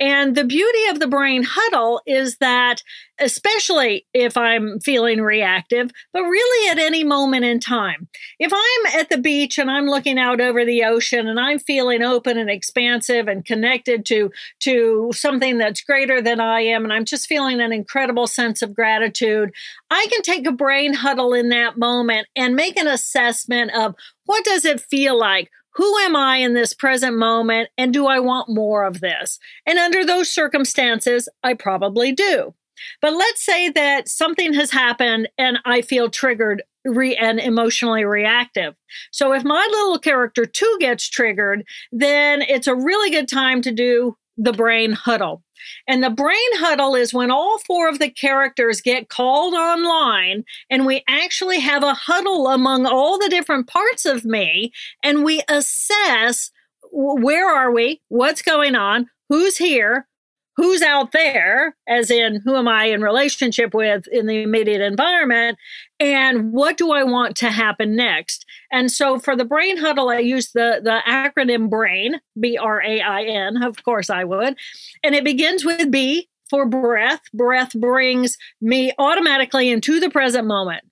and 0.00 0.34
the 0.34 0.44
beauty 0.44 0.86
of 0.90 0.98
the 0.98 1.06
brain 1.06 1.44
huddle 1.44 2.02
is 2.04 2.38
that, 2.38 2.82
especially 3.20 4.06
if 4.12 4.36
I'm 4.36 4.80
feeling 4.80 5.20
reactive, 5.20 5.92
but 6.12 6.22
really 6.22 6.70
at 6.70 6.78
any 6.78 7.04
moment 7.04 7.44
in 7.44 7.60
time, 7.60 8.08
if 8.40 8.52
I'm 8.52 9.00
at 9.00 9.08
the 9.08 9.18
beach 9.18 9.56
and 9.56 9.70
I'm 9.70 9.86
looking 9.86 10.18
out 10.18 10.40
over 10.40 10.64
the 10.64 10.82
ocean 10.84 11.28
and 11.28 11.38
I'm 11.38 11.60
feeling 11.60 12.02
open 12.02 12.38
and 12.38 12.50
expansive 12.50 13.28
and 13.28 13.44
connected 13.44 14.04
to, 14.06 14.32
to 14.60 15.12
something 15.14 15.58
that's 15.58 15.82
greater 15.82 16.20
than 16.20 16.40
I 16.40 16.62
am, 16.62 16.82
and 16.82 16.92
I'm 16.92 17.04
just 17.04 17.28
feeling 17.28 17.60
an 17.60 17.72
incredible 17.72 18.26
sense 18.26 18.62
of 18.62 18.74
gratitude, 18.74 19.52
I 19.90 20.06
can 20.10 20.22
take 20.22 20.46
a 20.46 20.52
brain 20.52 20.94
huddle 20.94 21.34
in 21.34 21.50
that 21.50 21.78
moment 21.78 22.26
and 22.34 22.56
make 22.56 22.76
an 22.76 22.88
assessment 22.88 23.70
of 23.76 23.94
what 24.24 24.44
does 24.44 24.64
it 24.64 24.80
feel 24.80 25.16
like? 25.18 25.50
Who 25.74 25.98
am 25.98 26.16
I 26.16 26.38
in 26.38 26.54
this 26.54 26.72
present 26.72 27.16
moment 27.16 27.68
and 27.78 27.92
do 27.92 28.06
I 28.06 28.20
want 28.20 28.48
more 28.48 28.84
of 28.84 29.00
this? 29.00 29.38
And 29.66 29.78
under 29.78 30.04
those 30.04 30.30
circumstances, 30.30 31.28
I 31.42 31.54
probably 31.54 32.12
do. 32.12 32.54
But 33.00 33.14
let's 33.14 33.44
say 33.44 33.70
that 33.70 34.08
something 34.08 34.52
has 34.54 34.70
happened 34.70 35.28
and 35.38 35.58
I 35.64 35.80
feel 35.80 36.10
triggered 36.10 36.62
re- 36.84 37.16
and 37.16 37.38
emotionally 37.38 38.04
reactive. 38.04 38.74
So 39.12 39.32
if 39.32 39.44
my 39.44 39.66
little 39.70 39.98
character 39.98 40.44
two 40.44 40.76
gets 40.80 41.08
triggered, 41.08 41.64
then 41.92 42.42
it's 42.42 42.66
a 42.66 42.74
really 42.74 43.10
good 43.10 43.28
time 43.28 43.62
to 43.62 43.72
do 43.72 44.16
the 44.36 44.52
brain 44.52 44.92
huddle. 44.92 45.43
And 45.86 46.02
the 46.02 46.10
brain 46.10 46.36
huddle 46.54 46.94
is 46.94 47.14
when 47.14 47.30
all 47.30 47.58
four 47.58 47.88
of 47.88 47.98
the 47.98 48.10
characters 48.10 48.80
get 48.80 49.08
called 49.08 49.54
online 49.54 50.44
and 50.70 50.86
we 50.86 51.02
actually 51.08 51.60
have 51.60 51.82
a 51.82 51.94
huddle 51.94 52.48
among 52.48 52.86
all 52.86 53.18
the 53.18 53.28
different 53.28 53.66
parts 53.66 54.04
of 54.04 54.24
me 54.24 54.72
and 55.02 55.24
we 55.24 55.42
assess 55.48 56.50
where 56.92 57.48
are 57.48 57.72
we? 57.72 58.00
What's 58.08 58.42
going 58.42 58.76
on? 58.76 59.10
Who's 59.28 59.56
here? 59.56 60.06
Who's 60.56 60.82
out 60.82 61.12
there, 61.12 61.76
as 61.88 62.10
in 62.10 62.40
who 62.44 62.56
am 62.56 62.68
I 62.68 62.86
in 62.86 63.02
relationship 63.02 63.74
with 63.74 64.06
in 64.08 64.26
the 64.26 64.42
immediate 64.42 64.80
environment, 64.80 65.58
and 65.98 66.52
what 66.52 66.76
do 66.76 66.92
I 66.92 67.02
want 67.02 67.36
to 67.36 67.50
happen 67.50 67.96
next. 67.96 68.44
And 68.70 68.90
so 68.90 69.18
for 69.18 69.36
the 69.36 69.44
brain 69.44 69.76
huddle, 69.76 70.08
I 70.08 70.18
use 70.18 70.52
the, 70.52 70.80
the 70.82 71.00
acronym 71.08 71.68
BRAIN, 71.68 72.20
B 72.38 72.56
R 72.56 72.82
A 72.82 73.00
I 73.00 73.22
N, 73.22 73.62
of 73.62 73.82
course 73.84 74.10
I 74.10 74.24
would. 74.24 74.56
And 75.02 75.14
it 75.14 75.24
begins 75.24 75.64
with 75.64 75.90
B 75.90 76.28
for 76.48 76.66
breath. 76.66 77.22
Breath 77.32 77.72
brings 77.74 78.36
me 78.60 78.92
automatically 78.98 79.70
into 79.70 79.98
the 79.98 80.10
present 80.10 80.46
moment 80.46 80.84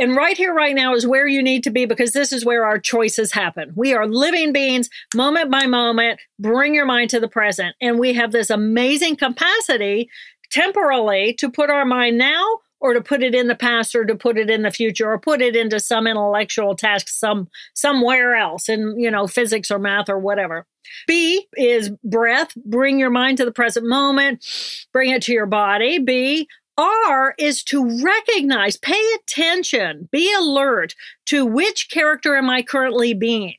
and 0.00 0.16
right 0.16 0.36
here, 0.36 0.54
right 0.54 0.74
now 0.74 0.94
is 0.94 1.06
where 1.06 1.26
you 1.26 1.42
need 1.42 1.64
to 1.64 1.70
be 1.70 1.86
because 1.86 2.12
this 2.12 2.32
is 2.32 2.44
where 2.44 2.64
our 2.64 2.78
choices 2.78 3.32
happen. 3.32 3.72
We 3.74 3.94
are 3.94 4.06
living 4.06 4.52
beings, 4.52 4.88
moment 5.14 5.50
by 5.50 5.66
moment. 5.66 6.20
Bring 6.38 6.74
your 6.74 6.86
mind 6.86 7.10
to 7.10 7.20
the 7.20 7.28
present. 7.28 7.74
And 7.80 7.98
we 7.98 8.14
have 8.14 8.32
this 8.32 8.50
amazing 8.50 9.16
capacity 9.16 10.08
temporally 10.50 11.34
to 11.34 11.50
put 11.50 11.70
our 11.70 11.84
mind 11.84 12.18
now 12.18 12.44
or 12.80 12.94
to 12.94 13.00
put 13.00 13.22
it 13.22 13.34
in 13.34 13.48
the 13.48 13.54
past 13.54 13.94
or 13.94 14.04
to 14.04 14.14
put 14.14 14.38
it 14.38 14.50
in 14.50 14.62
the 14.62 14.70
future 14.70 15.10
or 15.10 15.18
put 15.18 15.42
it 15.42 15.56
into 15.56 15.80
some 15.80 16.06
intellectual 16.06 16.74
task 16.74 17.08
some 17.08 17.48
somewhere 17.74 18.34
else 18.34 18.68
in 18.68 18.94
you 18.98 19.10
know 19.10 19.26
physics 19.26 19.70
or 19.70 19.78
math 19.78 20.08
or 20.08 20.18
whatever 20.18 20.66
b 21.06 21.46
is 21.56 21.90
breath 22.04 22.54
bring 22.64 22.98
your 22.98 23.10
mind 23.10 23.36
to 23.36 23.44
the 23.44 23.52
present 23.52 23.86
moment 23.86 24.44
bring 24.92 25.10
it 25.10 25.22
to 25.22 25.32
your 25.32 25.46
body 25.46 25.98
b 25.98 26.48
R 26.78 27.34
is 27.38 27.64
to 27.64 28.02
recognize, 28.02 28.76
pay 28.76 29.02
attention, 29.16 30.08
be 30.12 30.32
alert 30.32 30.94
to 31.26 31.44
which 31.44 31.90
character 31.90 32.36
am 32.36 32.48
I 32.48 32.62
currently 32.62 33.12
being 33.14 33.56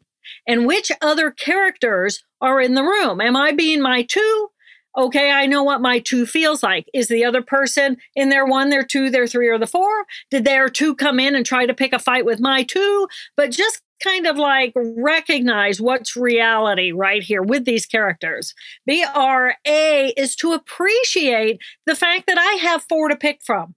and 0.48 0.66
which 0.66 0.92
other 1.02 1.30
characters 1.30 2.24
are 2.42 2.62
in 2.62 2.76
the 2.76 2.84
room. 2.84 3.20
Am 3.20 3.36
I 3.36 3.52
being 3.52 3.82
my 3.82 4.04
two? 4.04 4.50
Okay, 4.98 5.32
I 5.32 5.46
know 5.46 5.64
what 5.64 5.82
my 5.82 6.00
two 6.00 6.26
feels 6.26 6.64
like. 6.64 6.90
Is 6.94 7.08
the 7.08 7.24
other 7.24 7.42
person 7.42 7.98
in 8.16 8.30
their 8.30 8.46
one, 8.46 8.70
their 8.70 8.84
two, 8.84 9.10
their 9.10 9.28
three, 9.28 9.48
or 9.48 9.58
the 9.58 9.68
four? 9.68 10.06
Did 10.32 10.46
their 10.46 10.68
two 10.68 10.96
come 10.96 11.20
in 11.20 11.36
and 11.36 11.46
try 11.46 11.66
to 11.66 11.74
pick 11.74 11.94
a 11.94 12.00
fight 12.00 12.26
with 12.26 12.40
my 12.40 12.64
two? 12.64 13.08
But 13.38 13.52
just 13.52 13.82
kind 14.04 14.28
of 14.28 14.38
like 14.38 14.74
recognize 14.76 15.82
what's 15.82 16.16
reality 16.16 16.92
right 16.92 17.24
here 17.24 17.42
with 17.42 17.66
these 17.66 17.86
characters. 17.86 18.54
BRA 18.86 19.54
is 19.66 20.36
to 20.38 20.54
appreciate 20.54 21.60
the 21.86 21.96
fact 21.96 22.28
that 22.28 22.38
I 22.38 22.54
have 22.54 22.86
four 22.88 23.10
to 23.10 23.16
pick 23.16 23.42
from. 23.44 23.76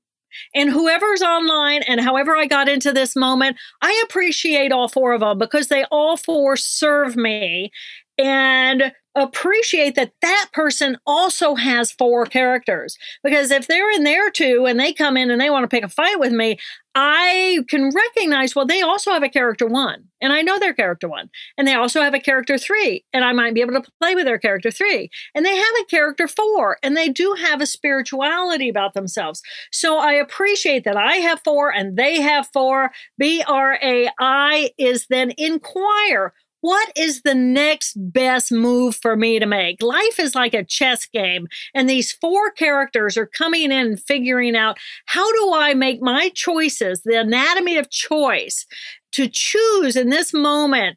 And 0.54 0.70
whoever's 0.70 1.22
online 1.22 1.82
and 1.82 2.00
however 2.00 2.36
I 2.36 2.46
got 2.46 2.68
into 2.68 2.92
this 2.92 3.14
moment, 3.14 3.56
I 3.82 4.02
appreciate 4.04 4.72
all 4.72 4.88
four 4.88 5.12
of 5.12 5.20
them 5.20 5.38
because 5.38 5.68
they 5.68 5.84
all 5.90 6.16
four 6.16 6.56
serve 6.56 7.16
me. 7.16 7.70
And 8.18 8.92
appreciate 9.14 9.94
that 9.94 10.12
that 10.22 10.46
person 10.52 10.98
also 11.06 11.54
has 11.54 11.92
four 11.92 12.26
characters. 12.26 12.96
Because 13.22 13.50
if 13.50 13.66
they're 13.66 13.90
in 13.90 14.04
there 14.04 14.30
too 14.30 14.66
and 14.66 14.78
they 14.78 14.92
come 14.92 15.16
in 15.16 15.30
and 15.30 15.40
they 15.40 15.50
want 15.50 15.64
to 15.64 15.68
pick 15.68 15.84
a 15.84 15.88
fight 15.88 16.18
with 16.18 16.32
me 16.32 16.58
i 16.94 17.58
can 17.68 17.90
recognize 17.90 18.54
well 18.54 18.66
they 18.66 18.82
also 18.82 19.12
have 19.12 19.22
a 19.22 19.28
character 19.28 19.66
one 19.66 20.04
and 20.20 20.32
i 20.32 20.42
know 20.42 20.58
their 20.58 20.74
character 20.74 21.08
one. 21.08 21.30
And 21.56 21.66
they 21.66 21.74
also 21.74 22.02
have 22.02 22.14
a 22.14 22.20
character 22.20 22.58
three 22.58 23.04
and 23.12 23.24
i 23.24 23.32
might 23.32 23.54
be 23.54 23.60
able 23.60 23.80
to 23.80 23.90
play 24.00 24.14
with 24.14 24.24
their 24.24 24.38
character 24.38 24.70
three. 24.70 25.10
And 25.34 25.44
they 25.44 25.56
have 25.56 25.74
a 25.80 25.84
character 25.86 26.28
four 26.28 26.78
and 26.82 26.96
they 26.96 27.08
do 27.08 27.34
have 27.40 27.60
a 27.60 27.66
spirituality 27.66 28.68
about 28.68 28.94
themselves. 28.94 29.42
So 29.70 29.98
i 29.98 30.12
appreciate 30.12 30.84
that 30.84 30.96
i 30.96 31.14
have 31.16 31.40
four 31.44 31.72
and 31.72 31.96
they 31.96 32.20
have 32.20 32.48
four. 32.52 32.92
B-r-a-i 33.18 34.70
is 34.78 35.06
then 35.08 35.32
inquire 35.38 36.34
what 36.62 36.92
is 36.96 37.22
the 37.22 37.34
next 37.34 37.94
best 37.96 38.50
move 38.50 38.96
for 38.96 39.16
me 39.16 39.38
to 39.38 39.46
make? 39.46 39.82
Life 39.82 40.18
is 40.18 40.34
like 40.34 40.54
a 40.54 40.64
chess 40.64 41.06
game, 41.06 41.48
and 41.74 41.90
these 41.90 42.12
four 42.12 42.50
characters 42.52 43.16
are 43.16 43.26
coming 43.26 43.64
in 43.64 43.72
and 43.72 44.00
figuring 44.00 44.56
out 44.56 44.78
how 45.06 45.30
do 45.32 45.54
I 45.54 45.74
make 45.74 46.00
my 46.00 46.30
choices, 46.30 47.02
the 47.02 47.20
anatomy 47.20 47.76
of 47.76 47.90
choice, 47.90 48.64
to 49.12 49.28
choose 49.28 49.96
in 49.96 50.08
this 50.08 50.32
moment 50.32 50.96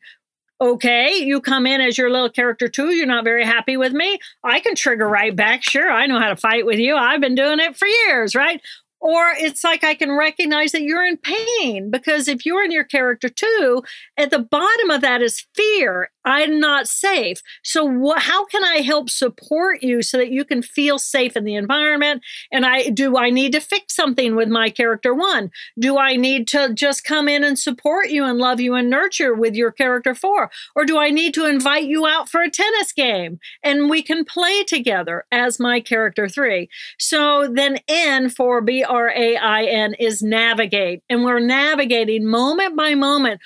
okay, 0.61 1.13
you 1.17 1.41
come 1.41 1.67
in 1.67 1.81
as 1.81 1.97
your 1.97 2.09
little 2.09 2.29
character 2.29 2.69
two. 2.69 2.93
You're 2.95 3.05
not 3.05 3.25
very 3.25 3.43
happy 3.43 3.75
with 3.75 3.91
me. 3.91 4.19
I 4.41 4.61
can 4.61 4.73
trigger 4.73 5.05
right 5.07 5.35
back. 5.35 5.63
Sure, 5.63 5.91
I 5.91 6.05
know 6.05 6.17
how 6.19 6.29
to 6.29 6.35
fight 6.37 6.65
with 6.65 6.79
you. 6.79 6.95
I've 6.95 7.19
been 7.19 7.35
doing 7.35 7.59
it 7.59 7.75
for 7.75 7.87
years, 7.87 8.35
right? 8.35 8.61
Or 9.05 9.35
it's 9.37 9.63
like 9.63 9.83
I 9.83 9.93
can 9.93 10.11
recognize 10.11 10.71
that 10.71 10.81
you're 10.81 11.05
in 11.05 11.17
pain 11.17 11.91
because 11.91 12.27
if 12.27 12.43
you're 12.43 12.63
in 12.63 12.71
your 12.71 12.83
character 12.83 13.29
two, 13.29 13.83
at 14.17 14.31
the 14.31 14.39
bottom 14.39 14.89
of 14.89 15.01
that 15.01 15.21
is 15.21 15.45
fear. 15.53 16.09
I'm 16.25 16.59
not 16.59 16.87
safe. 16.87 17.41
So 17.63 17.87
wh- 17.87 18.19
how 18.19 18.45
can 18.45 18.63
I 18.63 18.77
help 18.77 19.09
support 19.09 19.83
you 19.83 20.01
so 20.01 20.17
that 20.17 20.31
you 20.31 20.43
can 20.43 20.61
feel 20.61 20.97
safe 20.97 21.37
in 21.37 21.43
the 21.43 21.55
environment? 21.55 22.23
And 22.51 22.65
I 22.65 22.89
do 22.89 23.17
I 23.17 23.29
need 23.29 23.51
to 23.53 23.59
fix 23.59 23.95
something 23.95 24.35
with 24.35 24.49
my 24.49 24.69
character 24.69 25.13
one? 25.13 25.51
Do 25.79 25.97
I 25.97 26.15
need 26.15 26.47
to 26.49 26.73
just 26.73 27.03
come 27.03 27.29
in 27.29 27.43
and 27.43 27.57
support 27.57 28.09
you 28.09 28.25
and 28.25 28.39
love 28.39 28.59
you 28.59 28.73
and 28.73 28.89
nurture 28.89 29.33
with 29.33 29.55
your 29.55 29.71
character 29.71 30.15
four? 30.15 30.49
Or 30.75 30.85
do 30.85 30.97
I 30.97 31.11
need 31.11 31.33
to 31.35 31.45
invite 31.45 31.85
you 31.85 32.07
out 32.07 32.27
for 32.27 32.41
a 32.41 32.49
tennis 32.49 32.91
game 32.91 33.39
and 33.63 33.89
we 33.89 34.01
can 34.01 34.25
play 34.25 34.63
together 34.63 35.25
as 35.31 35.59
my 35.59 35.79
character 35.79 36.27
three? 36.27 36.69
So 36.97 37.47
then 37.47 37.79
N 37.87 38.29
for 38.29 38.61
B 38.61 38.83
R 38.83 39.09
A 39.09 39.37
I 39.37 39.63
N 39.65 39.93
is 39.99 40.23
navigate. 40.23 41.03
And 41.09 41.23
we're 41.23 41.39
navigating 41.39 42.25
moment 42.25 42.75
by 42.75 42.95
moment 42.95 43.41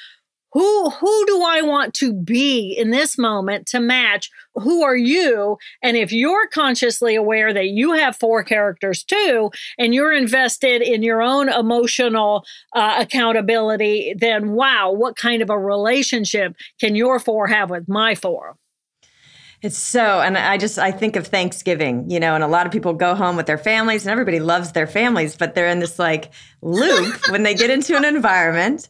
who 0.52 0.90
who 0.90 1.26
do 1.26 1.44
i 1.44 1.62
want 1.62 1.94
to 1.96 2.14
be 2.14 2.76
in 2.78 2.92
this 2.92 3.18
moment 3.18 3.68
to 3.68 3.80
match? 3.80 4.30
Who 4.56 4.84
are 4.84 4.96
you? 4.96 5.58
And 5.82 5.96
if 5.96 6.12
you're 6.12 6.48
consciously 6.48 7.16
aware 7.16 7.54
that 7.54 7.68
you 7.68 7.94
have 7.94 8.18
four 8.18 8.44
characters 8.44 9.04
too 9.04 9.52
and 9.78 9.94
you're 9.94 10.14
invested 10.14 10.82
in 10.82 11.04
your 11.04 11.22
own 11.22 11.50
emotional 11.50 12.44
uh, 12.76 12.98
accountability 13.00 14.14
then 14.18 14.52
wow 14.52 14.92
what 14.92 15.16
kind 15.16 15.42
of 15.42 15.50
a 15.50 15.58
relationship 15.58 16.56
can 16.80 16.96
your 16.96 17.20
four 17.20 17.48
have 17.48 17.70
with 17.70 17.88
my 17.88 18.16
four? 18.16 18.56
It's 19.62 19.78
so, 19.78 20.22
and 20.22 20.38
I 20.38 20.58
just, 20.58 20.80
I 20.80 20.92
think 20.92 21.18
of 21.18 21.28
Thanksgiving, 21.28 22.10
you 22.10 22.18
know, 22.18 22.34
and 22.34 22.46
a 22.46 22.48
lot 22.48 22.66
of 22.66 22.72
people 22.72 22.94
go 22.94 23.14
home 23.14 23.36
with 23.36 23.46
their 23.46 23.58
families 23.58 24.06
and 24.06 24.12
everybody 24.12 24.40
loves 24.40 24.72
their 24.72 24.88
families, 24.88 25.36
but 25.36 25.54
they're 25.54 25.68
in 25.68 25.80
this 25.80 26.00
like 26.00 26.32
loop 26.62 27.14
when 27.30 27.44
they 27.44 27.54
get 27.54 27.70
into 27.70 27.98
an 27.98 28.06
environment. 28.06 28.88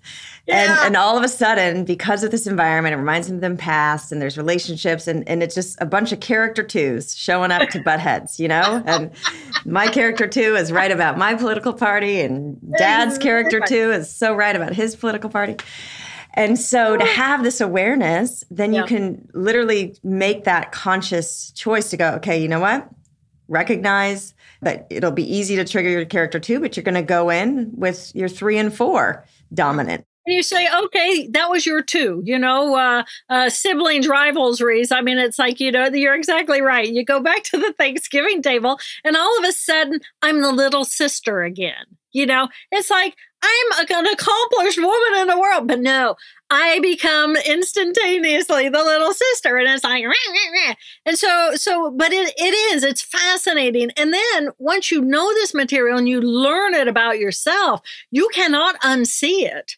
Yeah. 0.49 0.77
And, 0.79 0.87
and 0.87 0.97
all 0.97 1.15
of 1.15 1.23
a 1.23 1.27
sudden, 1.27 1.85
because 1.85 2.23
of 2.23 2.31
this 2.31 2.47
environment, 2.47 2.93
it 2.93 2.97
reminds 2.97 3.27
them 3.27 3.35
of 3.37 3.41
them 3.41 3.55
past 3.55 4.11
and 4.11 4.19
there's 4.19 4.35
relationships 4.35 5.07
and, 5.07 5.27
and 5.29 5.43
it's 5.43 5.53
just 5.53 5.77
a 5.79 5.85
bunch 5.85 6.11
of 6.11 6.21
character 6.21 6.63
twos 6.63 7.15
showing 7.15 7.51
up 7.51 7.69
to 7.69 7.79
butt 7.85 7.99
heads, 7.99 8.39
you 8.39 8.47
know? 8.47 8.81
And 8.87 9.11
my 9.63 9.87
character 9.87 10.27
two 10.27 10.55
is 10.55 10.71
right 10.71 10.91
about 10.91 11.19
my 11.19 11.35
political 11.35 11.73
party 11.73 12.21
and 12.21 12.57
dad's 12.79 13.19
character 13.19 13.61
two 13.67 13.91
is 13.91 14.11
so 14.11 14.33
right 14.33 14.55
about 14.55 14.73
his 14.73 14.95
political 14.95 15.29
party. 15.29 15.55
And 16.33 16.57
so 16.59 16.97
to 16.97 17.05
have 17.05 17.43
this 17.43 17.61
awareness, 17.61 18.43
then 18.49 18.73
you 18.73 18.85
can 18.85 19.29
literally 19.33 19.97
make 20.03 20.45
that 20.45 20.71
conscious 20.71 21.51
choice 21.51 21.91
to 21.91 21.97
go, 21.97 22.13
okay, 22.13 22.41
you 22.41 22.47
know 22.47 22.59
what? 22.59 22.89
Recognize 23.47 24.33
that 24.61 24.87
it'll 24.89 25.11
be 25.11 25.31
easy 25.31 25.55
to 25.57 25.65
trigger 25.65 25.89
your 25.89 26.05
character 26.05 26.39
two, 26.39 26.59
but 26.59 26.75
you're 26.75 26.83
going 26.83 26.95
to 26.95 27.01
go 27.03 27.29
in 27.29 27.71
with 27.73 28.15
your 28.15 28.29
three 28.29 28.57
and 28.57 28.73
four 28.73 29.25
dominant. 29.53 30.05
And 30.29 30.35
you 30.35 30.43
say, 30.43 30.67
okay, 30.83 31.27
that 31.31 31.49
was 31.49 31.65
your 31.65 31.81
two, 31.81 32.21
you 32.23 32.37
know, 32.37 32.75
uh, 32.75 33.03
uh, 33.31 33.49
siblings, 33.49 34.07
rivalries. 34.07 34.91
I 34.91 35.01
mean, 35.01 35.17
it's 35.17 35.39
like, 35.39 35.59
you 35.59 35.71
know, 35.71 35.87
you're 35.87 36.13
exactly 36.13 36.61
right. 36.61 36.87
You 36.87 37.03
go 37.03 37.19
back 37.19 37.41
to 37.45 37.57
the 37.57 37.73
Thanksgiving 37.73 38.43
table, 38.43 38.79
and 39.03 39.17
all 39.17 39.39
of 39.39 39.43
a 39.43 39.51
sudden, 39.51 40.01
I'm 40.21 40.41
the 40.41 40.51
little 40.51 40.85
sister 40.85 41.41
again. 41.41 41.83
You 42.11 42.27
know, 42.27 42.47
it's 42.71 42.91
like, 42.91 43.15
I'm 43.41 43.87
an 43.89 44.05
accomplished 44.05 44.77
woman 44.77 45.21
in 45.21 45.27
the 45.29 45.39
world. 45.39 45.67
But 45.67 45.79
no, 45.79 46.15
I 46.51 46.79
become 46.79 47.35
instantaneously 47.35 48.69
the 48.69 48.83
little 48.83 49.13
sister. 49.13 49.57
And 49.57 49.67
it's 49.67 49.83
like, 49.83 50.03
rah, 50.05 50.09
rah, 50.09 50.67
rah. 50.67 50.75
and 51.07 51.17
so, 51.17 51.55
so, 51.55 51.89
but 51.89 52.11
it, 52.11 52.35
it 52.37 52.75
is, 52.75 52.83
it's 52.83 53.01
fascinating. 53.01 53.89
And 53.97 54.13
then 54.13 54.49
once 54.59 54.91
you 54.91 55.01
know 55.01 55.33
this 55.33 55.55
material 55.55 55.97
and 55.97 56.07
you 56.07 56.21
learn 56.21 56.75
it 56.75 56.87
about 56.87 57.17
yourself, 57.17 57.81
you 58.11 58.29
cannot 58.31 58.79
unsee 58.81 59.41
it. 59.41 59.77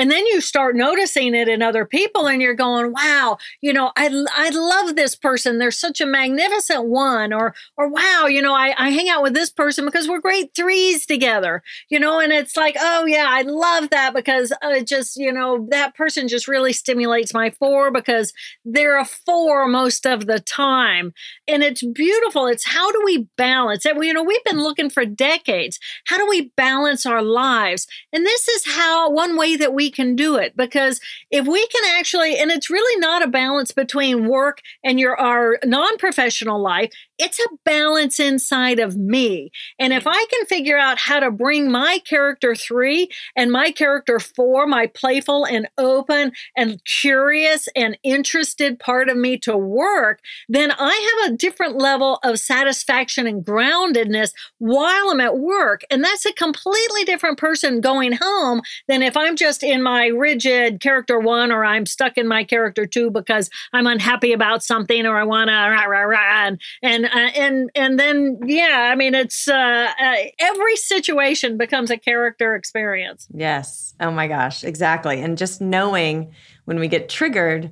And 0.00 0.10
then 0.10 0.24
you 0.24 0.40
start 0.40 0.76
noticing 0.76 1.34
it 1.34 1.46
in 1.46 1.60
other 1.60 1.84
people 1.84 2.26
and 2.26 2.40
you're 2.40 2.54
going, 2.54 2.94
wow, 2.94 3.36
you 3.60 3.70
know, 3.70 3.92
I, 3.98 4.06
I 4.34 4.48
love 4.48 4.96
this 4.96 5.14
person. 5.14 5.58
They're 5.58 5.70
such 5.70 6.00
a 6.00 6.06
magnificent 6.06 6.86
one. 6.86 7.34
Or, 7.34 7.54
or 7.76 7.86
wow, 7.86 8.24
you 8.26 8.40
know, 8.40 8.54
I, 8.54 8.74
I 8.78 8.88
hang 8.88 9.10
out 9.10 9.22
with 9.22 9.34
this 9.34 9.50
person 9.50 9.84
because 9.84 10.08
we're 10.08 10.18
great 10.18 10.54
threes 10.56 11.04
together, 11.04 11.62
you 11.90 12.00
know, 12.00 12.18
and 12.18 12.32
it's 12.32 12.56
like, 12.56 12.76
oh 12.80 13.04
yeah, 13.04 13.26
I 13.28 13.42
love 13.42 13.90
that 13.90 14.14
because 14.14 14.54
uh, 14.62 14.80
just, 14.80 15.18
you 15.18 15.30
know, 15.30 15.66
that 15.68 15.94
person 15.94 16.28
just 16.28 16.48
really 16.48 16.72
stimulates 16.72 17.34
my 17.34 17.50
four 17.50 17.90
because 17.90 18.32
they're 18.64 18.98
a 18.98 19.04
four 19.04 19.68
most 19.68 20.06
of 20.06 20.24
the 20.24 20.40
time. 20.40 21.12
And 21.46 21.62
it's 21.62 21.82
beautiful. 21.82 22.46
It's 22.46 22.64
how 22.64 22.90
do 22.90 23.02
we 23.04 23.28
balance 23.36 23.84
it? 23.84 24.02
You 24.02 24.14
know, 24.14 24.24
we've 24.24 24.44
been 24.44 24.62
looking 24.62 24.88
for 24.88 25.04
decades. 25.04 25.78
How 26.06 26.16
do 26.16 26.26
we 26.26 26.52
balance 26.56 27.04
our 27.04 27.22
lives? 27.22 27.86
And 28.14 28.24
this 28.24 28.48
is 28.48 28.64
how 28.66 29.10
one 29.10 29.36
way 29.36 29.56
that 29.56 29.74
we 29.74 29.89
can 29.90 30.16
do 30.16 30.36
it 30.36 30.56
because 30.56 31.00
if 31.30 31.46
we 31.46 31.66
can 31.66 31.98
actually, 31.98 32.38
and 32.38 32.50
it's 32.50 32.70
really 32.70 33.00
not 33.00 33.22
a 33.22 33.28
balance 33.28 33.72
between 33.72 34.28
work 34.28 34.60
and 34.84 34.98
your 34.98 35.18
our 35.18 35.58
non-professional 35.64 36.60
life, 36.60 36.90
it's 37.20 37.38
a 37.38 37.48
balance 37.64 38.18
inside 38.18 38.78
of 38.78 38.96
me. 38.96 39.50
And 39.78 39.92
if 39.92 40.04
hmm. 40.04 40.08
I 40.08 40.26
can 40.30 40.46
figure 40.46 40.78
out 40.78 40.98
how 40.98 41.20
to 41.20 41.30
bring 41.30 41.70
my 41.70 41.98
character 41.98 42.54
three 42.54 43.10
and 43.36 43.52
my 43.52 43.70
character 43.70 44.18
four, 44.18 44.66
my 44.66 44.86
playful 44.86 45.44
and 45.44 45.68
open 45.76 46.32
and 46.56 46.82
curious 46.84 47.68
and 47.76 47.98
interested 48.02 48.78
part 48.78 49.08
of 49.08 49.16
me 49.16 49.36
to 49.38 49.56
work, 49.56 50.20
then 50.48 50.72
I 50.72 51.22
have 51.24 51.32
a 51.32 51.36
different 51.36 51.76
level 51.76 52.18
of 52.24 52.40
satisfaction 52.40 53.26
and 53.26 53.44
groundedness 53.44 54.32
while 54.58 55.10
I'm 55.10 55.20
at 55.20 55.38
work. 55.38 55.82
And 55.90 56.02
that's 56.02 56.24
a 56.24 56.32
completely 56.32 57.04
different 57.04 57.38
person 57.38 57.80
going 57.80 58.12
home 58.12 58.62
than 58.88 59.02
if 59.02 59.16
I'm 59.16 59.36
just 59.36 59.62
in 59.62 59.79
my 59.82 60.06
rigid 60.06 60.80
character 60.80 61.18
one 61.18 61.52
or 61.52 61.64
I'm 61.64 61.86
stuck 61.86 62.16
in 62.16 62.26
my 62.26 62.44
character 62.44 62.86
two 62.86 63.10
because 63.10 63.50
I'm 63.72 63.86
unhappy 63.86 64.32
about 64.32 64.62
something 64.62 65.06
or 65.06 65.16
I 65.16 65.24
want 65.24 65.48
to 65.48 65.54
rah, 65.54 65.84
rah, 65.84 66.02
rah, 66.02 66.46
and, 66.46 66.60
and 66.82 67.06
uh, 67.06 67.08
and 67.36 67.70
and 67.74 67.98
then 67.98 68.38
yeah, 68.44 68.90
I 68.92 68.94
mean 68.94 69.14
it's 69.14 69.48
uh, 69.48 69.88
uh, 70.00 70.14
every 70.38 70.76
situation 70.76 71.56
becomes 71.56 71.90
a 71.90 71.96
character 71.96 72.54
experience. 72.54 73.26
Yes. 73.32 73.94
Oh 74.00 74.10
my 74.10 74.28
gosh, 74.28 74.64
exactly. 74.64 75.20
And 75.20 75.36
just 75.36 75.60
knowing 75.60 76.32
when 76.64 76.78
we 76.78 76.88
get 76.88 77.08
triggered 77.08 77.70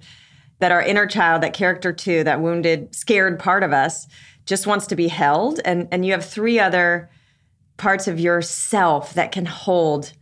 that 0.59 0.73
our 0.73 0.83
inner 0.83 1.07
child, 1.07 1.43
that 1.43 1.53
character 1.53 1.93
two, 1.93 2.25
that 2.25 2.41
wounded, 2.41 2.95
scared 2.95 3.39
part 3.39 3.63
of 3.63 3.73
us, 3.73 4.09
just 4.45 4.67
wants 4.67 4.87
to 4.89 4.97
be 4.97 5.09
held, 5.09 5.61
and 5.65 5.89
and 5.93 6.05
you 6.05 6.13
have 6.13 6.25
three 6.25 6.59
other 6.59 7.11
parts 7.77 8.09
of 8.09 8.19
yourself 8.19 9.15
that 9.15 9.33
can 9.33 9.47
hold 9.47 10.13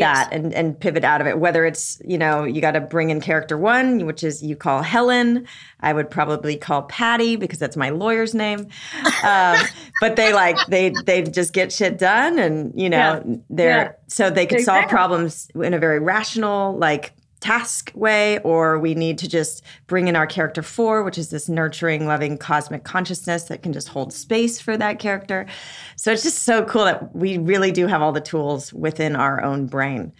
that 0.00 0.28
and, 0.32 0.52
and 0.54 0.78
pivot 0.78 1.04
out 1.04 1.20
of 1.20 1.26
it. 1.26 1.38
Whether 1.38 1.64
it's, 1.64 2.00
you 2.04 2.18
know, 2.18 2.44
you 2.44 2.60
got 2.60 2.72
to 2.72 2.80
bring 2.80 3.10
in 3.10 3.20
character 3.20 3.56
one, 3.56 4.06
which 4.06 4.22
is 4.22 4.42
you 4.42 4.56
call 4.56 4.82
Helen. 4.82 5.46
I 5.80 5.92
would 5.92 6.10
probably 6.10 6.56
call 6.56 6.82
Patty 6.82 7.36
because 7.36 7.58
that's 7.58 7.76
my 7.76 7.90
lawyer's 7.90 8.34
name. 8.34 8.68
Um, 9.24 9.56
but 10.00 10.14
they 10.14 10.32
like, 10.32 10.56
they, 10.68 10.92
they 11.04 11.22
just 11.22 11.52
get 11.52 11.72
shit 11.72 11.98
done 11.98 12.38
and, 12.38 12.72
you 12.80 12.88
know, 12.88 13.24
yeah. 13.26 13.36
they're, 13.50 13.82
yeah. 13.82 13.92
so 14.06 14.30
they 14.30 14.46
could 14.46 14.58
exactly. 14.58 14.82
solve 14.82 14.90
problems 14.90 15.48
in 15.54 15.74
a 15.74 15.78
very 15.78 15.98
rational, 15.98 16.76
like 16.76 17.12
task 17.40 17.92
way, 17.94 18.38
or 18.40 18.78
we 18.78 18.94
need 18.94 19.18
to 19.18 19.28
just 19.28 19.62
bring 19.86 20.08
in 20.08 20.16
our 20.16 20.26
character 20.26 20.62
four, 20.62 21.02
which 21.02 21.18
is 21.18 21.30
this 21.30 21.48
nurturing, 21.48 22.06
loving 22.06 22.38
cosmic 22.38 22.84
consciousness 22.84 23.44
that 23.44 23.62
can 23.62 23.72
just 23.72 23.88
hold 23.88 24.12
space 24.12 24.60
for 24.60 24.76
that 24.76 24.98
character. 24.98 25.46
So 25.96 26.12
it's 26.12 26.22
just 26.22 26.44
so 26.44 26.64
cool 26.64 26.84
that 26.84 27.14
we 27.14 27.38
really 27.38 27.72
do 27.72 27.86
have 27.86 28.02
all 28.02 28.12
the 28.12 28.20
tools 28.20 28.72
within 28.72 29.16
our 29.16 29.42
own 29.42 29.66
brain. 29.66 30.12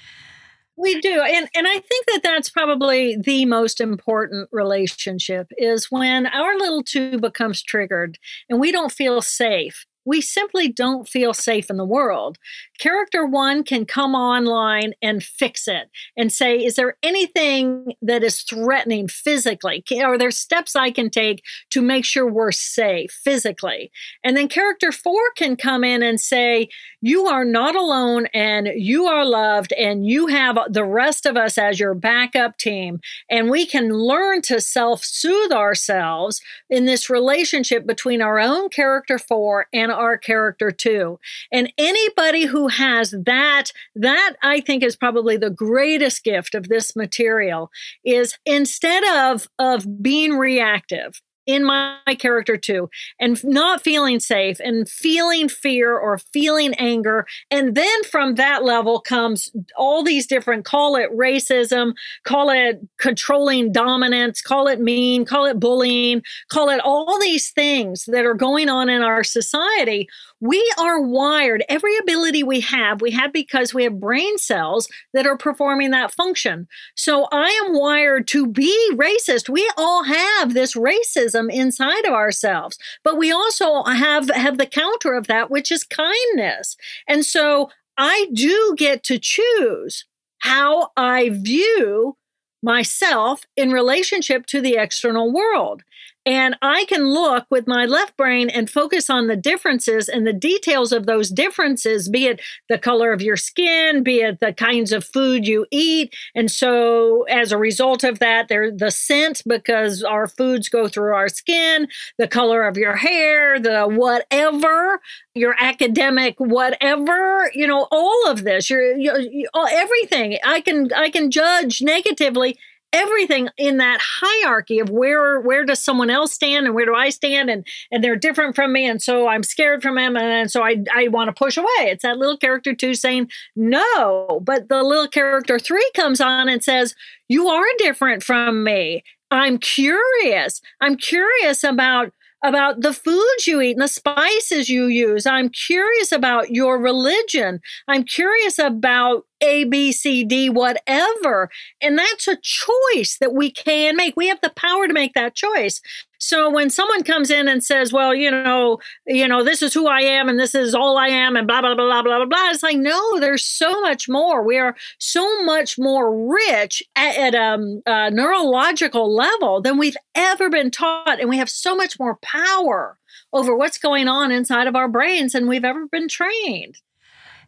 We 0.77 1.01
do. 1.01 1.23
And 1.23 1.49
and 1.55 1.67
I 1.67 1.79
think 1.79 2.07
that 2.07 2.21
that's 2.23 2.51
probably 2.51 3.17
the 3.17 3.47
most 3.47 3.81
important 3.81 4.49
relationship 4.53 5.51
is 5.57 5.87
when 5.91 6.27
our 6.27 6.55
little 6.59 6.83
two 6.83 7.19
becomes 7.19 7.63
triggered 7.63 8.19
and 8.51 8.61
we 8.61 8.73
don't 8.73 8.93
feel 8.93 9.23
safe 9.23 9.87
we 10.07 10.21
simply 10.21 10.69
don't 10.69 11.09
feel 11.09 11.35
safe 11.35 11.69
in 11.69 11.77
the 11.77 11.85
world. 11.85 12.39
Character 12.79 13.27
one 13.27 13.65
can 13.65 13.85
come 13.85 14.15
online 14.15 14.95
and 15.03 15.23
fix 15.23 15.67
it 15.67 15.91
and 16.17 16.33
say, 16.33 16.65
is 16.65 16.77
there 16.77 16.97
anything 17.03 17.95
that 18.01 18.23
is 18.23 18.43
threatening 18.43 19.09
physically? 19.09 19.85
Are 20.03 20.17
there 20.17 20.31
steps 20.31 20.77
I 20.77 20.91
can 20.91 21.11
take 21.11 21.43
to 21.71 21.83
make 21.83 22.05
sure 22.05 22.27
we're 22.27 22.53
safe 22.53 23.11
physically? 23.11 23.91
And 24.23 24.37
then 24.37 24.49
character 24.49 24.93
four 24.93 25.21
can 25.37 25.57
come 25.57 25.83
in 25.85 26.03
and 26.03 26.21
say, 26.21 26.69
you 27.03 27.27
are 27.27 27.45
not 27.45 27.77
alone 27.77 28.27
and 28.35 28.69
you 28.75 29.07
are 29.07 29.25
loved 29.25 29.73
and 29.73 30.07
you 30.07 30.27
have 30.29 30.59
the 30.69 30.85
rest 30.85 31.27
of 31.27 31.37
us 31.37 31.59
as 31.59 31.79
your 31.79 31.95
backup 31.95 32.59
team. 32.59 33.01
And 33.31 33.51
we 33.51 33.67
can 33.67 33.93
learn 33.93 34.43
to 34.43 34.61
self 34.61 35.05
soothe 35.05 35.53
ourselves 35.53 36.41
in 36.71 36.87
this 36.87 37.11
relationship 37.11 37.87
between 37.87 38.23
our 38.23 38.39
own 38.39 38.69
character 38.69 39.19
four 39.19 39.67
and 39.73 39.93
our 39.97 40.17
character 40.17 40.71
two. 40.71 41.19
And 41.53 41.73
anybody 41.79 42.45
who 42.45 42.69
has 42.69 43.15
that, 43.25 43.73
that 43.95 44.35
I 44.43 44.61
think 44.61 44.83
is 44.83 44.97
probably 44.97 45.37
the 45.37 45.51
greatest 45.51 46.25
gift 46.25 46.55
of 46.55 46.69
this 46.69 46.95
material 46.95 47.71
is 48.05 48.39
instead 48.45 49.05
of, 49.05 49.49
of 49.59 50.03
being 50.03 50.37
reactive, 50.37 51.21
in 51.47 51.65
my, 51.65 51.97
character 52.19 52.57
two, 52.57 52.89
and 53.21 53.43
not 53.45 53.83
feeling 53.83 54.21
safe 54.21 54.61
and 54.61 54.89
feeling 54.89 55.49
fear 55.49 55.97
or 55.97 56.19
feeling 56.19 56.75
anger. 56.75 57.27
And 57.51 57.75
then 57.75 58.05
from 58.05 58.35
that 58.35 58.65
level 58.65 59.01
comes 59.01 59.51
all 59.77 60.03
these 60.03 60.27
different 60.27 60.65
call 60.65 60.97
it 60.97 61.11
racism, 61.13 61.95
call 62.25 62.51
it 62.51 62.81
controlling 62.99 63.73
dominance, 63.73 64.41
call 64.41 64.69
it 64.69 64.81
mean, 64.81 65.25
call 65.25 65.47
it 65.47 65.59
bullying, 65.59 66.23
call 66.51 66.69
it 66.69 66.81
all 66.81 67.19
these 67.21 67.51
things 67.51 68.05
that 68.07 68.25
are 68.25 68.35
going 68.35 68.69
on 68.69 68.89
in 68.89 69.03
our 69.03 69.25
society 69.25 70.09
we 70.41 70.73
are 70.79 71.01
wired, 71.01 71.65
every 71.69 71.97
ability 71.97 72.43
we 72.43 72.61
have, 72.61 73.01
we 73.01 73.11
have 73.13 73.33
because 73.33 73.73
we 73.73 73.85
have 73.85 74.01
brain 74.01 74.37
cells 74.39 74.89
that 75.15 75.27
are 75.27 75.37
performing 75.37 75.91
that 75.93 76.13
function. 76.13 76.69
So 76.95 77.27
I 77.33 77.49
am 77.65 77.79
wired 77.79 78.29
to 78.29 78.47
be 78.47 78.91
racist. 78.93 79.49
We 79.49 79.71
all 79.77 80.05
have 80.05 80.53
this 80.53 80.75
racism 80.75 81.51
inside 81.51 82.05
of 82.05 82.13
ourselves, 82.13 82.79
but 83.03 83.17
we 83.17 83.33
also 83.33 83.85
have, 83.85 84.29
have 84.31 84.59
the 84.59 84.67
counter 84.67 85.15
of 85.15 85.27
that, 85.27 85.51
which 85.51 85.73
is 85.73 85.85
kindness. 85.85 86.77
And 87.09 87.25
so 87.25 87.71
I 87.97 88.29
do 88.35 88.75
get 88.77 89.03
to 89.05 89.19
choose 89.19 90.05
how 90.41 90.91
I 90.97 91.31
view 91.33 92.17
myself 92.63 93.45
in 93.57 93.71
relationship 93.71 94.47
to 94.47 94.61
the 94.61 94.75
external 94.75 95.33
world. 95.33 95.83
And 96.27 96.57
I 96.61 96.85
can 96.87 97.07
look 97.07 97.47
with 97.51 97.69
my 97.69 97.87
left 97.87 98.17
brain 98.17 98.51
and 98.51 98.69
focus 98.69 99.09
on 99.09 99.29
the 99.29 99.37
differences 99.37 100.09
and 100.09 100.27
the 100.27 100.33
details 100.33 100.91
of 100.91 101.07
those 101.07 101.31
differences, 101.31 102.09
be 102.09 102.27
it 102.27 102.41
the 102.69 102.79
color 102.79 103.13
of 103.13 103.23
your 103.23 103.37
skin, 103.37 104.03
be 104.03 104.17
it 104.23 104.41
the 104.41 104.53
kinds 104.53 104.91
of 104.91 105.05
food 105.05 105.47
you 105.47 105.67
eat. 105.71 106.13
And 106.35 106.51
so 106.51 107.23
as 107.25 107.53
a 107.53 107.59
result 107.59 108.03
of 108.03 108.19
that, 108.19 108.49
there 108.49 108.73
the 108.73 108.91
scent, 108.91 109.43
because 109.47 110.03
our 110.03 110.27
foods 110.27 110.69
go 110.69 110.89
through 110.89 111.15
our 111.15 111.29
skin, 111.29 111.87
the 112.19 112.27
color 112.27 112.67
of 112.67 112.77
your 112.77 112.97
hair, 112.97 113.61
the 113.61 113.85
whatever, 113.85 115.01
your 115.35 115.55
academic 115.61 116.35
whatever, 116.39 117.53
you 117.55 117.69
know, 117.69 117.87
all 117.93 118.29
of 118.29 118.43
this, 118.43 118.69
your, 118.69 118.97
your, 118.97 119.21
your 119.21 119.49
everything. 119.71 120.39
I 120.45 120.61
can 120.61 120.93
I 120.93 121.11
can 121.11 121.31
judge 121.31 121.83
negatively 121.83 122.59
everything 122.93 123.49
in 123.59 123.77
that 123.79 124.01
hierarchy 124.01 124.79
of 124.79 124.91
where 124.91 125.41
where 125.41 125.65
does 125.65 125.83
someone 125.83 126.11
else 126.11 126.33
stand 126.33 126.67
and 126.67 126.75
where 126.75 126.87
do 126.87 126.95
I 126.95 127.11
stand 127.11 127.51
and 127.51 127.67
and 127.91 128.03
they're 128.03 128.17
different 128.17 128.55
from 128.55 128.73
me 128.73 128.87
and 128.87 129.03
so 129.03 129.29
I'm 129.29 129.43
scared 129.43 129.83
from 129.83 129.97
them 129.97 130.17
and, 130.17 130.27
and 130.27 130.51
so 130.51 130.63
I 130.63 130.83
I 130.95 131.09
want 131.09 131.29
to 131.29 131.33
push 131.33 131.57
away. 131.57 131.67
It's 131.81 132.03
that 132.03 132.19
little 132.19 132.37
character 132.37 132.75
two 132.75 132.95
saying 132.95 133.31
no, 133.55 134.41
but 134.45 134.69
the 134.69 134.83
little 134.83 135.09
character 135.09 135.59
three 135.59 135.91
comes 135.95 136.21
on 136.21 136.49
and 136.49 136.63
says 136.63 136.95
you 137.29 137.49
are 137.49 137.67
different 137.79 138.23
from 138.23 138.65
me. 138.65 139.03
I'm 139.31 139.59
curious. 139.59 140.61
I'm 140.81 140.97
curious 140.97 141.65
about 141.65 142.13
about 142.45 142.81
the 142.81 142.93
foods 142.93 143.47
you 143.47 143.61
eat 143.61 143.73
and 143.73 143.83
the 143.83 143.89
spices 143.89 144.69
you 144.69 144.87
use. 144.87 145.27
I'm 145.27 145.49
curious 145.49 146.13
about 146.13 146.51
your 146.51 146.79
religion. 146.79 147.61
I'm 147.89 148.05
curious 148.05 148.59
about 148.59 149.25
A, 149.41 149.65
B, 149.65 149.93
C, 149.93 150.25
D, 150.25 150.49
whatever. 150.49 151.51
And 151.81 151.99
that's 151.99 152.29
a 152.29 152.39
choice 152.43 153.19
that 153.21 153.35
we 153.35 153.51
can 153.51 153.97
make. 153.97 154.15
We 154.17 154.29
have 154.29 154.41
the 154.41 154.53
power 154.57 154.87
to 154.87 154.95
make 154.95 155.15
that 155.15 155.35
choice. 155.35 155.81
So 156.19 156.51
when 156.51 156.71
someone 156.71 157.03
comes 157.03 157.31
in 157.31 157.47
and 157.47 157.63
says, 157.63 157.93
"Well, 157.93 158.15
you 158.15 158.31
know, 158.31 158.79
you 159.07 159.29
know, 159.29 159.45
this 159.45 159.63
is 159.63 159.75
who 159.75 159.87
I 159.87 160.01
am 160.01 160.29
and 160.29 160.39
this 160.41 160.55
is 160.55 160.75
all 160.75 160.97
I 160.97 161.09
am," 161.09 161.37
and 161.37 161.47
blah 161.47 161.61
blah 161.61 161.75
blah 161.75 162.03
blah 162.03 162.19
blah 162.19 162.25
blah 162.25 162.51
it's 162.51 162.63
like, 162.63 162.79
no, 162.79 163.21
there's 163.21 163.45
so 163.45 163.81
much 163.83 164.09
more. 164.09 164.43
We 164.43 164.59
are 164.59 164.75
so 164.99 165.45
much 165.45 165.79
more 165.79 166.35
rich 166.35 166.83
at, 166.97 167.17
at 167.17 167.35
um, 167.35 167.83
a 167.87 168.11
neurological 168.11 169.15
level 169.15 169.61
than 169.61 169.79
we've 169.79 169.97
ever 170.15 170.49
been 170.49 170.71
taught, 170.71 171.21
and 171.21 171.29
we 171.29 171.37
have 171.39 171.51
so 171.51 171.77
much 171.77 171.99
more 171.99 172.19
power 172.23 172.99
over 173.33 173.55
what's 173.57 173.79
going 173.79 174.09
on 174.09 174.33
inside 174.33 174.67
of 174.67 174.77
our 174.77 174.89
brains 174.89 175.33
than 175.33 175.49
we've 175.49 175.65
ever 175.65 175.87
been 175.87 176.09
trained. 176.09 176.79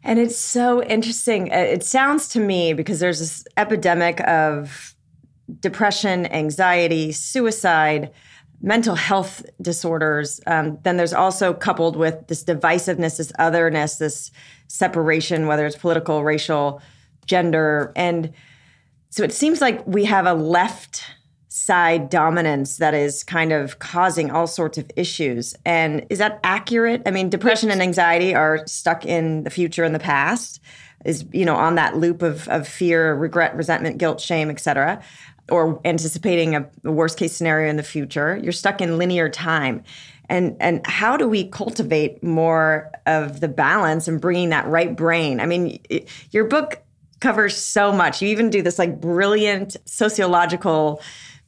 And 0.03 0.17
it's 0.17 0.37
so 0.37 0.81
interesting. 0.83 1.51
Uh, 1.51 1.57
it 1.57 1.83
sounds 1.83 2.29
to 2.29 2.39
me 2.39 2.73
because 2.73 2.99
there's 2.99 3.19
this 3.19 3.45
epidemic 3.57 4.21
of 4.21 4.95
depression, 5.59 6.25
anxiety, 6.27 7.11
suicide, 7.11 8.11
mental 8.61 8.95
health 8.95 9.45
disorders. 9.61 10.39
Um, 10.45 10.79
then 10.83 10.97
there's 10.97 11.13
also 11.13 11.53
coupled 11.53 11.95
with 11.95 12.27
this 12.27 12.43
divisiveness, 12.43 13.17
this 13.17 13.31
otherness, 13.39 13.97
this 13.97 14.31
separation, 14.67 15.47
whether 15.47 15.65
it's 15.65 15.77
political, 15.77 16.23
racial, 16.23 16.81
gender. 17.25 17.91
And 17.95 18.33
so 19.09 19.23
it 19.23 19.33
seems 19.33 19.61
like 19.61 19.85
we 19.87 20.05
have 20.05 20.25
a 20.25 20.33
left 20.33 21.05
side 21.69 22.09
dominance 22.09 22.77
that 22.77 22.95
is 22.95 23.23
kind 23.23 23.51
of 23.51 23.77
causing 23.77 24.31
all 24.31 24.47
sorts 24.47 24.79
of 24.79 24.89
issues. 24.95 25.55
And 25.67 26.03
is 26.09 26.17
that 26.17 26.39
accurate? 26.43 27.03
I 27.05 27.11
mean, 27.11 27.29
depression 27.29 27.69
and 27.69 27.79
anxiety 27.79 28.33
are 28.33 28.65
stuck 28.65 29.05
in 29.05 29.43
the 29.43 29.51
future 29.51 29.83
and 29.83 29.93
the 29.93 29.99
past, 29.99 30.59
is, 31.05 31.25
you 31.31 31.45
know, 31.45 31.55
on 31.55 31.75
that 31.75 31.95
loop 31.95 32.23
of, 32.23 32.47
of 32.47 32.67
fear, 32.67 33.13
regret, 33.13 33.55
resentment, 33.55 33.99
guilt, 33.99 34.19
shame, 34.19 34.49
etc 34.49 34.99
or 35.51 35.81
anticipating 35.83 36.55
a, 36.55 36.69
a 36.85 36.91
worst 36.91 37.17
case 37.17 37.35
scenario 37.35 37.67
in 37.71 37.75
the 37.75 37.81
future. 37.81 38.39
You're 38.43 38.51
stuck 38.51 38.81
in 38.81 38.99
linear 38.99 39.29
time. 39.29 39.83
And, 40.29 40.55
and 40.59 40.85
how 40.85 41.17
do 41.17 41.27
we 41.27 41.47
cultivate 41.49 42.21
more 42.21 42.91
of 43.07 43.39
the 43.39 43.47
balance 43.47 44.07
and 44.07 44.21
bringing 44.21 44.49
that 44.49 44.67
right 44.67 44.95
brain? 44.95 45.39
I 45.39 45.47
mean, 45.47 45.79
it, 45.89 46.07
your 46.29 46.45
book 46.45 46.83
covers 47.19 47.57
so 47.57 47.91
much. 47.91 48.21
You 48.21 48.29
even 48.29 48.49
do 48.49 48.61
this 48.61 48.79
like 48.79 49.01
brilliant 49.01 49.75
sociological 49.85 51.01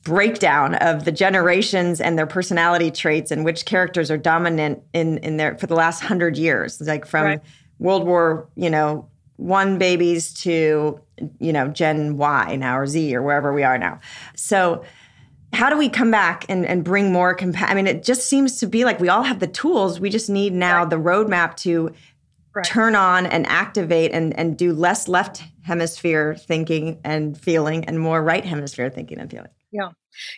breakdown 0.03 0.75
of 0.75 1.05
the 1.05 1.11
generations 1.11 2.01
and 2.01 2.17
their 2.17 2.25
personality 2.27 2.89
traits 2.89 3.31
and 3.31 3.45
which 3.45 3.65
characters 3.65 4.09
are 4.09 4.17
dominant 4.17 4.81
in 4.93 5.17
in 5.19 5.37
their 5.37 5.57
for 5.57 5.67
the 5.67 5.75
last 5.75 6.01
hundred 6.01 6.37
years, 6.37 6.81
like 6.81 7.05
from 7.05 7.23
right. 7.25 7.41
World 7.79 8.05
War, 8.05 8.47
you 8.55 8.69
know, 8.69 9.09
one 9.41 9.79
babies 9.79 10.33
to 10.35 11.01
you 11.39 11.51
know 11.51 11.67
gen 11.67 12.15
y 12.15 12.55
now 12.55 12.77
or 12.77 12.85
z 12.85 13.15
or 13.15 13.23
wherever 13.23 13.51
we 13.51 13.63
are 13.63 13.77
now 13.77 13.99
so 14.35 14.83
how 15.53 15.69
do 15.69 15.77
we 15.77 15.89
come 15.89 16.11
back 16.11 16.45
and, 16.47 16.65
and 16.65 16.83
bring 16.83 17.11
more 17.11 17.35
compa- 17.35 17.67
i 17.67 17.73
mean 17.73 17.87
it 17.87 18.03
just 18.03 18.27
seems 18.27 18.59
to 18.59 18.67
be 18.67 18.85
like 18.85 18.99
we 18.99 19.09
all 19.09 19.23
have 19.23 19.39
the 19.39 19.47
tools 19.47 19.99
we 19.99 20.11
just 20.11 20.29
need 20.29 20.53
now 20.53 20.79
right. 20.79 20.89
the 20.91 20.95
roadmap 20.95 21.55
to 21.55 21.91
right. 22.53 22.65
turn 22.65 22.95
on 22.95 23.25
and 23.25 23.47
activate 23.47 24.11
and, 24.11 24.37
and 24.37 24.57
do 24.57 24.73
less 24.73 25.07
left 25.07 25.43
hemisphere 25.63 26.35
thinking 26.35 26.99
and 27.03 27.35
feeling 27.35 27.83
and 27.85 27.99
more 27.99 28.23
right 28.23 28.45
hemisphere 28.45 28.91
thinking 28.91 29.19
and 29.19 29.31
feeling 29.31 29.49
yeah 29.71 29.89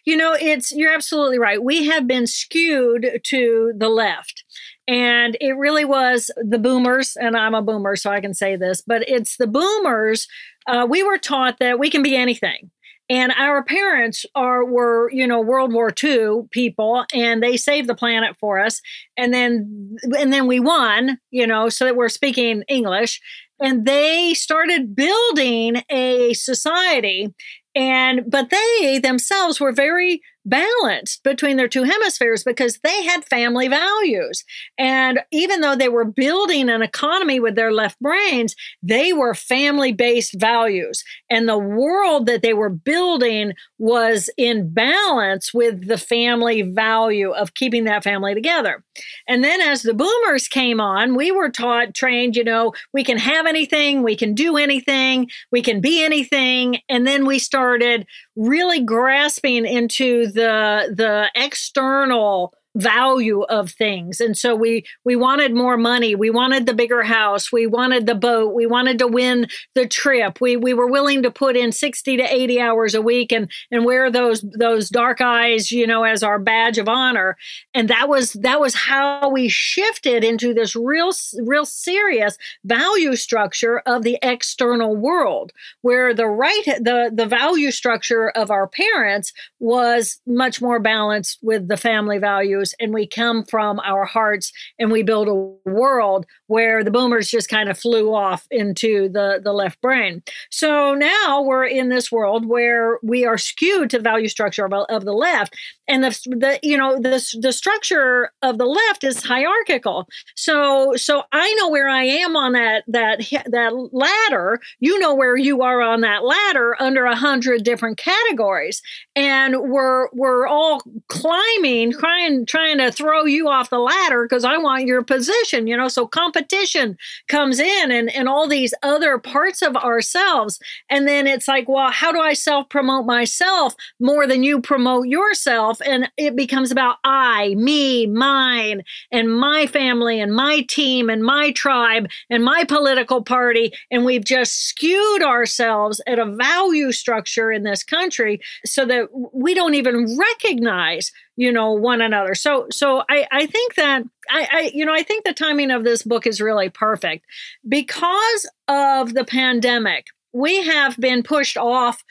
you 0.05 0.15
know 0.15 0.35
it's 0.39 0.71
you're 0.71 0.93
absolutely 0.93 1.39
right 1.39 1.63
we 1.63 1.85
have 1.85 2.07
been 2.07 2.27
skewed 2.27 3.19
to 3.23 3.73
the 3.77 3.89
left 3.89 4.43
and 4.87 5.37
it 5.39 5.53
really 5.53 5.85
was 5.85 6.29
the 6.37 6.59
boomers, 6.59 7.15
and 7.15 7.37
I'm 7.37 7.53
a 7.53 7.61
boomer, 7.61 7.95
so 7.95 8.11
I 8.11 8.19
can 8.19 8.33
say 8.33 8.55
this, 8.55 8.81
but 8.81 9.07
it's 9.07 9.37
the 9.37 9.47
boomers. 9.47 10.27
Uh, 10.67 10.85
we 10.89 11.03
were 11.03 11.17
taught 11.17 11.59
that 11.59 11.79
we 11.79 11.89
can 11.89 12.03
be 12.03 12.15
anything. 12.15 12.69
And 13.09 13.33
our 13.33 13.63
parents 13.63 14.25
are 14.33 14.65
were, 14.65 15.11
you 15.11 15.27
know, 15.27 15.41
World 15.41 15.73
War 15.73 15.93
II 16.03 16.43
people, 16.51 17.05
and 17.13 17.43
they 17.43 17.57
saved 17.57 17.87
the 17.87 17.95
planet 17.95 18.35
for 18.39 18.59
us. 18.59 18.81
And 19.17 19.33
then 19.33 19.97
and 20.17 20.31
then 20.31 20.47
we 20.47 20.59
won, 20.59 21.17
you 21.29 21.45
know, 21.45 21.69
so 21.69 21.85
that 21.85 21.95
we're 21.97 22.09
speaking 22.09 22.63
English. 22.67 23.21
And 23.59 23.85
they 23.85 24.33
started 24.33 24.95
building 24.95 25.83
a 25.89 26.33
society 26.33 27.33
and 27.75 28.21
but 28.27 28.49
they 28.49 28.99
themselves 28.99 29.59
were 29.59 29.71
very 29.71 30.21
balanced 30.45 31.23
between 31.23 31.57
their 31.57 31.67
two 31.67 31.83
hemispheres 31.83 32.43
because 32.43 32.79
they 32.83 33.03
had 33.03 33.25
family 33.25 33.67
values. 33.67 34.43
And 34.77 35.19
even 35.31 35.61
though 35.61 35.75
they 35.75 35.89
were 35.89 36.05
building 36.05 36.69
an 36.69 36.81
economy 36.81 37.39
with 37.39 37.55
their 37.55 37.71
left 37.71 37.99
brains, 37.99 38.55
they 38.81 39.13
were 39.13 39.33
family 39.33 39.93
based 39.93 40.39
values. 40.39 41.03
And 41.29 41.47
the 41.47 41.57
world 41.57 42.25
that 42.27 42.41
they 42.41 42.53
were 42.53 42.69
building 42.69 43.53
was 43.77 44.29
in 44.37 44.73
balance 44.73 45.53
with 45.53 45.87
the 45.87 45.97
family 45.97 46.61
value 46.61 47.31
of 47.31 47.53
keeping 47.53 47.85
that 47.85 48.03
family 48.03 48.33
together. 48.33 48.83
And 49.27 49.43
then 49.43 49.61
as 49.61 49.81
the 49.81 49.93
boomers 49.93 50.47
came 50.47 50.79
on, 50.79 51.15
we 51.15 51.31
were 51.31 51.49
taught, 51.49 51.93
trained, 51.93 52.35
you 52.35 52.43
know, 52.43 52.73
we 52.93 53.03
can 53.03 53.17
have 53.17 53.45
anything, 53.45 54.03
we 54.03 54.15
can 54.15 54.33
do 54.33 54.57
anything, 54.57 55.29
we 55.51 55.61
can 55.61 55.81
be 55.81 56.03
anything. 56.03 56.79
And 56.89 57.07
then 57.07 57.25
we 57.25 57.39
started 57.39 58.05
really 58.35 58.81
grasping 58.81 59.65
into 59.65 60.27
the 60.27 60.93
the 60.95 61.29
external 61.35 62.53
value 62.75 63.43
of 63.43 63.71
things. 63.71 64.19
And 64.19 64.37
so 64.37 64.55
we 64.55 64.85
we 65.03 65.15
wanted 65.15 65.53
more 65.53 65.77
money. 65.77 66.15
We 66.15 66.29
wanted 66.29 66.65
the 66.65 66.73
bigger 66.73 67.03
house. 67.03 67.51
We 67.51 67.67
wanted 67.67 68.07
the 68.07 68.15
boat. 68.15 68.53
We 68.53 68.65
wanted 68.65 68.97
to 68.99 69.07
win 69.07 69.47
the 69.75 69.87
trip. 69.87 70.41
We 70.41 70.57
we 70.57 70.73
were 70.73 70.87
willing 70.87 71.21
to 71.23 71.31
put 71.31 71.55
in 71.55 71.71
60 71.71 72.17
to 72.17 72.23
80 72.23 72.59
hours 72.59 72.95
a 72.95 73.01
week 73.01 73.31
and 73.31 73.49
and 73.71 73.85
wear 73.85 74.09
those 74.09 74.41
those 74.41 74.89
dark 74.89 75.21
eyes 75.21 75.71
you 75.71 75.85
know 75.85 76.03
as 76.03 76.23
our 76.23 76.39
badge 76.39 76.77
of 76.77 76.89
honor. 76.89 77.37
And 77.73 77.89
that 77.89 78.09
was 78.09 78.33
that 78.33 78.59
was 78.59 78.73
how 78.73 79.29
we 79.29 79.49
shifted 79.49 80.23
into 80.23 80.53
this 80.53 80.75
real 80.75 81.11
real 81.43 81.65
serious 81.65 82.37
value 82.63 83.15
structure 83.15 83.79
of 83.85 84.01
the 84.03 84.17
external 84.23 84.95
world 84.95 85.51
where 85.81 86.13
the 86.13 86.27
right 86.27 86.63
the 86.65 87.11
the 87.13 87.27
value 87.27 87.71
structure 87.71 88.29
of 88.29 88.49
our 88.49 88.67
parents 88.67 89.31
was 89.59 90.19
much 90.25 90.61
more 90.61 90.79
balanced 90.79 91.37
with 91.41 91.67
the 91.67 91.77
family 91.77 92.17
values 92.17 92.62
and 92.79 92.93
we 92.93 93.07
come 93.07 93.43
from 93.43 93.79
our 93.81 94.05
hearts 94.05 94.51
and 94.79 94.91
we 94.91 95.03
build 95.03 95.27
a 95.27 95.69
world 95.69 96.25
where 96.47 96.83
the 96.83 96.91
boomers 96.91 97.29
just 97.29 97.49
kind 97.49 97.69
of 97.69 97.77
flew 97.77 98.13
off 98.13 98.45
into 98.51 99.09
the, 99.09 99.41
the 99.43 99.53
left 99.53 99.81
brain. 99.81 100.21
So 100.51 100.93
now 100.93 101.41
we're 101.41 101.65
in 101.65 101.89
this 101.89 102.11
world 102.11 102.45
where 102.45 102.99
we 103.03 103.25
are 103.25 103.37
skewed 103.37 103.89
to 103.89 103.97
the 103.97 104.03
value 104.03 104.27
structure 104.27 104.65
of, 104.65 104.73
of 104.89 105.05
the 105.05 105.13
left. 105.13 105.55
And 105.87 106.03
the, 106.03 106.09
the 106.25 106.59
you 106.63 106.77
know 106.77 106.95
the, 106.95 107.21
the 107.41 107.51
structure 107.51 108.31
of 108.41 108.57
the 108.57 108.65
left 108.65 109.03
is 109.03 109.21
hierarchical. 109.23 110.07
So 110.35 110.93
so 110.95 111.23
I 111.33 111.53
know 111.55 111.69
where 111.69 111.89
I 111.89 112.03
am 112.03 112.37
on 112.37 112.53
that 112.53 112.83
that 112.87 113.19
that 113.47 113.89
ladder. 113.91 114.61
You 114.79 114.97
know 114.99 115.13
where 115.13 115.35
you 115.35 115.61
are 115.61 115.81
on 115.81 116.01
that 116.01 116.23
ladder 116.23 116.81
under 116.81 117.05
a 117.05 117.15
hundred 117.15 117.63
different 117.63 117.97
categories, 117.97 118.81
and 119.15 119.55
we're 119.59 120.07
we're 120.13 120.47
all 120.47 120.81
climbing, 121.09 121.91
trying 121.91 122.45
trying 122.53 122.77
to 122.77 122.91
throw 122.91 123.25
you 123.25 123.49
off 123.49 123.71
the 123.71 123.79
ladder 123.79 124.25
because 124.25 124.45
I 124.45 124.57
want 124.59 124.85
your 124.85 125.01
position, 125.01 125.65
you 125.65 125.75
know. 125.75 125.87
So 125.87 126.05
competition 126.05 126.99
comes 127.27 127.59
in 127.59 127.89
and, 127.89 128.13
and 128.13 128.29
all 128.29 128.47
these 128.47 128.75
other 128.83 129.17
parts 129.17 129.63
of 129.63 129.75
ourselves. 129.75 130.59
And 130.87 131.07
then 131.07 131.25
it's 131.25 131.47
like, 131.47 131.67
well, 131.67 131.89
how 131.89 132.11
do 132.11 132.19
I 132.19 132.33
self 132.33 132.69
promote 132.69 133.07
myself 133.07 133.73
more 133.99 134.27
than 134.27 134.43
you 134.43 134.61
promote 134.61 135.07
yourself? 135.07 135.81
And 135.83 136.11
it 136.15 136.35
becomes 136.35 136.69
about 136.69 136.97
I, 137.03 137.55
me, 137.55 138.05
mine, 138.05 138.83
and 139.11 139.35
my 139.35 139.65
family, 139.65 140.21
and 140.21 140.35
my 140.35 140.61
team, 140.69 141.09
and 141.09 141.23
my 141.23 141.53
tribe, 141.53 142.07
and 142.29 142.45
my 142.45 142.65
political 142.65 143.23
party. 143.23 143.73
And 143.89 144.05
we've 144.05 144.25
just 144.25 144.67
skewed 144.67 145.23
ourselves 145.23 146.01
at 146.05 146.19
a 146.19 146.35
value 146.35 146.91
structure 146.91 147.51
in 147.51 147.63
this 147.63 147.83
country 147.83 148.41
so 148.63 148.85
that 148.85 149.07
we 149.33 149.55
don't 149.55 149.73
even 149.73 150.19
recognize 150.19 151.11
you 151.35 151.51
know 151.51 151.71
one 151.71 152.01
another. 152.01 152.35
So 152.35 152.67
so 152.71 153.03
i 153.09 153.27
i 153.31 153.45
think 153.45 153.75
that 153.75 154.03
I, 154.29 154.47
I 154.51 154.71
you 154.73 154.85
know 154.85 154.93
i 154.93 155.03
think 155.03 155.25
the 155.25 155.33
timing 155.33 155.71
of 155.71 155.83
this 155.83 156.03
book 156.03 156.27
is 156.27 156.41
really 156.41 156.69
perfect. 156.69 157.25
Because 157.67 158.49
of 158.67 159.13
the 159.13 159.25
pandemic 159.25 160.07
we 160.33 160.63
have 160.63 160.97
been 160.97 161.23
pushed 161.23 161.57
off 161.57 162.03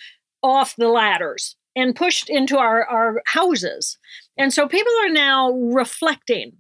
off 0.43 0.75
the 0.77 0.89
ladders 0.89 1.57
and 1.77 1.97
pushed 1.97 2.29
into 2.29 2.59
our 2.59 2.85
our 2.87 3.23
houses. 3.27 3.99
And 4.37 4.53
so 4.53 4.67
people 4.67 4.93
are 5.05 5.11
now 5.11 5.51
reflecting 5.53 6.53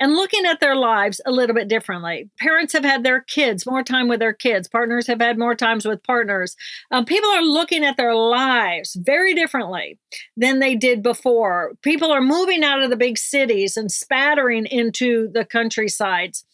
and 0.00 0.14
looking 0.14 0.46
at 0.46 0.60
their 0.60 0.76
lives 0.76 1.20
a 1.26 1.30
little 1.30 1.54
bit 1.54 1.68
differently. 1.68 2.30
Parents 2.38 2.72
have 2.72 2.84
had 2.84 3.02
their 3.02 3.20
kids 3.20 3.66
more 3.66 3.82
time 3.82 4.08
with 4.08 4.20
their 4.20 4.32
kids, 4.32 4.68
partners 4.68 5.06
have 5.06 5.20
had 5.20 5.38
more 5.38 5.54
times 5.54 5.84
with 5.86 6.02
partners. 6.02 6.56
Um, 6.90 7.04
people 7.04 7.30
are 7.30 7.42
looking 7.42 7.84
at 7.84 7.96
their 7.96 8.14
lives 8.14 8.96
very 9.00 9.34
differently 9.34 9.98
than 10.36 10.58
they 10.58 10.74
did 10.74 11.02
before. 11.02 11.74
People 11.82 12.10
are 12.10 12.20
moving 12.20 12.64
out 12.64 12.82
of 12.82 12.90
the 12.90 12.96
big 12.96 13.18
cities 13.18 13.76
and 13.76 13.90
spattering 13.90 14.66
into 14.66 15.28
the 15.32 15.44
countrysides. 15.44 16.44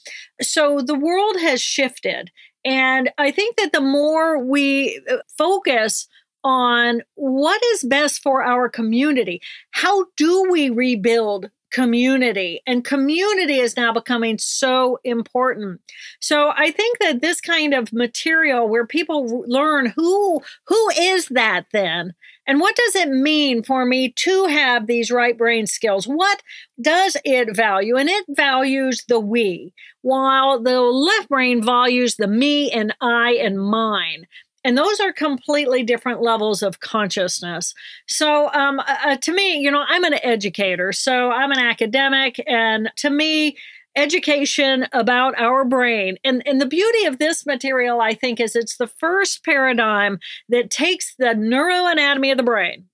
So 0.40 0.80
the 0.80 0.98
world 0.98 1.36
has 1.40 1.60
shifted. 1.60 2.30
And 2.64 3.10
I 3.18 3.30
think 3.30 3.56
that 3.56 3.72
the 3.72 3.80
more 3.80 4.42
we 4.42 5.02
uh, 5.10 5.16
focus 5.36 6.08
on 6.42 7.02
what 7.14 7.62
is 7.72 7.84
best 7.84 8.22
for 8.22 8.42
our 8.42 8.68
community, 8.68 9.40
how 9.72 10.06
do 10.16 10.46
we 10.50 10.70
rebuild 10.70 11.50
community. 11.74 12.62
And 12.66 12.84
community 12.84 13.58
is 13.58 13.76
now 13.76 13.92
becoming 13.92 14.38
so 14.38 15.00
important. 15.02 15.80
So 16.20 16.52
I 16.56 16.70
think 16.70 16.98
that 17.00 17.20
this 17.20 17.40
kind 17.40 17.74
of 17.74 17.92
material 17.92 18.68
where 18.68 18.86
people 18.86 19.44
learn 19.48 19.92
who 19.96 20.40
who 20.68 20.90
is 20.90 21.26
that 21.28 21.66
then? 21.72 22.14
And 22.46 22.60
what 22.60 22.76
does 22.76 22.94
it 22.94 23.08
mean 23.08 23.62
for 23.62 23.84
me 23.86 24.10
to 24.10 24.44
have 24.46 24.86
these 24.86 25.10
right 25.10 25.36
brain 25.36 25.66
skills? 25.66 26.06
What 26.06 26.42
does 26.80 27.16
it 27.24 27.56
value? 27.56 27.96
And 27.96 28.08
it 28.08 28.24
values 28.28 29.02
the 29.08 29.18
we, 29.18 29.72
while 30.02 30.62
the 30.62 30.80
left 30.80 31.30
brain 31.30 31.64
values 31.64 32.16
the 32.16 32.28
me 32.28 32.70
and 32.70 32.94
I 33.00 33.32
and 33.32 33.58
mine. 33.58 34.26
And 34.64 34.78
those 34.78 34.98
are 34.98 35.12
completely 35.12 35.82
different 35.82 36.22
levels 36.22 36.62
of 36.62 36.80
consciousness. 36.80 37.74
So, 38.06 38.50
um, 38.52 38.80
uh, 38.80 38.96
uh 39.04 39.16
to 39.18 39.32
me, 39.32 39.58
you 39.58 39.70
know, 39.70 39.84
I'm 39.88 40.04
an 40.04 40.14
educator, 40.22 40.92
so 40.92 41.30
I'm 41.30 41.52
an 41.52 41.58
academic. 41.58 42.42
And 42.46 42.90
to 42.96 43.10
me, 43.10 43.56
education 43.96 44.86
about 44.92 45.38
our 45.38 45.64
brain. 45.64 46.16
And, 46.24 46.42
and 46.46 46.60
the 46.60 46.66
beauty 46.66 47.04
of 47.04 47.18
this 47.18 47.46
material, 47.46 48.00
I 48.00 48.14
think, 48.14 48.40
is 48.40 48.56
it's 48.56 48.76
the 48.76 48.86
first 48.86 49.44
paradigm 49.44 50.18
that 50.48 50.70
takes 50.70 51.14
the 51.16 51.26
neuroanatomy 51.26 52.32
of 52.32 52.36
the 52.36 52.42
brain 52.42 52.86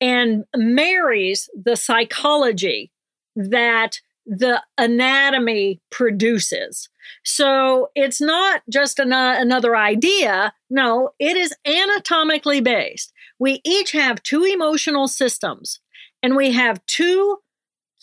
and 0.00 0.44
marries 0.54 1.48
the 1.54 1.76
psychology 1.76 2.90
that 3.36 4.00
the 4.26 4.62
anatomy 4.78 5.80
produces. 5.90 6.88
So 7.24 7.88
it's 7.94 8.20
not 8.20 8.62
just 8.70 8.98
an, 8.98 9.12
another 9.12 9.76
idea. 9.76 10.52
No, 10.70 11.10
it 11.18 11.36
is 11.36 11.54
anatomically 11.66 12.60
based. 12.60 13.12
We 13.38 13.60
each 13.64 13.92
have 13.92 14.22
two 14.22 14.44
emotional 14.44 15.08
systems 15.08 15.80
and 16.22 16.36
we 16.36 16.52
have 16.52 16.84
two 16.86 17.38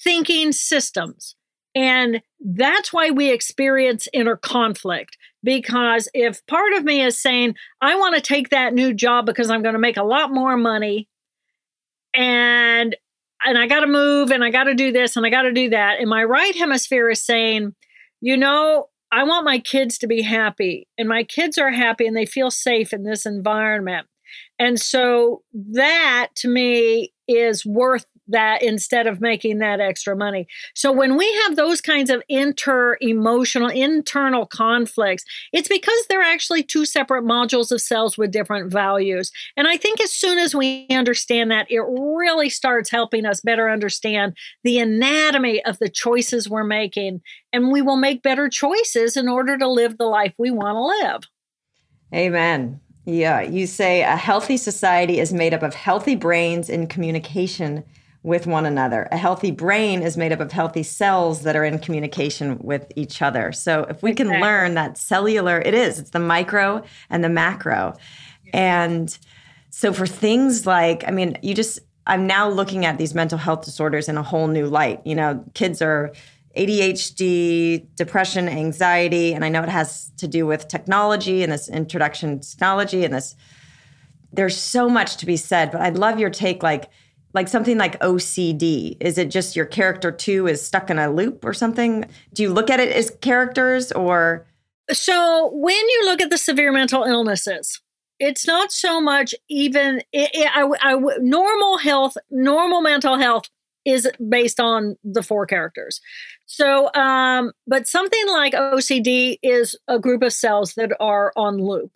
thinking 0.04 0.52
systems. 0.52 1.36
And 1.74 2.22
that's 2.40 2.92
why 2.92 3.12
we 3.12 3.32
experience 3.32 4.08
inner 4.14 4.36
conflict. 4.36 5.18
Because 5.44 6.10
if 6.14 6.46
part 6.48 6.74
of 6.74 6.84
me 6.84 7.02
is 7.02 7.20
saying, 7.20 7.56
I 7.82 7.96
want 7.96 8.16
to 8.16 8.22
take 8.22 8.50
that 8.50 8.74
new 8.74 8.94
job 8.94 9.26
because 9.26 9.50
I'm 9.50 9.64
going 9.64 9.74
to 9.74 9.80
make 9.80 9.98
a 9.98 10.04
lot 10.04 10.32
more 10.32 10.58
money 10.58 11.08
and 12.14 12.96
and 13.44 13.58
I 13.58 13.66
got 13.68 13.80
to 13.80 13.88
move 13.88 14.30
and 14.30 14.44
I 14.44 14.52
got 14.52 14.66
to 14.66 14.76
do 14.76 14.92
this 14.92 15.16
and 15.16 15.26
I 15.26 15.30
got 15.30 15.44
to 15.44 15.52
do 15.52 15.70
that. 15.70 16.00
And 16.00 16.10
my 16.10 16.24
right 16.24 16.56
hemisphere 16.56 17.10
is 17.10 17.24
saying, 17.24 17.74
you 18.20 18.38
know, 18.38 18.90
I 19.12 19.24
want 19.24 19.46
my 19.46 19.60
kids 19.60 19.98
to 20.00 20.08
be 20.08 20.22
happy 20.22 20.88
and 20.98 21.10
my 21.10 21.24
kids 21.24 21.58
are 21.58 21.72
happy 21.72 22.08
and 22.08 22.16
they 22.16 22.26
feel 22.26 22.50
safe 22.50 22.94
in 22.94 23.04
this 23.04 23.26
environment. 23.26 24.08
And 24.58 24.80
so 24.80 25.44
that 25.74 26.30
to 26.38 26.48
me 26.48 27.14
is 27.28 27.66
worth 27.66 28.06
that 28.32 28.62
instead 28.62 29.08
of 29.08 29.22
making 29.22 29.60
that 29.60 29.80
extra 29.80 30.16
money. 30.16 30.48
So 30.74 30.92
when 30.92 31.18
we 31.18 31.32
have 31.44 31.56
those 31.56 31.82
kinds 31.82 32.10
of 32.10 32.22
inter 32.28 32.98
emotional, 33.02 33.70
internal 33.70 34.46
conflicts, 34.46 35.24
it's 35.54 35.68
because 35.68 36.06
they're 36.10 36.22
actually 36.22 36.64
two 36.64 36.86
separate 36.86 37.24
modules 37.24 37.72
of 37.72 37.82
cells 37.82 38.18
with 38.18 38.32
different 38.32 38.72
values. 38.72 39.32
And 39.56 39.68
I 39.68 39.78
think 39.78 40.02
as 40.02 40.12
soon 40.12 40.38
as 40.38 40.56
we 40.56 40.88
understand 40.90 41.52
that, 41.52 41.70
it 41.70 41.82
really 41.82 42.50
starts 42.50 42.90
helping 42.90 43.26
us 43.26 43.42
better 43.42 43.70
understand 43.70 44.36
the 44.64 44.80
anatomy 44.80 45.64
of 45.66 45.80
the 45.80 45.90
choices 45.90 46.50
we're 46.50 46.64
making. 46.64 47.22
And 47.54 47.72
we 47.72 47.82
will 47.82 47.98
make 47.98 48.24
better 48.24 48.50
choices 48.50 49.18
in 49.18 49.28
order 49.28 49.58
to 49.58 49.68
live 49.68 49.98
the 49.98 50.06
life 50.06 50.34
we 50.38 50.52
want 50.52 50.76
to 50.76 51.08
live. 51.08 51.22
Amen. 52.14 52.80
Yeah, 53.06 53.42
you 53.42 53.66
say 53.66 54.02
a 54.04 54.16
healthy 54.16 54.58
society 54.58 55.20
is 55.20 55.34
made 55.34 55.54
up 55.54 55.64
of 55.64 55.74
healthy 55.74 56.16
brains 56.16 56.70
in 56.70 56.88
communication 56.88 57.84
with 58.24 58.46
one 58.46 58.66
another. 58.66 59.08
A 59.12 59.18
healthy 59.18 59.50
brain 59.50 60.04
is 60.04 60.16
made 60.16 60.32
up 60.32 60.40
of 60.40 60.52
healthy 60.52 60.84
cells 60.84 61.42
that 61.42 61.56
are 61.56 61.66
in 61.66 61.80
communication 61.80 62.60
with 62.60 62.92
each 62.96 63.22
other. 63.22 63.52
So 63.52 63.86
if 63.90 64.04
we 64.04 64.14
can 64.14 64.28
learn 64.40 64.76
that 64.76 64.98
cellular, 64.98 65.60
it 65.60 65.74
is, 65.74 65.98
it's 65.98 66.12
the 66.12 66.20
micro 66.20 66.84
and 67.10 67.24
the 67.24 67.30
macro. 67.30 67.96
And 68.54 69.18
so 69.72 69.92
for 69.92 70.06
things 70.06 70.68
like, 70.68 71.04
I 71.08 71.12
mean, 71.12 71.38
you 71.42 71.56
just, 71.56 71.80
I'm 72.06 72.28
now 72.28 72.48
looking 72.48 72.86
at 72.86 72.98
these 72.98 73.16
mental 73.16 73.40
health 73.40 73.66
disorders 73.66 74.08
in 74.08 74.18
a 74.18 74.24
whole 74.24 74.48
new 74.48 74.68
light. 74.68 75.02
You 75.06 75.16
know, 75.16 75.44
kids 75.56 75.82
are 75.82 76.12
ADHD, 76.56 77.88
depression, 77.96 78.48
anxiety, 78.48 79.34
and 79.34 79.44
I 79.44 79.50
know 79.50 79.64
it 79.64 79.70
has 79.70 80.12
to 80.18 80.28
do 80.28 80.46
with 80.46 80.68
technology 80.68 81.42
and 81.42 81.52
this 81.52 81.70
introduction 81.70 82.40
to 82.40 82.50
technology 82.52 83.04
and 83.04 83.14
this. 83.14 83.36
There's 84.34 84.58
so 84.58 84.90
much 84.90 85.18
to 85.18 85.26
be 85.26 85.38
said, 85.38 85.72
but 85.72 85.82
I'd 85.82 85.98
love 85.98 86.20
your 86.20 86.30
take. 86.30 86.62
Like, 86.62 86.90
like 87.34 87.48
something 87.48 87.78
like 87.78 88.00
OCD? 88.00 88.98
Is 89.00 89.18
it 89.18 89.30
just 89.30 89.56
your 89.56 89.66
character 89.66 90.12
two 90.12 90.48
is 90.48 90.62
stuck 90.62 90.90
in 90.90 91.00
a 91.00 91.12
loop 91.12 91.46
or 91.46 91.54
something? 91.54 92.06
Do 92.34 92.44
you 92.44 92.52
look 92.52 92.70
at 92.70 92.80
it 92.80 92.92
as 92.92 93.12
characters 93.22 93.92
or? 93.92 94.46
So 94.92 95.52
when 95.54 95.76
you 95.76 96.06
look 96.06 96.22
at 96.22 96.30
the 96.30 96.38
severe 96.38 96.72
mental 96.72 97.04
illnesses, 97.04 97.80
it's 98.20 98.46
not 98.46 98.72
so 98.72 99.02
much 99.02 99.34
even 99.50 100.02
it, 100.12 100.30
it, 100.34 100.52
I, 100.54 100.70
I, 100.82 101.00
normal 101.20 101.78
health, 101.78 102.18
normal 102.30 102.82
mental 102.82 103.18
health 103.18 103.46
is 103.84 104.10
based 104.30 104.60
on 104.60 104.96
the 105.04 105.24
four 105.24 105.46
characters. 105.46 106.00
So, 106.46 106.94
um, 106.94 107.52
but 107.66 107.88
something 107.88 108.28
like 108.28 108.54
OCD 108.54 109.38
is 109.42 109.76
a 109.88 109.98
group 109.98 110.22
of 110.22 110.34
cells 110.34 110.74
that 110.76 110.92
are 111.00 111.34
on 111.36 111.58
loop 111.58 111.92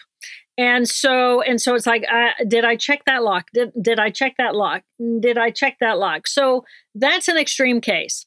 and 0.58 0.88
so 0.88 1.41
and 1.41 1.62
so 1.62 1.76
it's 1.76 1.88
like 1.88 2.06
uh, 2.12 2.32
did 2.47 2.66
i 2.66 2.76
check 2.76 3.03
that 3.06 3.24
lock? 3.24 3.49
Did, 3.53 3.72
did 3.82 3.99
i 3.99 4.10
check 4.10 4.36
that 4.38 4.56
lock? 4.56 4.84
Did 5.20 5.38
i 5.38 5.49
check 5.49 5.78
that 5.80 5.97
lock? 5.97 6.28
So 6.28 6.66
that's 6.93 7.28
an 7.28 7.38
extreme 7.38 7.82
case. 7.82 8.26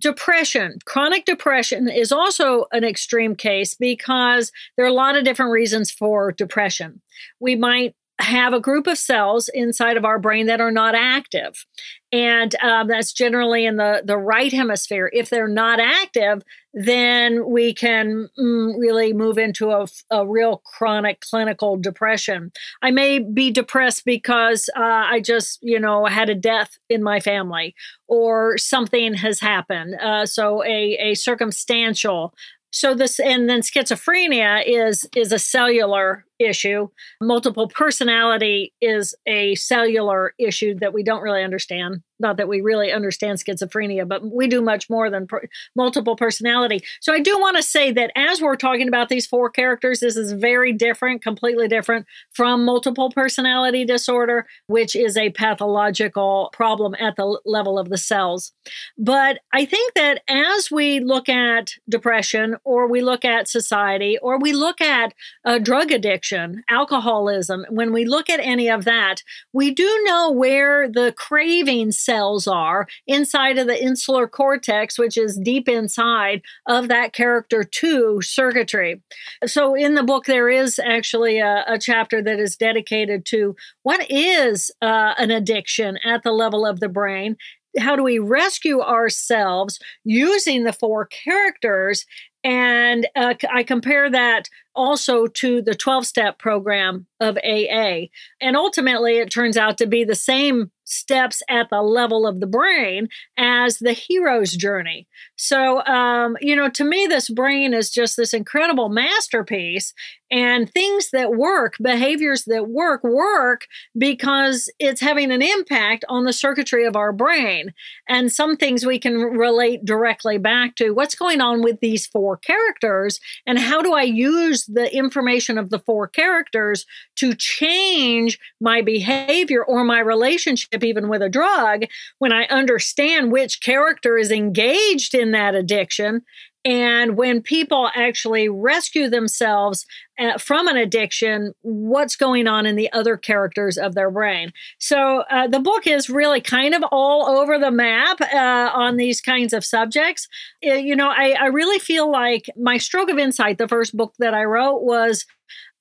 Depression 0.00 0.78
chronic 0.84 1.24
depression 1.24 1.88
is 1.88 2.12
also 2.12 2.66
an 2.72 2.84
extreme 2.84 3.34
case 3.34 3.74
because 3.74 4.52
there 4.76 4.84
are 4.84 4.88
a 4.88 4.92
lot 4.92 5.16
of 5.16 5.24
different 5.24 5.52
reasons 5.52 5.90
for 5.90 6.32
depression. 6.32 7.00
We 7.40 7.56
might 7.56 7.94
have 8.20 8.52
a 8.52 8.60
group 8.60 8.86
of 8.86 8.96
cells 8.96 9.48
inside 9.52 9.96
of 9.96 10.04
our 10.04 10.18
brain 10.18 10.46
that 10.46 10.60
are 10.60 10.70
not 10.70 10.94
active 10.94 11.66
and 12.14 12.54
um, 12.62 12.86
that's 12.86 13.12
generally 13.12 13.66
in 13.66 13.76
the, 13.76 14.00
the 14.04 14.16
right 14.16 14.52
hemisphere. 14.52 15.10
If 15.12 15.30
they're 15.30 15.48
not 15.48 15.80
active 15.80 16.44
then 16.76 17.48
we 17.48 17.72
can 17.72 18.28
mm, 18.36 18.74
really 18.76 19.12
move 19.12 19.38
into 19.38 19.70
a, 19.70 19.86
a, 20.10 20.26
real 20.26 20.60
chronic 20.64 21.20
clinical 21.20 21.76
depression. 21.76 22.50
I 22.82 22.90
may 22.90 23.20
be 23.20 23.52
depressed 23.52 24.04
because 24.04 24.68
uh, 24.76 24.80
i 24.82 25.20
just 25.20 25.60
you 25.62 25.78
know 25.78 26.06
had 26.06 26.28
a 26.28 26.34
death 26.34 26.78
in 26.88 27.02
my 27.02 27.20
family 27.20 27.74
or 28.08 28.58
something 28.58 29.14
has 29.14 29.38
happened 29.38 29.94
uh, 30.00 30.26
so 30.26 30.64
a, 30.64 30.96
a 30.98 31.14
circumstantial 31.14 32.34
so 32.72 32.92
this 32.94 33.20
and 33.20 33.48
then 33.48 33.60
schizophrenia 33.60 34.62
is 34.66 35.06
is 35.14 35.30
a 35.30 35.38
cellular 35.38 36.24
issue. 36.38 36.88
Multiple 37.20 37.68
personality 37.68 38.72
is 38.80 39.14
a 39.26 39.54
cellular 39.54 40.34
issue 40.38 40.74
that 40.80 40.92
we 40.92 41.02
don't 41.02 41.22
really 41.22 41.42
understand 41.42 42.02
not 42.20 42.36
that 42.36 42.48
we 42.48 42.60
really 42.60 42.92
understand 42.92 43.38
schizophrenia, 43.38 44.06
but 44.06 44.24
we 44.24 44.46
do 44.46 44.62
much 44.62 44.88
more 44.88 45.10
than 45.10 45.26
per- 45.26 45.46
multiple 45.74 46.16
personality. 46.16 46.82
So 47.00 47.12
I 47.12 47.20
do 47.20 47.38
want 47.38 47.56
to 47.56 47.62
say 47.62 47.92
that 47.92 48.12
as 48.16 48.40
we're 48.40 48.56
talking 48.56 48.88
about 48.88 49.08
these 49.08 49.26
four 49.26 49.50
characters, 49.50 50.00
this 50.00 50.16
is 50.16 50.32
very 50.32 50.72
different, 50.72 51.22
completely 51.22 51.68
different 51.68 52.06
from 52.32 52.64
multiple 52.64 53.10
personality 53.10 53.84
disorder, 53.84 54.46
which 54.68 54.94
is 54.94 55.16
a 55.16 55.30
pathological 55.30 56.50
problem 56.52 56.94
at 57.00 57.16
the 57.16 57.38
level 57.44 57.78
of 57.78 57.88
the 57.88 57.98
cells. 57.98 58.52
But 58.96 59.40
I 59.52 59.64
think 59.64 59.94
that 59.94 60.22
as 60.28 60.70
we 60.70 61.00
look 61.00 61.28
at 61.28 61.72
depression, 61.88 62.56
or 62.64 62.88
we 62.88 63.02
look 63.02 63.24
at 63.24 63.48
society, 63.48 64.18
or 64.22 64.38
we 64.38 64.52
look 64.52 64.80
at 64.80 65.12
uh, 65.44 65.58
drug 65.58 65.90
addiction, 65.90 66.23
alcoholism, 66.68 67.66
when 67.68 67.92
we 67.92 68.04
look 68.04 68.30
at 68.30 68.40
any 68.40 68.68
of 68.68 68.84
that, 68.84 69.22
we 69.52 69.70
do 69.70 70.02
know 70.04 70.30
where 70.30 70.88
the 70.88 71.12
craving 71.16 71.92
cells 71.92 72.46
are 72.46 72.86
inside 73.06 73.58
of 73.58 73.66
the 73.66 73.82
insular 73.82 74.26
cortex, 74.26 74.98
which 74.98 75.16
is 75.16 75.38
deep 75.38 75.68
inside 75.68 76.42
of 76.66 76.88
that 76.88 77.12
character 77.12 77.64
2 77.64 78.20
circuitry. 78.22 79.02
So 79.46 79.74
in 79.74 79.94
the 79.94 80.02
book, 80.02 80.26
there 80.26 80.48
is 80.48 80.78
actually 80.78 81.38
a, 81.38 81.64
a 81.66 81.78
chapter 81.78 82.22
that 82.22 82.38
is 82.38 82.56
dedicated 82.56 83.24
to 83.26 83.56
what 83.82 84.10
is 84.10 84.70
uh, 84.82 85.14
an 85.18 85.30
addiction 85.30 85.98
at 86.04 86.22
the 86.22 86.32
level 86.32 86.66
of 86.66 86.80
the 86.80 86.88
brain 86.88 87.36
how 87.78 87.96
do 87.96 88.02
we 88.02 88.18
rescue 88.18 88.80
ourselves 88.80 89.78
using 90.04 90.64
the 90.64 90.72
four 90.72 91.06
characters 91.06 92.06
and 92.44 93.08
uh, 93.16 93.34
I 93.50 93.62
compare 93.62 94.10
that 94.10 94.50
also 94.74 95.26
to 95.26 95.62
the 95.62 95.74
12 95.74 96.06
step 96.06 96.38
program 96.38 97.06
of 97.18 97.38
AA. 97.38 98.08
And 98.40 98.54
ultimately, 98.54 99.16
it 99.16 99.30
turns 99.30 99.56
out 99.56 99.78
to 99.78 99.86
be 99.86 100.04
the 100.04 100.14
same 100.14 100.70
steps 100.84 101.42
at 101.48 101.70
the 101.70 101.82
level 101.82 102.26
of 102.26 102.40
the 102.40 102.46
brain 102.46 103.08
as 103.36 103.78
the 103.78 103.92
hero's 103.92 104.52
journey. 104.52 105.06
So, 105.36 105.84
um, 105.86 106.36
you 106.40 106.54
know, 106.54 106.68
to 106.70 106.84
me, 106.84 107.06
this 107.06 107.28
brain 107.28 107.74
is 107.74 107.90
just 107.90 108.16
this 108.16 108.34
incredible 108.34 108.88
masterpiece. 108.88 109.92
And 110.30 110.68
things 110.68 111.10
that 111.12 111.34
work, 111.34 111.76
behaviors 111.80 112.44
that 112.46 112.68
work, 112.68 113.04
work 113.04 113.68
because 113.96 114.68
it's 114.80 115.00
having 115.00 115.30
an 115.30 115.42
impact 115.42 116.04
on 116.08 116.24
the 116.24 116.32
circuitry 116.32 116.84
of 116.86 116.96
our 116.96 117.12
brain. 117.12 117.72
And 118.08 118.32
some 118.32 118.56
things 118.56 118.84
we 118.84 118.98
can 118.98 119.18
relate 119.18 119.84
directly 119.84 120.38
back 120.38 120.74
to 120.76 120.90
what's 120.90 121.14
going 121.14 121.40
on 121.40 121.62
with 121.62 121.78
these 121.78 122.06
four 122.06 122.36
characters 122.36 123.20
and 123.46 123.60
how 123.60 123.80
do 123.80 123.92
I 123.92 124.02
use 124.02 124.66
the 124.66 124.92
information 124.92 125.56
of 125.56 125.70
the 125.70 125.78
four 125.78 126.08
characters 126.08 126.84
to 127.16 127.34
change 127.34 128.40
my 128.60 128.82
behavior 128.82 129.62
or 129.64 129.84
my 129.84 130.00
relationship, 130.00 130.73
even 130.82 131.08
with 131.08 131.22
a 131.22 131.28
drug, 131.28 131.84
when 132.18 132.32
I 132.32 132.44
understand 132.46 133.30
which 133.30 133.60
character 133.60 134.16
is 134.16 134.30
engaged 134.30 135.14
in 135.14 135.32
that 135.32 135.54
addiction 135.54 136.22
and 136.64 137.16
when 137.16 137.42
people 137.42 137.90
actually 137.94 138.48
rescue 138.48 139.08
themselves 139.08 139.84
uh, 140.18 140.38
from 140.38 140.68
an 140.68 140.76
addiction, 140.76 141.52
what's 141.62 142.16
going 142.16 142.46
on 142.46 142.66
in 142.66 142.76
the 142.76 142.90
other 142.92 143.16
characters 143.16 143.76
of 143.76 143.94
their 143.94 144.10
brain? 144.10 144.52
So 144.78 145.24
uh, 145.30 145.48
the 145.48 145.60
book 145.60 145.86
is 145.86 146.08
really 146.08 146.40
kind 146.40 146.74
of 146.74 146.84
all 146.90 147.26
over 147.26 147.58
the 147.58 147.70
map 147.70 148.20
uh, 148.20 148.70
on 148.74 148.96
these 148.96 149.20
kinds 149.20 149.52
of 149.52 149.64
subjects. 149.64 150.28
Uh, 150.66 150.74
you 150.74 150.94
know, 150.94 151.10
I, 151.10 151.36
I 151.40 151.46
really 151.46 151.78
feel 151.78 152.10
like 152.10 152.48
my 152.56 152.78
stroke 152.78 153.10
of 153.10 153.18
insight, 153.18 153.58
the 153.58 153.68
first 153.68 153.96
book 153.96 154.14
that 154.18 154.34
I 154.34 154.44
wrote, 154.44 154.82
was 154.82 155.26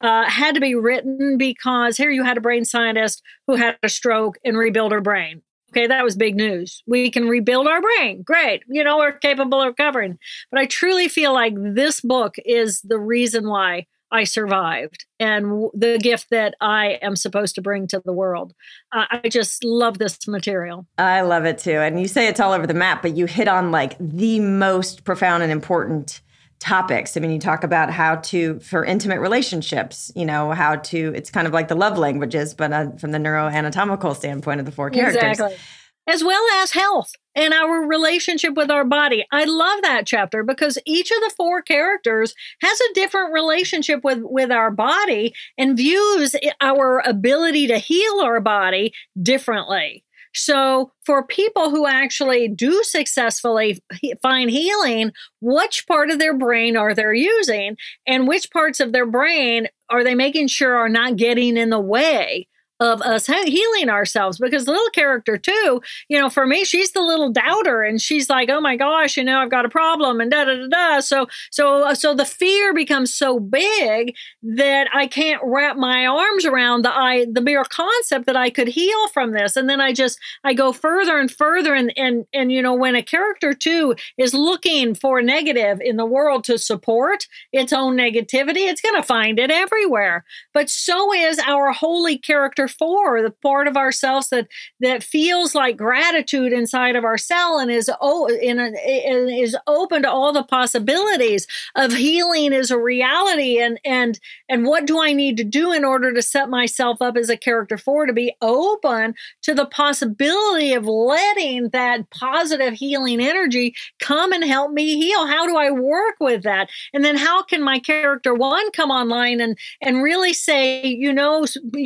uh, 0.02 0.30
had 0.30 0.56
to 0.56 0.62
be 0.62 0.76
written 0.76 1.38
because 1.38 1.98
here 1.98 2.12
you 2.12 2.24
had 2.24 2.38
a 2.38 2.42
brain 2.42 2.66
scientist 2.66 3.22
who 3.48 3.56
had 3.56 3.78
a 3.84 3.90
stroke 3.90 4.38
and 4.44 4.58
rebuilt 4.58 4.92
her 4.92 5.02
brain. 5.02 5.42
Okay, 5.72 5.88
that 5.88 6.04
was 6.04 6.16
big 6.16 6.36
news. 6.36 6.84
We 6.86 7.10
can 7.10 7.28
rebuild 7.28 7.68
our 7.68 7.82
brain. 7.82 8.22
Great. 8.22 8.62
You 8.70 8.84
know, 8.84 8.98
we're 8.98 9.14
capable 9.14 9.60
of 9.60 9.70
recovering. 9.70 10.20
But 10.52 10.60
I 10.60 10.66
truly 10.68 11.08
feel 11.08 11.34
like 11.34 11.56
this 11.58 12.00
book 12.00 12.36
is 12.46 12.82
the 12.82 13.00
reason 13.00 13.48
why 13.48 13.88
I 14.14 14.24
survived 14.26 15.05
and 15.20 15.70
the 15.74 15.97
gift 15.97 16.28
that 16.30 16.53
I 16.61 16.99
am 17.01 17.16
supposed 17.16 17.55
to 17.55 17.61
bring 17.61 17.88
to 17.88 18.01
the 18.05 18.14
world. 18.14 18.53
Uh, 18.91 19.05
I 19.09 19.28
just 19.28 19.64
love 19.64 19.97
this 19.97 20.28
material. 20.28 20.86
I 20.97 21.22
love 21.22 21.45
it 21.45 21.57
too. 21.57 21.72
And 21.72 21.99
you 21.99 22.07
say 22.07 22.28
it's 22.28 22.39
all 22.39 22.53
over 22.53 22.68
the 22.68 22.76
map, 22.76 23.01
but 23.01 23.18
you 23.18 23.26
hit 23.26 23.47
on 23.47 23.72
like 23.72 23.97
the 23.99 24.39
most 24.39 25.03
profound 25.03 25.41
and 25.41 25.51
important 25.51 26.22
topics. 26.59 27.18
I 27.18 27.20
mean, 27.20 27.32
you 27.32 27.39
talk 27.39 27.64
about 27.64 27.89
how 27.89 28.18
to, 28.18 28.59
for 28.59 28.86
intimate 28.86 29.20
relationships, 29.20 30.11
you 30.16 30.26
know, 30.26 30.51
how 30.51 30.78
to, 30.78 31.11
it's 31.16 31.30
kind 31.30 31.47
of 31.47 31.51
like 31.51 31.68
the 31.68 31.76
love 31.76 31.97
languages, 31.97 32.53
but 32.53 32.72
uh, 32.72 32.91
from 32.91 33.11
the 33.11 33.18
neuroanatomical 33.18 34.16
standpoint 34.16 34.59
of 34.59 34.66
the 34.66 34.72
four 34.72 34.89
characters. 34.89 35.24
Exactly. 35.24 35.57
As 36.06 36.24
well 36.24 36.45
as 36.62 36.72
health 36.72 37.14
and 37.36 37.54
our 37.54 37.88
relationship 37.88 38.56
with 38.56 38.70
our 38.70 38.84
body. 38.84 39.26
I 39.32 39.45
love 39.45 39.82
that 39.84 40.06
chapter 40.06 40.43
because 40.43 40.78
each 40.86 41.12
of 41.12 41.20
the 41.22 41.34
four 41.36 41.62
characters 41.62 42.36
has 42.62 42.80
a 42.80 42.93
different 42.93 43.34
relationship 43.34 44.04
with, 44.04 44.20
with 44.22 44.51
our 44.51 44.70
body 44.70 45.34
and 45.58 45.78
views 45.78 46.36
our 46.62 47.01
ability 47.06 47.68
to 47.68 47.78
heal 47.78 48.20
our 48.22 48.39
body 48.41 48.93
differently. 49.22 50.04
So, 50.36 50.91
for 51.06 51.26
people 51.26 51.70
who 51.70 51.86
actually 51.86 52.47
do 52.47 52.84
successfully 52.84 53.80
find 54.22 54.49
healing, 54.49 55.12
which 55.41 55.86
part 55.88 56.10
of 56.10 56.18
their 56.18 56.36
brain 56.36 56.76
are 56.76 56.95
they 56.95 57.04
using, 57.14 57.78
and 58.08 58.28
which 58.28 58.49
parts 58.51 58.80
of 58.80 58.93
their 58.93 59.06
brain 59.06 59.68
are 59.89 60.04
they 60.04 60.16
making 60.16 60.47
sure 60.47 60.76
are 60.76 60.89
not 60.89 61.18
getting 61.18 61.56
in 61.56 61.70
the 61.70 61.80
way 61.80 62.47
of 62.84 63.02
us 63.02 63.28
healing 63.28 63.90
ourselves 63.90 64.38
because 64.38 64.66
the 64.66 64.72
little 64.72 64.90
character 64.90 65.38
two 65.38 65.82
you 66.10 66.20
know 66.20 66.30
for 66.30 66.46
me 66.46 66.64
she's 66.66 66.92
the 66.92 67.02
little 67.02 67.32
doubter 67.32 67.82
and 67.82 68.02
she's 68.02 68.30
like 68.30 68.50
oh 68.50 68.60
my 68.60 68.76
gosh 68.76 69.16
you 69.18 69.24
know 69.24 69.40
i've 69.40 69.50
got 69.50 69.66
a 69.66 69.70
problem 69.70 70.20
and 70.20 70.32
da 70.32 70.44
da 70.46 70.56
da 70.56 70.68
da. 70.68 71.00
So 71.00 71.28
so 71.52 71.84
uh, 71.84 71.96
so 71.96 72.14
the 72.14 72.26
fear 72.26 72.74
becomes 72.74 73.14
so 73.14 73.40
big 73.40 74.16
that 74.42 74.88
i 74.94 75.08
can't 75.08 75.42
wrap 75.44 75.78
my 75.78 76.06
arms 76.06 76.46
around 76.46 76.84
the 76.84 76.94
i 76.94 77.26
the 77.32 77.42
mere 77.42 77.64
concept 77.64 78.26
that 78.26 78.36
i 78.36 78.50
could 78.50 78.68
heal 78.68 79.08
from 79.10 79.32
this. 79.32 79.56
And 79.56 79.70
then 79.70 79.80
i 79.80 79.94
just 79.94 80.20
i 80.44 80.54
go 80.54 80.74
further 80.74 81.18
and 81.20 81.32
further 81.32 81.74
and 81.74 81.94
and 81.98 82.26
and 82.34 82.52
you 82.52 82.62
know 82.62 82.74
when 82.74 82.96
a 82.96 83.04
character 83.04 83.54
two 83.54 83.96
is 84.18 84.34
looking 84.34 84.94
for 84.94 85.22
negative 85.22 85.80
in 85.82 85.98
the 85.98 86.06
world 86.06 86.44
to 86.46 86.58
support 86.58 87.28
its 87.52 87.72
own 87.72 87.96
negativity 87.96 88.68
it's 88.68 88.82
going 88.82 88.96
to 88.96 89.04
find 89.04 89.40
it 89.40 89.52
everywhere. 89.52 90.26
But 90.54 90.70
so 90.70 91.14
is 91.14 91.40
our 91.40 91.72
holy 91.72 92.18
character 92.18 92.68
for 92.74 93.21
the 93.21 93.32
part 93.32 93.67
of 93.67 93.78
ourselves 93.78 94.30
that 94.30 94.47
that 94.80 95.03
feels 95.03 95.55
like 95.55 95.78
gratitude 95.78 96.53
inside 96.53 96.95
of 96.95 97.03
our 97.03 97.17
cell 97.17 97.59
and 97.59 97.71
is 97.71 97.89
oh 98.01 98.28
in 98.28 98.59
a, 98.59 98.71
is 98.86 99.55
open 99.67 100.01
to 100.03 100.11
all 100.11 100.34
the 100.34 100.43
possibilities 100.43 101.47
of 101.76 101.93
healing 101.93 102.53
is 102.53 102.71
a 102.71 102.80
reality. 102.80 103.59
And 103.59 103.80
and 103.86 104.19
and 104.49 104.65
what 104.65 104.86
do 104.86 105.01
I 105.01 105.13
need 105.13 105.38
to 105.38 105.43
do 105.43 105.71
in 105.71 105.86
order 105.86 106.13
to 106.13 106.21
set 106.21 106.49
myself 106.49 107.01
up 107.01 107.17
as 107.17 107.30
a 107.30 107.38
character 107.38 107.78
four 107.78 108.05
to 108.05 108.13
be 108.13 108.36
open 108.41 109.15
to 109.43 109.53
the 109.53 109.65
possibility 109.65 110.74
of 110.74 110.86
letting 110.86 111.69
that 111.69 112.09
positive 112.09 112.74
healing 112.74 113.21
energy 113.21 113.76
come 113.99 114.32
and 114.32 114.43
help 114.43 114.71
me 114.71 114.95
heal? 114.95 115.26
How 115.28 115.45
do 115.45 115.57
I 115.57 115.71
work 115.71 116.15
with 116.19 116.43
that? 116.43 116.69
And 116.93 117.03
then 117.03 117.17
how 117.17 117.43
can 117.43 117.61
my 117.61 117.80
character 117.80 118.34
one 118.34 118.71
come 118.71 118.91
online 118.91 119.41
and 119.41 119.57
and 119.82 120.03
really 120.03 120.34
say 120.34 120.86
you 120.86 121.13
know 121.13 121.45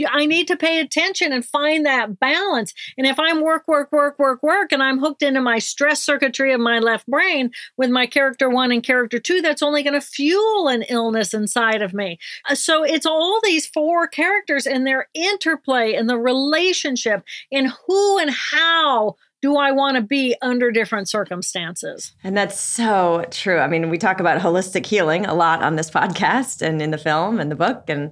I 0.09 0.25
need 0.25 0.47
to 0.47 0.55
pay 0.55 0.76
attention 0.79 1.33
and 1.33 1.45
find 1.45 1.85
that 1.85 2.19
balance. 2.19 2.73
And 2.97 3.07
if 3.07 3.19
I'm 3.19 3.41
work, 3.41 3.67
work, 3.67 3.91
work, 3.91 4.17
work, 4.19 4.43
work, 4.43 4.71
and 4.71 4.83
I'm 4.83 4.99
hooked 4.99 5.23
into 5.23 5.41
my 5.41 5.59
stress 5.59 6.01
circuitry 6.01 6.53
of 6.53 6.59
my 6.59 6.79
left 6.79 7.07
brain 7.07 7.51
with 7.77 7.89
my 7.89 8.05
character 8.05 8.49
one 8.49 8.71
and 8.71 8.83
character 8.83 9.19
two, 9.19 9.41
that's 9.41 9.63
only 9.63 9.83
going 9.83 9.93
to 9.93 10.01
fuel 10.01 10.67
an 10.67 10.83
illness 10.83 11.33
inside 11.33 11.81
of 11.81 11.93
me. 11.93 12.17
Uh, 12.49 12.55
so 12.55 12.83
it's 12.83 13.05
all 13.05 13.39
these 13.43 13.67
four 13.67 14.07
characters 14.07 14.65
and 14.65 14.85
their 14.85 15.07
interplay 15.13 15.93
and 15.93 16.09
the 16.09 16.17
relationship 16.17 17.23
in 17.51 17.71
who 17.87 18.17
and 18.19 18.31
how 18.31 19.15
do 19.41 19.57
I 19.57 19.71
want 19.71 19.97
to 19.97 20.01
be 20.01 20.35
under 20.41 20.71
different 20.71 21.09
circumstances? 21.09 22.13
And 22.23 22.35
that's 22.35 22.59
so 22.59 23.25
true. 23.29 23.59
I 23.59 23.67
mean, 23.67 23.89
we 23.89 23.97
talk 23.97 24.19
about 24.19 24.41
holistic 24.41 24.85
healing 24.85 25.25
a 25.25 25.35
lot 25.35 25.61
on 25.61 25.75
this 25.75 25.91
podcast 25.91 26.61
and 26.61 26.81
in 26.81 26.91
the 26.91 26.97
film 26.97 27.39
and 27.39 27.51
the 27.51 27.55
book. 27.55 27.83
And 27.87 28.11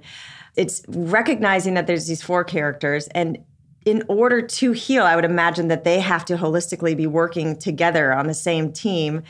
it's 0.56 0.82
recognizing 0.88 1.74
that 1.74 1.86
there's 1.86 2.06
these 2.06 2.22
four 2.22 2.44
characters 2.44 3.08
and 3.08 3.38
in 3.84 4.02
order 4.08 4.42
to 4.42 4.72
heal 4.72 5.04
i 5.04 5.14
would 5.14 5.24
imagine 5.24 5.68
that 5.68 5.84
they 5.84 6.00
have 6.00 6.24
to 6.24 6.36
holistically 6.36 6.96
be 6.96 7.06
working 7.06 7.56
together 7.56 8.12
on 8.12 8.26
the 8.26 8.34
same 8.34 8.72
team 8.72 9.22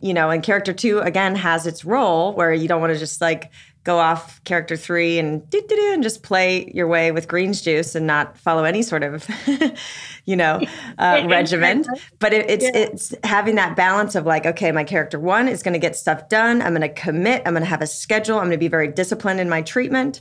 you 0.00 0.12
know 0.12 0.30
and 0.30 0.42
character 0.42 0.72
two 0.72 0.98
again 1.00 1.34
has 1.34 1.66
its 1.66 1.84
role 1.84 2.34
where 2.34 2.52
you 2.52 2.68
don't 2.68 2.80
want 2.80 2.92
to 2.92 2.98
just 2.98 3.20
like 3.20 3.50
go 3.84 3.98
off 3.98 4.42
character 4.44 4.76
three 4.76 5.18
and 5.18 5.48
do, 5.50 5.60
do, 5.60 5.74
do, 5.74 5.92
and 5.92 6.04
just 6.04 6.22
play 6.22 6.70
your 6.72 6.86
way 6.86 7.10
with 7.10 7.26
greens 7.26 7.60
juice 7.62 7.96
and 7.96 8.06
not 8.06 8.38
follow 8.38 8.62
any 8.62 8.82
sort 8.82 9.02
of 9.02 9.26
you 10.24 10.36
know 10.36 10.60
uh, 10.98 11.24
regimen 11.28 11.84
but 12.18 12.32
it, 12.32 12.48
it's 12.48 12.64
yeah. 12.64 12.70
it's 12.74 13.14
having 13.24 13.54
that 13.56 13.74
balance 13.74 14.14
of 14.14 14.26
like 14.26 14.46
okay 14.46 14.70
my 14.70 14.84
character 14.84 15.18
one 15.18 15.48
is 15.48 15.62
going 15.62 15.72
to 15.72 15.80
get 15.80 15.96
stuff 15.96 16.28
done 16.28 16.62
i'm 16.62 16.74
going 16.74 16.80
to 16.80 16.88
commit 16.88 17.42
i'm 17.44 17.54
going 17.54 17.62
to 17.62 17.68
have 17.68 17.82
a 17.82 17.86
schedule 17.86 18.36
i'm 18.36 18.44
going 18.44 18.52
to 18.52 18.58
be 18.58 18.68
very 18.68 18.88
disciplined 18.88 19.40
in 19.40 19.48
my 19.48 19.62
treatment 19.62 20.20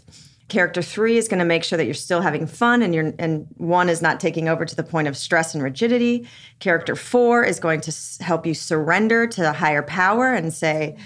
character 0.52 0.82
three 0.82 1.18
is 1.18 1.30
going 1.30 1.39
to 1.39 1.45
make 1.45 1.64
sure 1.64 1.78
that 1.78 1.86
you're 1.86 1.93
still 1.93 2.20
having 2.20 2.45
fun 2.45 2.84
and 2.84 2.93
you're 2.93 3.14
and 3.18 3.47
one 3.56 3.88
is 3.88 4.02
not 4.02 4.20
taking 4.20 4.49
over 4.49 4.66
to 4.66 4.76
the 4.76 4.84
point 4.84 5.08
of 5.08 5.16
stress 5.16 5.56
and 5.56 5.64
rigidity. 5.64 6.28
Character 6.60 6.95
four 6.95 7.43
is 7.43 7.58
going 7.58 7.80
to 7.82 7.95
help 8.20 8.45
you 8.45 8.54
surrender 8.54 9.26
to 9.28 9.41
the 9.41 9.54
higher 9.54 9.82
power 9.82 10.34
and 10.34 10.54
say 10.54 10.97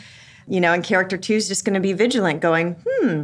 you 0.48 0.60
know 0.60 0.74
and 0.74 0.84
character 0.84 1.16
two 1.16 1.36
is 1.36 1.48
just 1.48 1.64
going 1.64 1.76
to 1.76 1.80
be 1.80 1.93
vigilant 1.93 2.41
going 2.41 2.76
hmm 2.89 3.24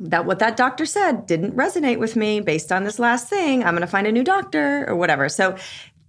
that 0.00 0.26
what 0.26 0.40
that 0.40 0.56
doctor 0.56 0.84
said 0.84 1.24
didn't 1.24 1.52
resonate 1.52 2.00
with 2.00 2.16
me. 2.16 2.40
Based 2.40 2.72
on 2.72 2.82
this 2.82 2.98
last 2.98 3.28
thing 3.28 3.62
i'm 3.62 3.74
going 3.74 3.80
to 3.80 3.86
find 3.86 4.08
a 4.08 4.12
new 4.12 4.24
doctor 4.24 4.84
or 4.88 4.96
whatever. 4.96 5.28
So 5.28 5.56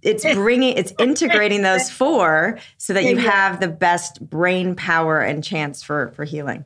it's 0.02 0.24
bringing 0.34 0.76
it's 0.76 0.92
integrating 0.98 1.62
those 1.62 1.88
four 1.88 2.58
so 2.78 2.92
that 2.94 3.04
you. 3.04 3.16
have 3.16 3.60
the 3.60 3.68
best 3.68 4.28
brain 4.28 4.74
power 4.74 5.20
and 5.20 5.44
chance 5.44 5.84
for 5.84 6.10
for 6.16 6.24
healing 6.24 6.64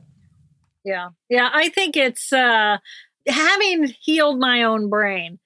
yeah. 0.83 1.09
Yeah. 1.29 1.49
I 1.53 1.69
think 1.69 1.95
it's 1.95 2.31
uh, 2.33 2.77
having 3.27 3.93
healed 4.01 4.39
my 4.39 4.63
own 4.63 4.89
brain, 4.89 5.39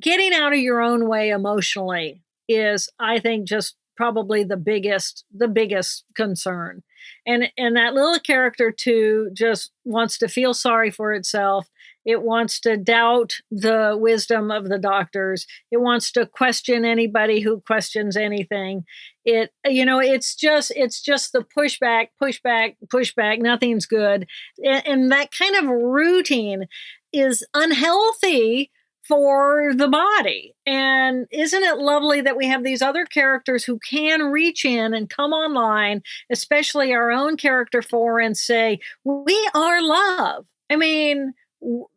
getting 0.00 0.32
out 0.34 0.52
of 0.52 0.58
your 0.58 0.80
own 0.80 1.08
way 1.08 1.30
emotionally 1.30 2.22
is, 2.48 2.88
I 2.98 3.18
think, 3.20 3.46
just 3.48 3.76
probably 3.96 4.44
the 4.44 4.56
biggest 4.56 5.24
the 5.34 5.48
biggest 5.48 6.04
concern 6.16 6.82
and 7.26 7.50
and 7.58 7.76
that 7.76 7.92
little 7.92 8.18
character 8.18 8.70
two 8.70 9.30
just 9.34 9.72
wants 9.84 10.16
to 10.16 10.26
feel 10.28 10.54
sorry 10.54 10.90
for 10.90 11.12
itself 11.12 11.68
It 12.06 12.22
wants 12.22 12.60
to 12.60 12.76
doubt 12.78 13.34
the 13.50 13.96
wisdom 14.00 14.50
of 14.50 14.68
the 14.70 14.78
doctors. 14.78 15.46
It 15.70 15.78
wants 15.82 16.10
to 16.12 16.26
question 16.26 16.84
anybody 16.84 17.40
who 17.40 17.60
questions 17.60 18.16
anything. 18.16 18.84
It, 19.24 19.50
you 19.66 19.84
know, 19.84 20.00
it's 20.00 20.34
just, 20.34 20.72
it's 20.74 21.02
just 21.02 21.32
the 21.32 21.44
pushback, 21.56 22.08
pushback, 22.20 22.76
pushback. 22.86 23.40
Nothing's 23.40 23.86
good. 23.86 24.26
And, 24.64 24.86
and 24.86 25.12
that 25.12 25.30
kind 25.30 25.56
of 25.56 25.66
routine 25.66 26.66
is 27.12 27.44
unhealthy 27.54 28.70
for 29.10 29.72
the 29.74 29.88
body. 29.88 30.54
And 30.66 31.26
isn't 31.32 31.62
it 31.62 31.78
lovely 31.78 32.20
that 32.20 32.36
we 32.36 32.46
have 32.46 32.62
these 32.62 32.80
other 32.80 33.04
characters 33.04 33.64
who 33.64 33.80
can 33.80 34.22
reach 34.22 34.64
in 34.64 34.94
and 34.94 35.10
come 35.10 35.32
online, 35.32 36.02
especially 36.30 36.92
our 36.92 37.10
own 37.10 37.36
character 37.36 37.82
four, 37.82 38.20
and 38.20 38.36
say, 38.36 38.78
We 39.04 39.50
are 39.52 39.82
love. 39.82 40.46
I 40.70 40.76
mean, 40.76 41.34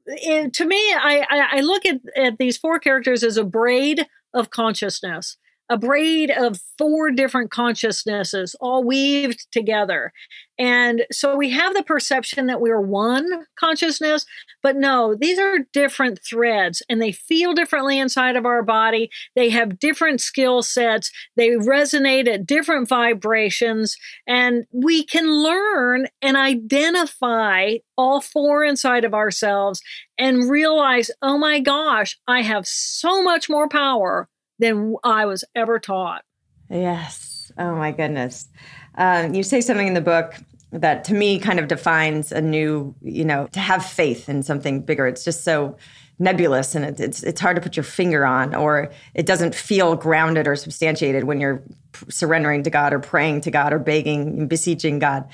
it, 0.07 0.53
to 0.53 0.65
me, 0.65 0.75
I, 0.75 1.25
I, 1.29 1.57
I 1.57 1.59
look 1.61 1.85
at, 1.85 2.01
at 2.15 2.37
these 2.37 2.57
four 2.57 2.79
characters 2.79 3.23
as 3.23 3.37
a 3.37 3.43
braid 3.43 4.07
of 4.33 4.49
consciousness 4.49 5.37
a 5.69 5.77
braid 5.77 6.29
of 6.29 6.59
four 6.77 7.11
different 7.11 7.51
consciousnesses 7.51 8.55
all 8.59 8.83
weaved 8.83 9.47
together. 9.51 10.11
And 10.59 11.05
so 11.11 11.35
we 11.35 11.49
have 11.49 11.73
the 11.73 11.83
perception 11.83 12.45
that 12.45 12.61
we're 12.61 12.79
one 12.79 13.45
consciousness, 13.59 14.25
but 14.61 14.75
no, 14.75 15.15
these 15.15 15.39
are 15.39 15.65
different 15.73 16.19
threads 16.23 16.83
and 16.89 17.01
they 17.01 17.11
feel 17.11 17.53
differently 17.53 17.97
inside 17.97 18.35
of 18.35 18.45
our 18.45 18.61
body. 18.61 19.09
They 19.35 19.49
have 19.49 19.79
different 19.79 20.21
skill 20.21 20.61
sets. 20.61 21.11
They 21.35 21.49
resonate 21.49 22.27
at 22.27 22.45
different 22.45 22.87
vibrations. 22.87 23.97
And 24.27 24.65
we 24.71 25.03
can 25.03 25.43
learn 25.43 26.07
and 26.21 26.37
identify 26.37 27.77
all 27.97 28.21
four 28.21 28.63
inside 28.63 29.05
of 29.05 29.13
ourselves 29.13 29.81
and 30.19 30.49
realize, 30.49 31.09
oh 31.21 31.37
my 31.37 31.59
gosh, 31.59 32.17
I 32.27 32.41
have 32.41 32.67
so 32.67 33.23
much 33.23 33.49
more 33.49 33.67
power 33.67 34.29
than 34.63 34.95
I 35.03 35.25
was 35.25 35.43
ever 35.55 35.77
taught. 35.77 36.23
Yes. 36.69 37.51
Oh 37.57 37.75
my 37.75 37.91
goodness. 37.91 38.47
Um, 38.95 39.33
you 39.33 39.43
say 39.43 39.59
something 39.59 39.87
in 39.87 39.93
the 39.93 40.01
book 40.01 40.35
that 40.71 41.03
to 41.05 41.13
me 41.13 41.37
kind 41.37 41.59
of 41.59 41.67
defines 41.67 42.31
a 42.31 42.41
new, 42.41 42.95
you 43.01 43.25
know, 43.25 43.47
to 43.47 43.59
have 43.59 43.85
faith 43.85 44.29
in 44.29 44.41
something 44.41 44.81
bigger. 44.81 45.05
It's 45.05 45.25
just 45.25 45.43
so 45.43 45.77
nebulous 46.17 46.75
and 46.75 46.85
it, 46.85 46.99
it's 46.99 47.23
it's 47.23 47.41
hard 47.41 47.55
to 47.57 47.61
put 47.61 47.75
your 47.75 47.83
finger 47.83 48.25
on, 48.25 48.55
or 48.55 48.91
it 49.13 49.25
doesn't 49.25 49.53
feel 49.53 49.95
grounded 49.95 50.47
or 50.47 50.55
substantiated 50.55 51.25
when 51.25 51.41
you're 51.41 51.61
surrendering 52.09 52.63
to 52.63 52.69
God 52.69 52.93
or 52.93 52.99
praying 52.99 53.41
to 53.41 53.51
God 53.51 53.73
or 53.73 53.79
begging 53.79 54.21
and 54.21 54.49
beseeching 54.49 54.99
God 54.99 55.27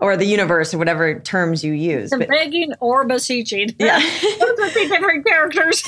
or 0.00 0.16
the 0.16 0.26
universe 0.26 0.74
or 0.74 0.78
whatever 0.78 1.18
terms 1.20 1.64
you 1.64 1.72
use. 1.72 2.10
But, 2.10 2.28
begging 2.28 2.72
or 2.80 3.04
beseeching. 3.04 3.70
Yeah. 3.78 3.98
Those 4.38 4.58
are 4.60 4.70
two 4.70 4.88
different 4.88 5.26
characters. 5.26 5.82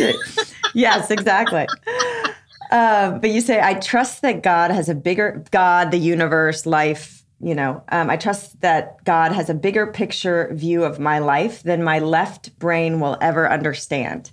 yes, 0.74 1.10
exactly. 1.10 1.66
Uh, 2.70 3.18
but 3.18 3.30
you 3.30 3.40
say, 3.40 3.60
I 3.60 3.74
trust 3.74 4.22
that 4.22 4.42
God 4.42 4.70
has 4.70 4.88
a 4.88 4.94
bigger, 4.94 5.44
God, 5.50 5.90
the 5.90 5.98
universe, 5.98 6.66
life, 6.66 7.24
you 7.40 7.54
know, 7.54 7.82
um, 7.90 8.08
I 8.08 8.16
trust 8.16 8.60
that 8.62 9.04
God 9.04 9.32
has 9.32 9.50
a 9.50 9.54
bigger 9.54 9.86
picture 9.86 10.50
view 10.54 10.84
of 10.84 10.98
my 10.98 11.18
life 11.18 11.62
than 11.62 11.84
my 11.84 11.98
left 11.98 12.58
brain 12.58 12.98
will 12.98 13.18
ever 13.20 13.50
understand. 13.50 14.30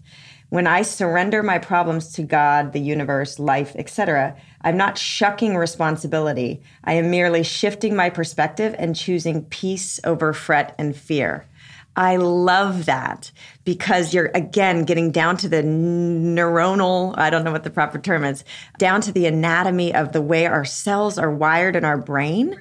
When 0.49 0.67
I 0.67 0.84
surrender 0.84 1.41
my 1.41 1.57
problems 1.57 2.13
to 2.13 2.21
God, 2.21 2.73
the 2.73 2.79
universe, 2.79 3.39
life, 3.39 3.75
etc., 3.75 4.38
I'm 4.61 4.77
not 4.77 4.97
shucking 4.97 5.57
responsibility. 5.57 6.61
I 6.84 6.93
am 6.93 7.09
merely 7.09 7.43
shifting 7.43 7.95
my 7.95 8.09
perspective 8.09 8.75
and 8.77 8.95
choosing 8.95 9.45
peace 9.45 9.99
over 10.03 10.31
fret 10.31 10.75
and 10.77 10.95
fear. 10.95 11.47
I 11.96 12.16
love 12.16 12.86
that 12.86 13.32
because 13.66 14.14
you're 14.14 14.32
again 14.34 14.84
getting 14.84 15.12
down 15.12 15.38
to 15.38 15.50
the 15.50 15.62
neuronal, 15.62 17.14
I 17.18 17.30
don't 17.30 17.44
know 17.44 17.52
what 17.52 17.64
the 17.64 17.70
proper 17.70 18.00
term 18.00 18.24
is, 18.24 18.44
down 18.78 19.02
to 19.02 19.12
the 19.12 19.26
anatomy 19.28 19.94
of 19.94 20.12
the 20.12 20.22
way 20.22 20.46
our 20.46 20.66
cells 20.66 21.18
are 21.18 21.32
wired 21.32 21.76
in 21.76 21.86
our 21.86 21.98
brain 21.98 22.60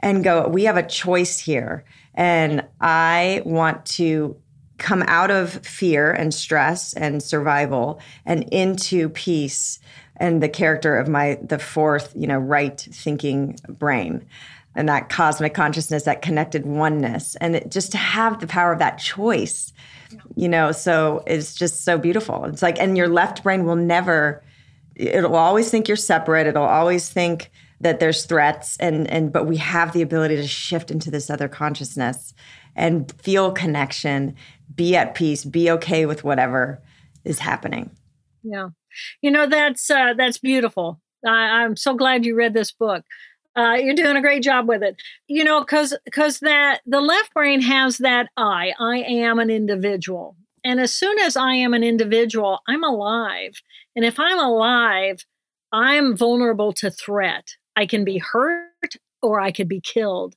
and 0.00 0.24
go, 0.24 0.48
we 0.48 0.64
have 0.64 0.76
a 0.76 0.86
choice 0.86 1.38
here. 1.38 1.84
And 2.14 2.66
I 2.80 3.42
want 3.44 3.84
to 3.86 4.36
come 4.78 5.02
out 5.06 5.30
of 5.30 5.52
fear 5.66 6.10
and 6.10 6.32
stress 6.32 6.94
and 6.94 7.22
survival 7.22 8.00
and 8.24 8.44
into 8.44 9.10
peace 9.10 9.78
and 10.16 10.42
the 10.42 10.48
character 10.48 10.96
of 10.96 11.06
my 11.08 11.38
the 11.42 11.58
fourth, 11.58 12.12
you 12.16 12.26
know, 12.26 12.38
right 12.38 12.80
thinking 12.80 13.58
brain 13.68 14.26
and 14.74 14.88
that 14.88 15.08
cosmic 15.08 15.54
consciousness, 15.54 16.04
that 16.04 16.22
connected 16.22 16.64
oneness, 16.64 17.36
and 17.36 17.56
it, 17.56 17.70
just 17.70 17.90
to 17.92 17.98
have 17.98 18.40
the 18.40 18.46
power 18.46 18.72
of 18.72 18.78
that 18.78 18.98
choice, 18.98 19.72
you 20.36 20.48
know. 20.48 20.72
So 20.72 21.22
it's 21.26 21.54
just 21.54 21.84
so 21.84 21.98
beautiful. 21.98 22.44
It's 22.44 22.62
like, 22.62 22.78
and 22.80 22.96
your 22.96 23.08
left 23.08 23.42
brain 23.42 23.64
will 23.64 23.76
never. 23.76 24.44
It'll 24.94 25.36
always 25.36 25.70
think 25.70 25.88
you're 25.88 25.96
separate. 25.96 26.46
It'll 26.46 26.62
always 26.62 27.08
think 27.08 27.50
that 27.80 27.98
there's 27.98 28.24
threats, 28.24 28.76
and 28.78 29.10
and 29.10 29.32
but 29.32 29.46
we 29.46 29.56
have 29.56 29.92
the 29.92 30.02
ability 30.02 30.36
to 30.36 30.46
shift 30.46 30.90
into 30.90 31.10
this 31.10 31.30
other 31.30 31.48
consciousness 31.48 32.32
and 32.76 33.12
feel 33.20 33.50
connection, 33.50 34.36
be 34.74 34.94
at 34.94 35.14
peace, 35.14 35.44
be 35.44 35.70
okay 35.70 36.06
with 36.06 36.22
whatever 36.22 36.80
is 37.24 37.40
happening. 37.40 37.90
Yeah, 38.44 38.68
you 39.20 39.32
know 39.32 39.48
that's 39.48 39.90
uh, 39.90 40.14
that's 40.16 40.38
beautiful. 40.38 41.00
I, 41.26 41.64
I'm 41.64 41.76
so 41.76 41.94
glad 41.94 42.24
you 42.24 42.36
read 42.36 42.54
this 42.54 42.70
book 42.70 43.04
uh, 43.56 43.76
you're 43.80 43.94
doing 43.94 44.16
a 44.16 44.20
great 44.20 44.42
job 44.42 44.68
with 44.68 44.82
it. 44.82 44.96
You 45.28 45.44
know, 45.44 45.60
because 45.60 45.96
because 46.04 46.40
that 46.40 46.80
the 46.86 47.00
left 47.00 47.32
brain 47.34 47.60
has 47.62 47.98
that 47.98 48.28
I. 48.36 48.72
I 48.78 48.98
am 48.98 49.38
an 49.38 49.50
individual, 49.50 50.36
and 50.64 50.80
as 50.80 50.94
soon 50.94 51.18
as 51.18 51.36
I 51.36 51.54
am 51.54 51.74
an 51.74 51.84
individual, 51.84 52.60
I'm 52.68 52.84
alive. 52.84 53.54
And 53.96 54.04
if 54.04 54.18
I'm 54.18 54.38
alive, 54.38 55.24
I'm 55.72 56.16
vulnerable 56.16 56.72
to 56.74 56.90
threat. 56.90 57.56
I 57.76 57.86
can 57.86 58.04
be 58.04 58.18
hurt 58.18 58.96
or 59.22 59.40
I 59.40 59.52
could 59.52 59.68
be 59.68 59.80
killed. 59.80 60.34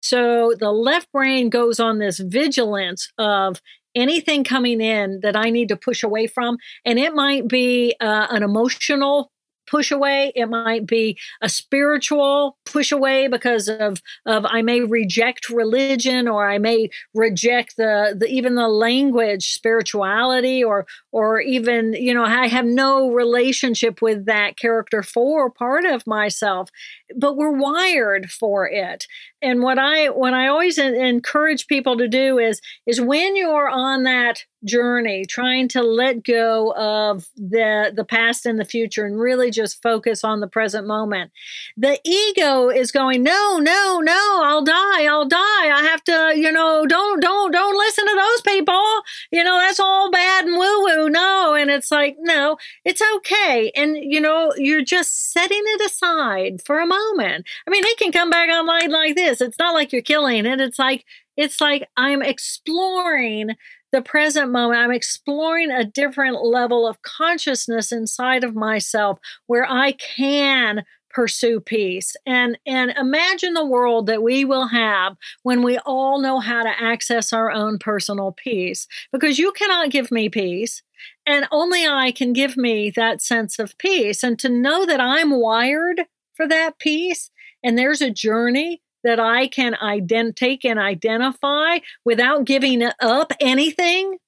So 0.00 0.54
the 0.58 0.70
left 0.70 1.10
brain 1.12 1.50
goes 1.50 1.80
on 1.80 1.98
this 1.98 2.18
vigilance 2.18 3.08
of 3.18 3.60
anything 3.94 4.44
coming 4.44 4.80
in 4.80 5.20
that 5.22 5.36
I 5.36 5.50
need 5.50 5.68
to 5.68 5.76
push 5.76 6.02
away 6.02 6.26
from. 6.26 6.56
And 6.84 6.98
it 6.98 7.14
might 7.14 7.48
be 7.48 7.94
uh, 8.00 8.28
an 8.30 8.42
emotional 8.42 9.30
push 9.72 9.90
away. 9.90 10.32
It 10.36 10.50
might 10.50 10.86
be 10.86 11.18
a 11.40 11.48
spiritual 11.48 12.58
push 12.66 12.92
away 12.92 13.26
because 13.26 13.68
of, 13.68 14.02
of 14.26 14.44
I 14.44 14.60
may 14.60 14.82
reject 14.82 15.48
religion 15.48 16.28
or 16.28 16.46
I 16.46 16.58
may 16.58 16.90
reject 17.14 17.78
the, 17.78 18.14
the 18.14 18.26
even 18.26 18.54
the 18.54 18.68
language 18.68 19.54
spirituality 19.54 20.62
or 20.62 20.86
or 21.10 21.40
even 21.40 21.94
you 21.94 22.12
know 22.12 22.24
I 22.24 22.48
have 22.48 22.66
no 22.66 23.10
relationship 23.10 24.02
with 24.02 24.26
that 24.26 24.58
character 24.58 25.02
four 25.02 25.50
part 25.50 25.86
of 25.86 26.06
myself 26.06 26.68
but 27.16 27.36
we're 27.36 27.58
wired 27.58 28.30
for 28.30 28.68
it 28.68 29.06
and 29.42 29.62
what 29.62 29.78
I 29.78 30.08
what 30.08 30.34
I 30.34 30.48
always 30.48 30.78
encourage 30.78 31.66
people 31.66 31.96
to 31.98 32.08
do 32.08 32.38
is 32.38 32.60
is 32.86 33.00
when 33.00 33.36
you're 33.36 33.68
on 33.68 34.04
that 34.04 34.44
journey 34.64 35.24
trying 35.24 35.66
to 35.68 35.82
let 35.82 36.22
go 36.22 36.72
of 36.76 37.28
the 37.36 37.92
the 37.94 38.04
past 38.04 38.46
and 38.46 38.60
the 38.60 38.64
future 38.64 39.04
and 39.04 39.18
really 39.18 39.50
just 39.50 39.82
focus 39.82 40.22
on 40.22 40.38
the 40.38 40.46
present 40.46 40.86
moment 40.86 41.32
the 41.76 41.98
ego 42.04 42.68
is 42.68 42.92
going 42.92 43.22
no 43.22 43.58
no 43.58 44.00
no 44.00 44.40
I'll 44.44 44.62
die 44.62 45.06
I'll 45.06 45.26
die. 45.26 45.38
I 45.38 45.88
have 45.90 46.04
to 46.04 46.34
you 46.36 46.52
know 46.52 46.86
don't 46.86 47.20
don't 47.20 47.52
don't 47.52 47.78
listen 47.78 48.06
to 48.06 48.14
those 48.14 48.40
people. 48.42 49.02
You 49.30 49.44
know 49.44 49.58
that's 49.58 49.80
all 49.80 50.10
bad 50.10 50.44
and 50.44 50.56
woo 50.56 50.84
woo 50.84 51.08
no 51.08 51.54
and 51.54 51.70
it's 51.70 51.90
like 51.90 52.16
no 52.20 52.56
it's 52.84 53.02
okay. 53.16 53.72
And 53.74 53.96
you 53.96 54.20
know 54.20 54.52
you're 54.56 54.84
just 54.84 55.32
setting 55.32 55.62
it 55.64 55.80
aside 55.86 56.62
for 56.64 56.78
a 56.78 56.86
moment. 56.86 57.46
I 57.66 57.70
mean 57.70 57.84
it 57.84 57.98
can 57.98 58.12
come 58.12 58.30
back 58.30 58.48
online 58.48 58.90
like 58.90 59.16
this 59.16 59.31
it's 59.40 59.58
not 59.58 59.74
like 59.74 59.92
you're 59.92 60.02
killing 60.02 60.46
it 60.46 60.60
it's 60.60 60.78
like 60.78 61.04
it's 61.36 61.60
like 61.60 61.88
I'm 61.96 62.22
exploring 62.22 63.52
the 63.92 64.02
present 64.02 64.50
moment. 64.50 64.80
I'm 64.80 64.92
exploring 64.92 65.70
a 65.70 65.84
different 65.84 66.42
level 66.42 66.86
of 66.86 67.02
consciousness 67.02 67.92
inside 67.92 68.42
of 68.42 68.54
myself 68.54 69.18
where 69.46 69.66
I 69.70 69.92
can 69.92 70.84
pursue 71.10 71.60
peace 71.60 72.16
and 72.24 72.58
and 72.66 72.90
imagine 72.92 73.52
the 73.52 73.66
world 73.66 74.06
that 74.06 74.22
we 74.22 74.46
will 74.46 74.66
have 74.66 75.14
when 75.42 75.62
we 75.62 75.76
all 75.84 76.18
know 76.18 76.40
how 76.40 76.62
to 76.62 76.82
access 76.82 77.34
our 77.34 77.50
own 77.50 77.78
personal 77.78 78.32
peace 78.32 78.86
because 79.12 79.38
you 79.38 79.52
cannot 79.52 79.90
give 79.90 80.10
me 80.10 80.30
peace 80.30 80.82
and 81.26 81.46
only 81.50 81.86
I 81.86 82.12
can 82.12 82.32
give 82.32 82.56
me 82.56 82.90
that 82.96 83.20
sense 83.20 83.58
of 83.58 83.76
peace 83.76 84.22
and 84.22 84.38
to 84.38 84.48
know 84.48 84.86
that 84.86 85.00
I'm 85.02 85.38
wired 85.38 86.00
for 86.32 86.48
that 86.48 86.78
peace 86.78 87.30
and 87.62 87.76
there's 87.76 88.00
a 88.00 88.10
journey 88.10 88.81
that 89.04 89.20
I 89.20 89.48
can 89.48 89.74
ident- 89.74 90.36
take 90.36 90.64
and 90.64 90.78
identify 90.78 91.78
without 92.04 92.44
giving 92.44 92.82
up 93.00 93.32
anything. 93.40 94.18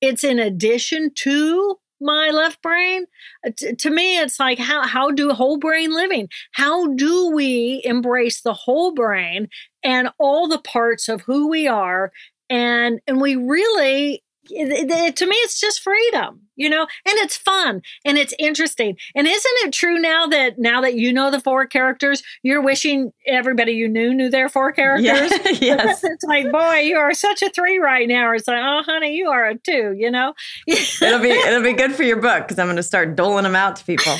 It's 0.00 0.24
in 0.24 0.38
addition 0.38 1.12
to 1.16 1.76
my 2.00 2.30
left 2.30 2.60
brain. 2.62 3.06
Uh, 3.46 3.50
t- 3.56 3.74
to 3.74 3.90
me, 3.90 4.18
it's 4.18 4.40
like 4.40 4.58
how 4.58 4.86
how 4.86 5.10
do 5.10 5.30
whole 5.32 5.58
brain 5.58 5.94
living? 5.94 6.28
How 6.52 6.88
do 6.94 7.30
we 7.30 7.80
embrace 7.84 8.42
the 8.42 8.54
whole 8.54 8.92
brain 8.92 9.48
and 9.82 10.10
all 10.18 10.48
the 10.48 10.58
parts 10.58 11.08
of 11.08 11.22
who 11.22 11.48
we 11.48 11.66
are? 11.68 12.12
And 12.50 13.00
and 13.06 13.20
we 13.20 13.36
really 13.36 14.23
it, 14.50 14.90
it, 14.90 15.16
to 15.16 15.26
me, 15.26 15.36
it's 15.36 15.60
just 15.60 15.80
freedom, 15.80 16.40
you 16.56 16.68
know, 16.68 16.82
and 16.82 17.18
it's 17.18 17.36
fun 17.36 17.82
and 18.04 18.18
it's 18.18 18.34
interesting. 18.38 18.96
And 19.14 19.26
isn't 19.26 19.52
it 19.58 19.72
true 19.72 19.98
now 19.98 20.26
that 20.26 20.58
now 20.58 20.80
that 20.80 20.94
you 20.94 21.12
know 21.12 21.30
the 21.30 21.40
four 21.40 21.66
characters, 21.66 22.22
you're 22.42 22.62
wishing 22.62 23.12
everybody 23.26 23.72
you 23.72 23.88
knew 23.88 24.14
knew 24.14 24.30
their 24.30 24.48
four 24.48 24.72
characters? 24.80 25.04
Yeah, 25.04 25.50
yes. 25.60 26.00
it's 26.04 26.24
like, 26.24 26.50
boy, 26.50 26.80
you 26.80 26.96
are 26.96 27.14
such 27.14 27.42
a 27.42 27.50
three 27.50 27.78
right 27.78 28.08
now. 28.08 28.26
Or 28.26 28.34
it's 28.34 28.48
like, 28.48 28.62
oh, 28.62 28.82
honey, 28.84 29.14
you 29.14 29.28
are 29.28 29.46
a 29.46 29.56
two. 29.56 29.94
You 29.96 30.10
know, 30.10 30.34
it'll 30.66 31.20
be 31.20 31.30
it'll 31.30 31.62
be 31.62 31.72
good 31.72 31.94
for 31.94 32.02
your 32.02 32.20
book 32.20 32.44
because 32.44 32.58
I'm 32.58 32.66
going 32.66 32.76
to 32.76 32.82
start 32.82 33.16
doling 33.16 33.44
them 33.44 33.56
out 33.56 33.76
to 33.76 33.84
people. 33.84 34.16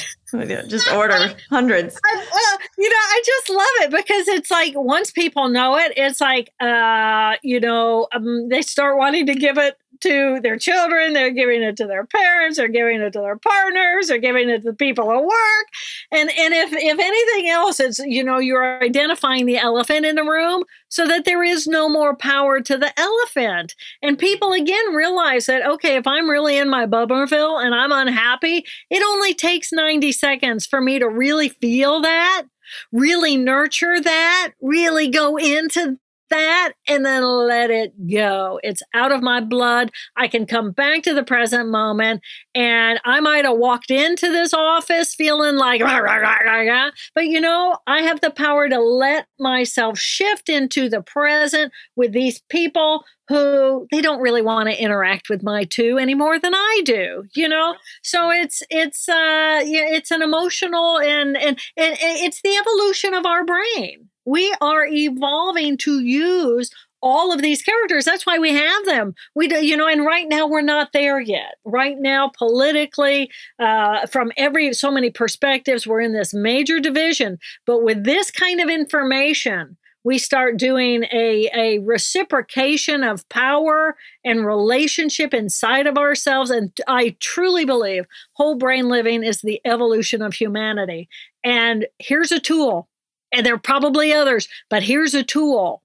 just 0.69 0.93
order 0.93 1.35
hundreds. 1.49 1.97
I, 2.05 2.15
well, 2.17 2.59
you 2.79 2.89
know, 2.89 2.97
I 2.97 3.23
just 3.25 3.51
love 3.51 3.67
it 3.83 3.91
because 3.91 4.29
it's 4.29 4.51
like 4.51 4.73
once 4.77 5.13
people 5.13 5.49
know 5.49 5.77
it, 5.77 5.93
it's 5.97 6.21
like, 6.21 6.53
uh, 6.61 7.37
you 7.43 7.61
know, 7.61 8.09
um, 8.13 8.49
they 8.49 8.63
start 8.63 8.99
wanting 8.99 9.27
to 9.27 9.35
give 9.35 9.59
it 9.59 9.77
to 10.05 10.39
their 10.43 10.59
children, 10.59 11.13
they're 11.13 11.31
giving 11.31 11.63
it 11.63 11.77
to 11.79 11.87
their 11.87 12.07
parents, 12.07 12.57
they're 12.57 12.69
giving 12.69 13.01
it 13.01 13.13
to 13.15 13.21
their 13.21 13.37
partners, 13.37 14.09
they're 14.09 14.19
giving 14.19 14.49
it 14.49 14.59
to 14.63 14.71
the 14.71 14.77
people 14.77 15.11
at 15.11 15.23
work. 15.23 15.67
And 16.13 16.31
and 16.31 16.55
if 16.55 16.73
if 16.73 16.99
anything 16.99 17.51
else, 17.51 17.81
it's 17.81 17.99
you 17.99 18.23
know, 18.23 18.39
you're 18.39 18.83
identifying 18.83 19.47
the 19.47 19.59
elephant 19.59 20.07
in 20.07 20.17
the 20.17 20.23
room 20.23 20.65
so 20.89 21.07
that 21.09 21.25
there 21.25 21.43
is 21.43 21.67
no 21.67 21.89
more 21.89 22.15
power 22.15 22.61
to 22.61 22.77
the 22.77 22.99
elephant. 22.99 23.75
And 24.03 24.19
people 24.19 24.53
again 24.53 24.95
realize 24.95 25.47
that 25.47 25.67
okay, 25.67 25.97
if 25.97 26.07
I'm 26.07 26.31
really 26.31 26.57
in 26.57 26.69
my 26.69 26.87
bummerville 26.87 27.59
and 27.59 27.75
I'm 27.75 27.93
unhappy, 27.93 28.65
it 28.91 29.03
only 29.03 29.35
takes 29.35 29.73
90 29.73 30.13
seconds 30.13 30.67
for 30.67 30.81
me 30.81 30.99
to 30.99 31.09
really 31.09 31.49
feel 31.49 32.01
that 32.03 32.45
really 32.93 33.37
nurture 33.37 34.01
that, 34.01 34.53
really 34.61 35.09
go 35.09 35.37
into 35.37 35.99
that 36.35 36.73
and 36.89 37.05
then 37.07 37.23
let 37.23 37.71
it 37.71 37.93
go. 38.11 38.59
It's 38.63 38.83
out 38.93 39.13
of 39.13 39.23
my 39.23 39.41
blood. 39.41 39.91
I 40.17 40.29
can 40.29 40.47
come 40.47 40.73
back 40.73 41.03
to 41.05 41.15
the 41.15 41.23
present 41.23 41.69
moment. 41.69 42.23
And 42.55 43.01
I 43.05 43.21
might 43.21 43.45
have 43.45 43.57
walked 43.57 43.91
into 43.91 44.31
this 44.31 44.53
office 44.53 45.15
feeling 45.15 45.57
like, 45.57 45.81
rah, 45.81 45.99
rah, 45.99 46.17
rah, 46.17 46.91
but 47.15 47.27
you 47.27 47.41
know, 47.41 47.79
I 47.87 48.03
have 48.03 48.21
the 48.21 48.31
power 48.31 48.69
to 48.69 48.81
let 48.81 49.27
myself 49.39 49.99
shift 49.99 50.49
into 50.49 50.89
the 50.89 51.03
present 51.03 51.73
with 51.97 52.13
these 52.13 52.41
people 52.49 53.05
who 53.29 53.87
they 53.91 54.03
don't 54.03 54.21
really 54.21 54.43
want 54.43 54.69
to 54.69 54.83
interact 54.83 55.31
with 55.31 55.43
my 55.43 55.65
two 55.65 55.97
any 55.97 56.15
more 56.15 56.39
than 56.39 56.55
I 56.55 56.83
do, 56.85 57.25
you 57.35 57.49
know? 57.49 57.75
So 58.03 58.31
it's, 58.31 58.63
it's, 58.69 59.09
uh, 59.09 59.63
it's 59.65 60.11
an 60.11 60.21
emotional 60.21 60.99
and, 60.99 61.37
and, 61.37 61.59
and 61.77 61.97
it's 62.01 62.43
the 62.43 62.57
evolution 62.57 63.15
of 63.15 63.25
our 63.25 63.45
brain 63.45 64.04
we 64.25 64.55
are 64.61 64.87
evolving 64.87 65.77
to 65.79 66.01
use 66.01 66.71
all 67.05 67.33
of 67.33 67.43
these 67.43 67.63
characters. 67.63 68.07
That's 68.07 68.25
why 68.25 68.39
we 68.39 68.55
have 68.55 68.87
them. 68.87 69.15
We 69.35 69.47
do, 69.47 69.65
you 69.65 69.77
know, 69.77 69.87
and 69.87 70.07
right 70.07 70.27
now 70.27 70.47
we're 70.47 70.63
not 70.63 70.93
there 70.95 71.21
yet. 71.21 71.57
Right 71.65 71.99
now, 71.99 72.33
politically, 72.37 73.31
uh, 73.59 74.07
from 74.07 74.33
every 74.39 74.73
so 74.73 74.91
many 74.91 75.11
perspectives, 75.11 75.87
we're 75.87 76.01
in 76.01 76.15
this 76.15 76.33
major 76.33 76.81
division. 76.81 77.39
But 77.67 77.83
with 77.83 78.05
this 78.05 78.31
kind 78.31 78.59
of 78.59 78.71
information, 78.71 79.77
we 80.03 80.19
start 80.19 80.57
doing 80.59 81.05
a, 81.13 81.51
a 81.55 81.79
reciprocation 81.81 83.03
of 83.03 83.29
power 83.29 83.97
and 84.25 84.47
relationship 84.47 85.35
inside 85.35 85.87
of 85.87 85.99
ourselves. 85.99 86.51
And 86.51 86.73
I 86.87 87.17
truly 87.21 87.65
believe 87.65 88.07
whole 88.33 88.55
brain 88.55 88.89
living 88.89 89.25
is 89.25 89.41
the 89.43 89.61
evolution 89.67 90.23
of 90.23 90.35
humanity. 90.35 91.09
And 91.43 91.87
here's 91.99 92.33
a 92.33 92.41
tool 92.41 92.89
and 93.35 93.45
there 93.45 93.55
are 93.55 93.59
probably 93.59 94.13
others, 94.13 94.49
but 94.71 94.83
here's 94.83 95.15
a 95.15 95.23
tool. 95.23 95.83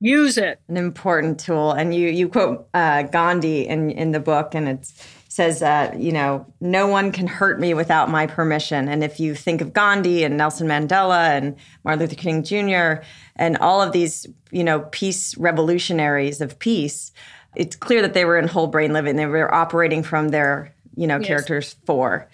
Use 0.00 0.36
it. 0.36 0.60
An 0.68 0.76
important 0.76 1.38
tool. 1.38 1.72
And 1.72 1.94
you 1.94 2.08
you 2.08 2.28
quote 2.28 2.68
uh, 2.74 3.02
Gandhi 3.02 3.66
in 3.68 3.90
in 3.90 4.10
the 4.10 4.20
book, 4.20 4.54
and 4.54 4.68
it 4.68 4.90
says, 5.32 5.62
uh, 5.62 5.94
you 5.98 6.12
know, 6.12 6.44
no 6.60 6.86
one 6.86 7.10
can 7.10 7.26
hurt 7.26 7.58
me 7.58 7.72
without 7.72 8.10
my 8.10 8.26
permission. 8.26 8.86
And 8.86 9.02
if 9.02 9.18
you 9.18 9.34
think 9.34 9.62
of 9.62 9.72
Gandhi 9.72 10.24
and 10.24 10.36
Nelson 10.36 10.68
Mandela 10.68 11.30
and 11.30 11.56
Martin 11.84 12.00
Luther 12.00 12.16
King 12.16 12.42
Jr. 12.42 13.02
and 13.36 13.56
all 13.56 13.80
of 13.80 13.92
these, 13.92 14.26
you 14.50 14.62
know, 14.62 14.80
peace 14.90 15.34
revolutionaries 15.38 16.42
of 16.42 16.58
peace, 16.58 17.12
it's 17.56 17.76
clear 17.76 18.02
that 18.02 18.12
they 18.12 18.26
were 18.26 18.38
in 18.38 18.46
whole 18.46 18.66
brain 18.66 18.92
living. 18.92 19.16
They 19.16 19.24
were 19.24 19.52
operating 19.52 20.02
from 20.02 20.28
their, 20.28 20.74
you 20.96 21.06
know, 21.06 21.16
yes. 21.18 21.26
characters 21.26 21.76
four. 21.86 22.28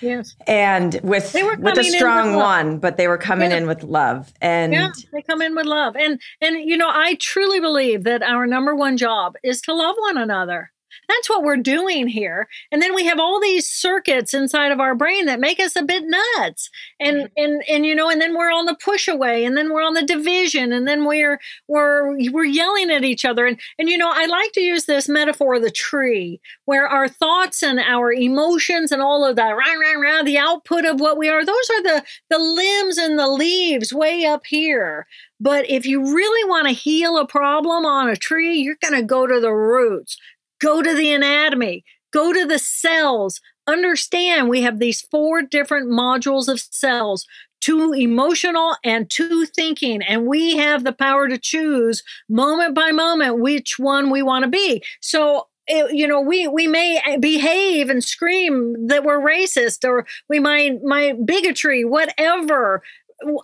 Yes. 0.00 0.34
And 0.46 0.98
with 1.02 1.34
with 1.58 1.78
a 1.78 1.84
strong 1.84 2.30
with 2.30 2.36
one, 2.36 2.78
but 2.78 2.96
they 2.96 3.08
were 3.08 3.18
coming 3.18 3.50
yeah. 3.50 3.58
in 3.58 3.66
with 3.66 3.82
love. 3.82 4.32
And 4.40 4.72
yeah, 4.72 4.92
they 5.12 5.22
come 5.22 5.42
in 5.42 5.54
with 5.54 5.66
love. 5.66 5.96
And 5.96 6.20
and 6.40 6.56
you 6.56 6.76
know, 6.76 6.88
I 6.88 7.16
truly 7.20 7.60
believe 7.60 8.04
that 8.04 8.22
our 8.22 8.46
number 8.46 8.74
one 8.74 8.96
job 8.96 9.34
is 9.42 9.60
to 9.62 9.74
love 9.74 9.96
one 9.98 10.16
another. 10.16 10.72
That's 11.08 11.28
what 11.28 11.42
we're 11.42 11.56
doing 11.56 12.08
here. 12.08 12.48
And 12.70 12.80
then 12.80 12.94
we 12.94 13.04
have 13.06 13.18
all 13.18 13.40
these 13.40 13.68
circuits 13.68 14.34
inside 14.34 14.72
of 14.72 14.80
our 14.80 14.94
brain 14.94 15.26
that 15.26 15.40
make 15.40 15.60
us 15.60 15.76
a 15.76 15.82
bit 15.82 16.04
nuts. 16.06 16.70
And 16.98 17.16
mm-hmm. 17.16 17.26
and 17.36 17.62
and 17.68 17.86
you 17.86 17.94
know, 17.94 18.10
and 18.10 18.20
then 18.20 18.36
we're 18.36 18.52
on 18.52 18.66
the 18.66 18.76
push 18.76 19.08
away, 19.08 19.44
and 19.44 19.56
then 19.56 19.72
we're 19.72 19.82
on 19.82 19.94
the 19.94 20.04
division, 20.04 20.72
and 20.72 20.86
then 20.86 21.04
we're 21.04 21.40
we're 21.68 22.16
we're 22.30 22.44
yelling 22.44 22.90
at 22.90 23.04
each 23.04 23.24
other. 23.24 23.46
And 23.46 23.58
and 23.78 23.88
you 23.88 23.98
know, 23.98 24.10
I 24.12 24.26
like 24.26 24.52
to 24.52 24.60
use 24.60 24.86
this 24.86 25.08
metaphor 25.08 25.54
of 25.54 25.62
the 25.62 25.70
tree, 25.70 26.40
where 26.64 26.86
our 26.86 27.08
thoughts 27.08 27.62
and 27.62 27.78
our 27.80 28.12
emotions 28.12 28.92
and 28.92 29.02
all 29.02 29.24
of 29.24 29.36
that, 29.36 29.50
rah, 29.50 29.74
rah, 29.74 30.00
rah, 30.00 30.22
the 30.22 30.38
output 30.38 30.84
of 30.84 31.00
what 31.00 31.18
we 31.18 31.28
are, 31.28 31.44
those 31.44 31.70
are 31.70 31.82
the 31.82 32.04
the 32.28 32.38
limbs 32.38 32.98
and 32.98 33.18
the 33.18 33.28
leaves 33.28 33.92
way 33.92 34.24
up 34.24 34.46
here. 34.46 35.06
But 35.40 35.68
if 35.70 35.86
you 35.86 36.14
really 36.14 36.48
want 36.48 36.68
to 36.68 36.74
heal 36.74 37.16
a 37.16 37.26
problem 37.26 37.86
on 37.86 38.10
a 38.10 38.16
tree, 38.16 38.58
you're 38.58 38.76
going 38.80 38.94
to 38.94 39.02
go 39.02 39.26
to 39.26 39.40
the 39.40 39.52
roots. 39.52 40.18
Go 40.60 40.82
to 40.82 40.94
the 40.94 41.12
anatomy, 41.12 41.84
go 42.12 42.32
to 42.32 42.46
the 42.46 42.58
cells. 42.58 43.40
Understand 43.66 44.48
we 44.48 44.62
have 44.62 44.78
these 44.78 45.00
four 45.00 45.42
different 45.42 45.90
modules 45.90 46.48
of 46.48 46.60
cells 46.60 47.26
two 47.60 47.92
emotional 47.92 48.74
and 48.84 49.08
two 49.10 49.44
thinking. 49.46 50.02
And 50.02 50.26
we 50.26 50.56
have 50.56 50.82
the 50.82 50.92
power 50.92 51.28
to 51.28 51.38
choose 51.38 52.02
moment 52.28 52.74
by 52.74 52.90
moment 52.90 53.40
which 53.40 53.78
one 53.78 54.10
we 54.10 54.22
want 54.22 54.44
to 54.44 54.50
be. 54.50 54.82
So 55.00 55.46
you 55.68 56.08
know, 56.08 56.20
we 56.20 56.48
we 56.48 56.66
may 56.66 57.00
eh, 57.06 57.16
behave 57.18 57.90
and 57.90 58.02
scream 58.02 58.74
that 58.88 59.04
we're 59.04 59.20
racist, 59.20 59.86
or 59.86 60.04
we 60.28 60.40
might 60.40 60.82
might 60.82 61.24
bigotry, 61.24 61.84
whatever, 61.84 62.82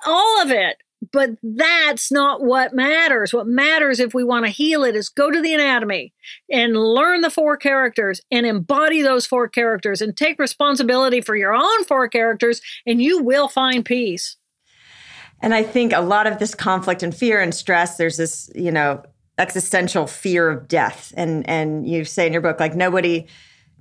all 0.05 0.43
of 0.43 0.51
it 0.51 0.79
but 1.13 1.31
that's 1.43 2.11
not 2.11 2.43
what 2.43 2.75
matters. 2.75 3.33
What 3.33 3.47
matters 3.47 4.01
if 4.01 4.15
we 4.15 4.25
want 4.25 4.45
to 4.45 4.51
heal 4.51 4.85
it 4.85 4.97
is 4.97 5.09
go 5.09 5.31
to 5.31 5.41
the 5.41 5.55
anatomy 5.55 6.13
and 6.51 6.77
learn 6.77 7.21
the 7.21 7.31
four 7.31 7.57
characters 7.57 8.21
and 8.31 8.47
embody 8.47 9.03
those 9.03 9.27
four 9.27 9.49
characters 9.49 10.01
and 10.01 10.17
take 10.17 10.39
responsibility 10.39 11.21
for 11.21 11.37
your 11.37 11.55
own 11.55 11.85
four 11.85 12.09
characters, 12.09 12.61
and 12.87 13.03
you 13.03 13.23
will 13.23 13.49
find 13.49 13.85
peace. 13.85 14.37
And 15.43 15.55
I 15.55 15.63
think 15.63 15.93
a 15.93 16.01
lot 16.01 16.27
of 16.27 16.39
this 16.39 16.55
conflict 16.55 17.03
and 17.03 17.15
fear 17.15 17.41
and 17.41 17.55
stress, 17.55 17.97
there's 17.97 18.17
this, 18.17 18.51
you 18.55 18.73
know, 18.73 19.03
existential 19.39 20.07
fear 20.07 20.49
of 20.49 20.67
death. 20.67 21.13
And 21.17 21.49
and 21.49 21.87
you 21.89 22.05
say 22.05 22.27
in 22.27 22.33
your 22.33 22.43
book, 22.43 22.59
like 22.59 22.75
nobody 22.75 23.27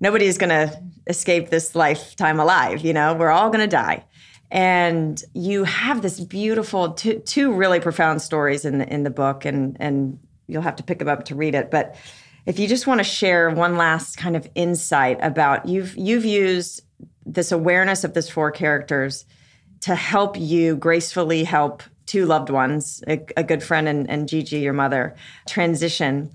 nobody 0.01 0.25
is 0.25 0.37
gonna 0.37 0.71
escape 1.07 1.49
this 1.49 1.75
lifetime 1.75 2.39
alive, 2.39 2.81
you 2.81 2.93
know, 2.93 3.13
we're 3.13 3.31
all 3.31 3.49
gonna 3.49 3.67
die 3.67 4.03
and 4.51 5.21
you 5.33 5.63
have 5.63 6.01
this 6.01 6.19
beautiful 6.19 6.93
two, 6.93 7.19
two 7.19 7.53
really 7.53 7.79
profound 7.79 8.21
stories 8.21 8.65
in 8.65 8.77
the 8.77 8.93
in 8.93 9.03
the 9.03 9.09
book 9.09 9.45
and 9.45 9.77
and 9.79 10.19
you'll 10.47 10.61
have 10.61 10.75
to 10.75 10.83
pick 10.83 10.99
them 10.99 11.07
up 11.07 11.25
to 11.25 11.35
read 11.35 11.55
it. 11.55 11.71
But 11.71 11.95
if 12.45 12.59
you 12.59 12.67
just 12.67 12.85
want 12.85 12.99
to 12.99 13.03
share 13.03 13.49
one 13.49 13.77
last 13.77 14.17
kind 14.17 14.35
of 14.35 14.47
insight 14.55 15.17
about 15.21 15.67
you've 15.67 15.97
you've 15.97 16.25
used 16.25 16.81
this 17.25 17.51
awareness 17.51 18.03
of 18.03 18.13
this 18.13 18.29
four 18.29 18.51
characters 18.51 19.25
to 19.81 19.95
help 19.95 20.39
you 20.39 20.75
gracefully 20.75 21.43
help 21.43 21.83
two 22.05 22.25
loved 22.25 22.49
ones 22.49 23.03
a, 23.07 23.25
a 23.35 23.43
good 23.43 23.63
friend 23.63 23.87
and, 23.87 24.09
and 24.09 24.29
gigi 24.29 24.59
your 24.59 24.73
mother 24.73 25.15
transition. 25.47 26.31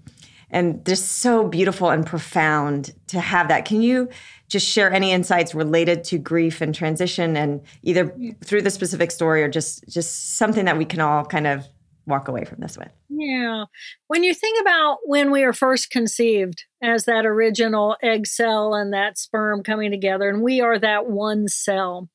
And 0.52 0.84
just 0.84 1.06
so 1.20 1.46
beautiful 1.46 1.90
and 1.90 2.04
profound 2.04 2.92
to 3.06 3.20
have 3.20 3.46
that. 3.48 3.66
Can 3.66 3.82
you 3.82 4.08
just 4.50 4.68
share 4.68 4.92
any 4.92 5.12
insights 5.12 5.54
related 5.54 6.04
to 6.04 6.18
grief 6.18 6.60
and 6.60 6.74
transition 6.74 7.36
and 7.36 7.62
either 7.82 8.14
through 8.44 8.62
the 8.62 8.70
specific 8.70 9.10
story 9.10 9.42
or 9.42 9.48
just 9.48 9.88
just 9.88 10.36
something 10.36 10.64
that 10.66 10.76
we 10.76 10.84
can 10.84 11.00
all 11.00 11.24
kind 11.24 11.46
of 11.46 11.66
walk 12.06 12.28
away 12.28 12.44
from 12.44 12.58
this 12.60 12.76
with. 12.76 12.90
Yeah. 13.08 13.64
When 14.08 14.24
you 14.24 14.34
think 14.34 14.60
about 14.60 14.98
when 15.04 15.30
we 15.30 15.44
are 15.44 15.52
first 15.52 15.90
conceived 15.90 16.64
as 16.82 17.04
that 17.04 17.24
original 17.24 17.96
egg 18.02 18.26
cell 18.26 18.74
and 18.74 18.92
that 18.92 19.16
sperm 19.16 19.62
coming 19.62 19.90
together 19.90 20.28
and 20.28 20.42
we 20.42 20.60
are 20.60 20.78
that 20.78 21.06
one 21.06 21.46
cell 21.46 22.08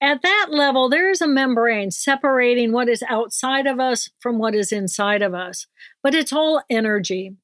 at 0.00 0.22
that 0.22 0.48
level, 0.50 0.88
there 0.88 1.10
is 1.10 1.20
a 1.20 1.26
membrane 1.26 1.90
separating 1.90 2.72
what 2.72 2.88
is 2.88 3.02
outside 3.08 3.66
of 3.66 3.80
us 3.80 4.08
from 4.20 4.38
what 4.38 4.54
is 4.54 4.70
inside 4.70 5.22
of 5.22 5.34
us, 5.34 5.66
but 6.02 6.14
it's 6.14 6.32
all 6.32 6.62
energy. 6.70 7.34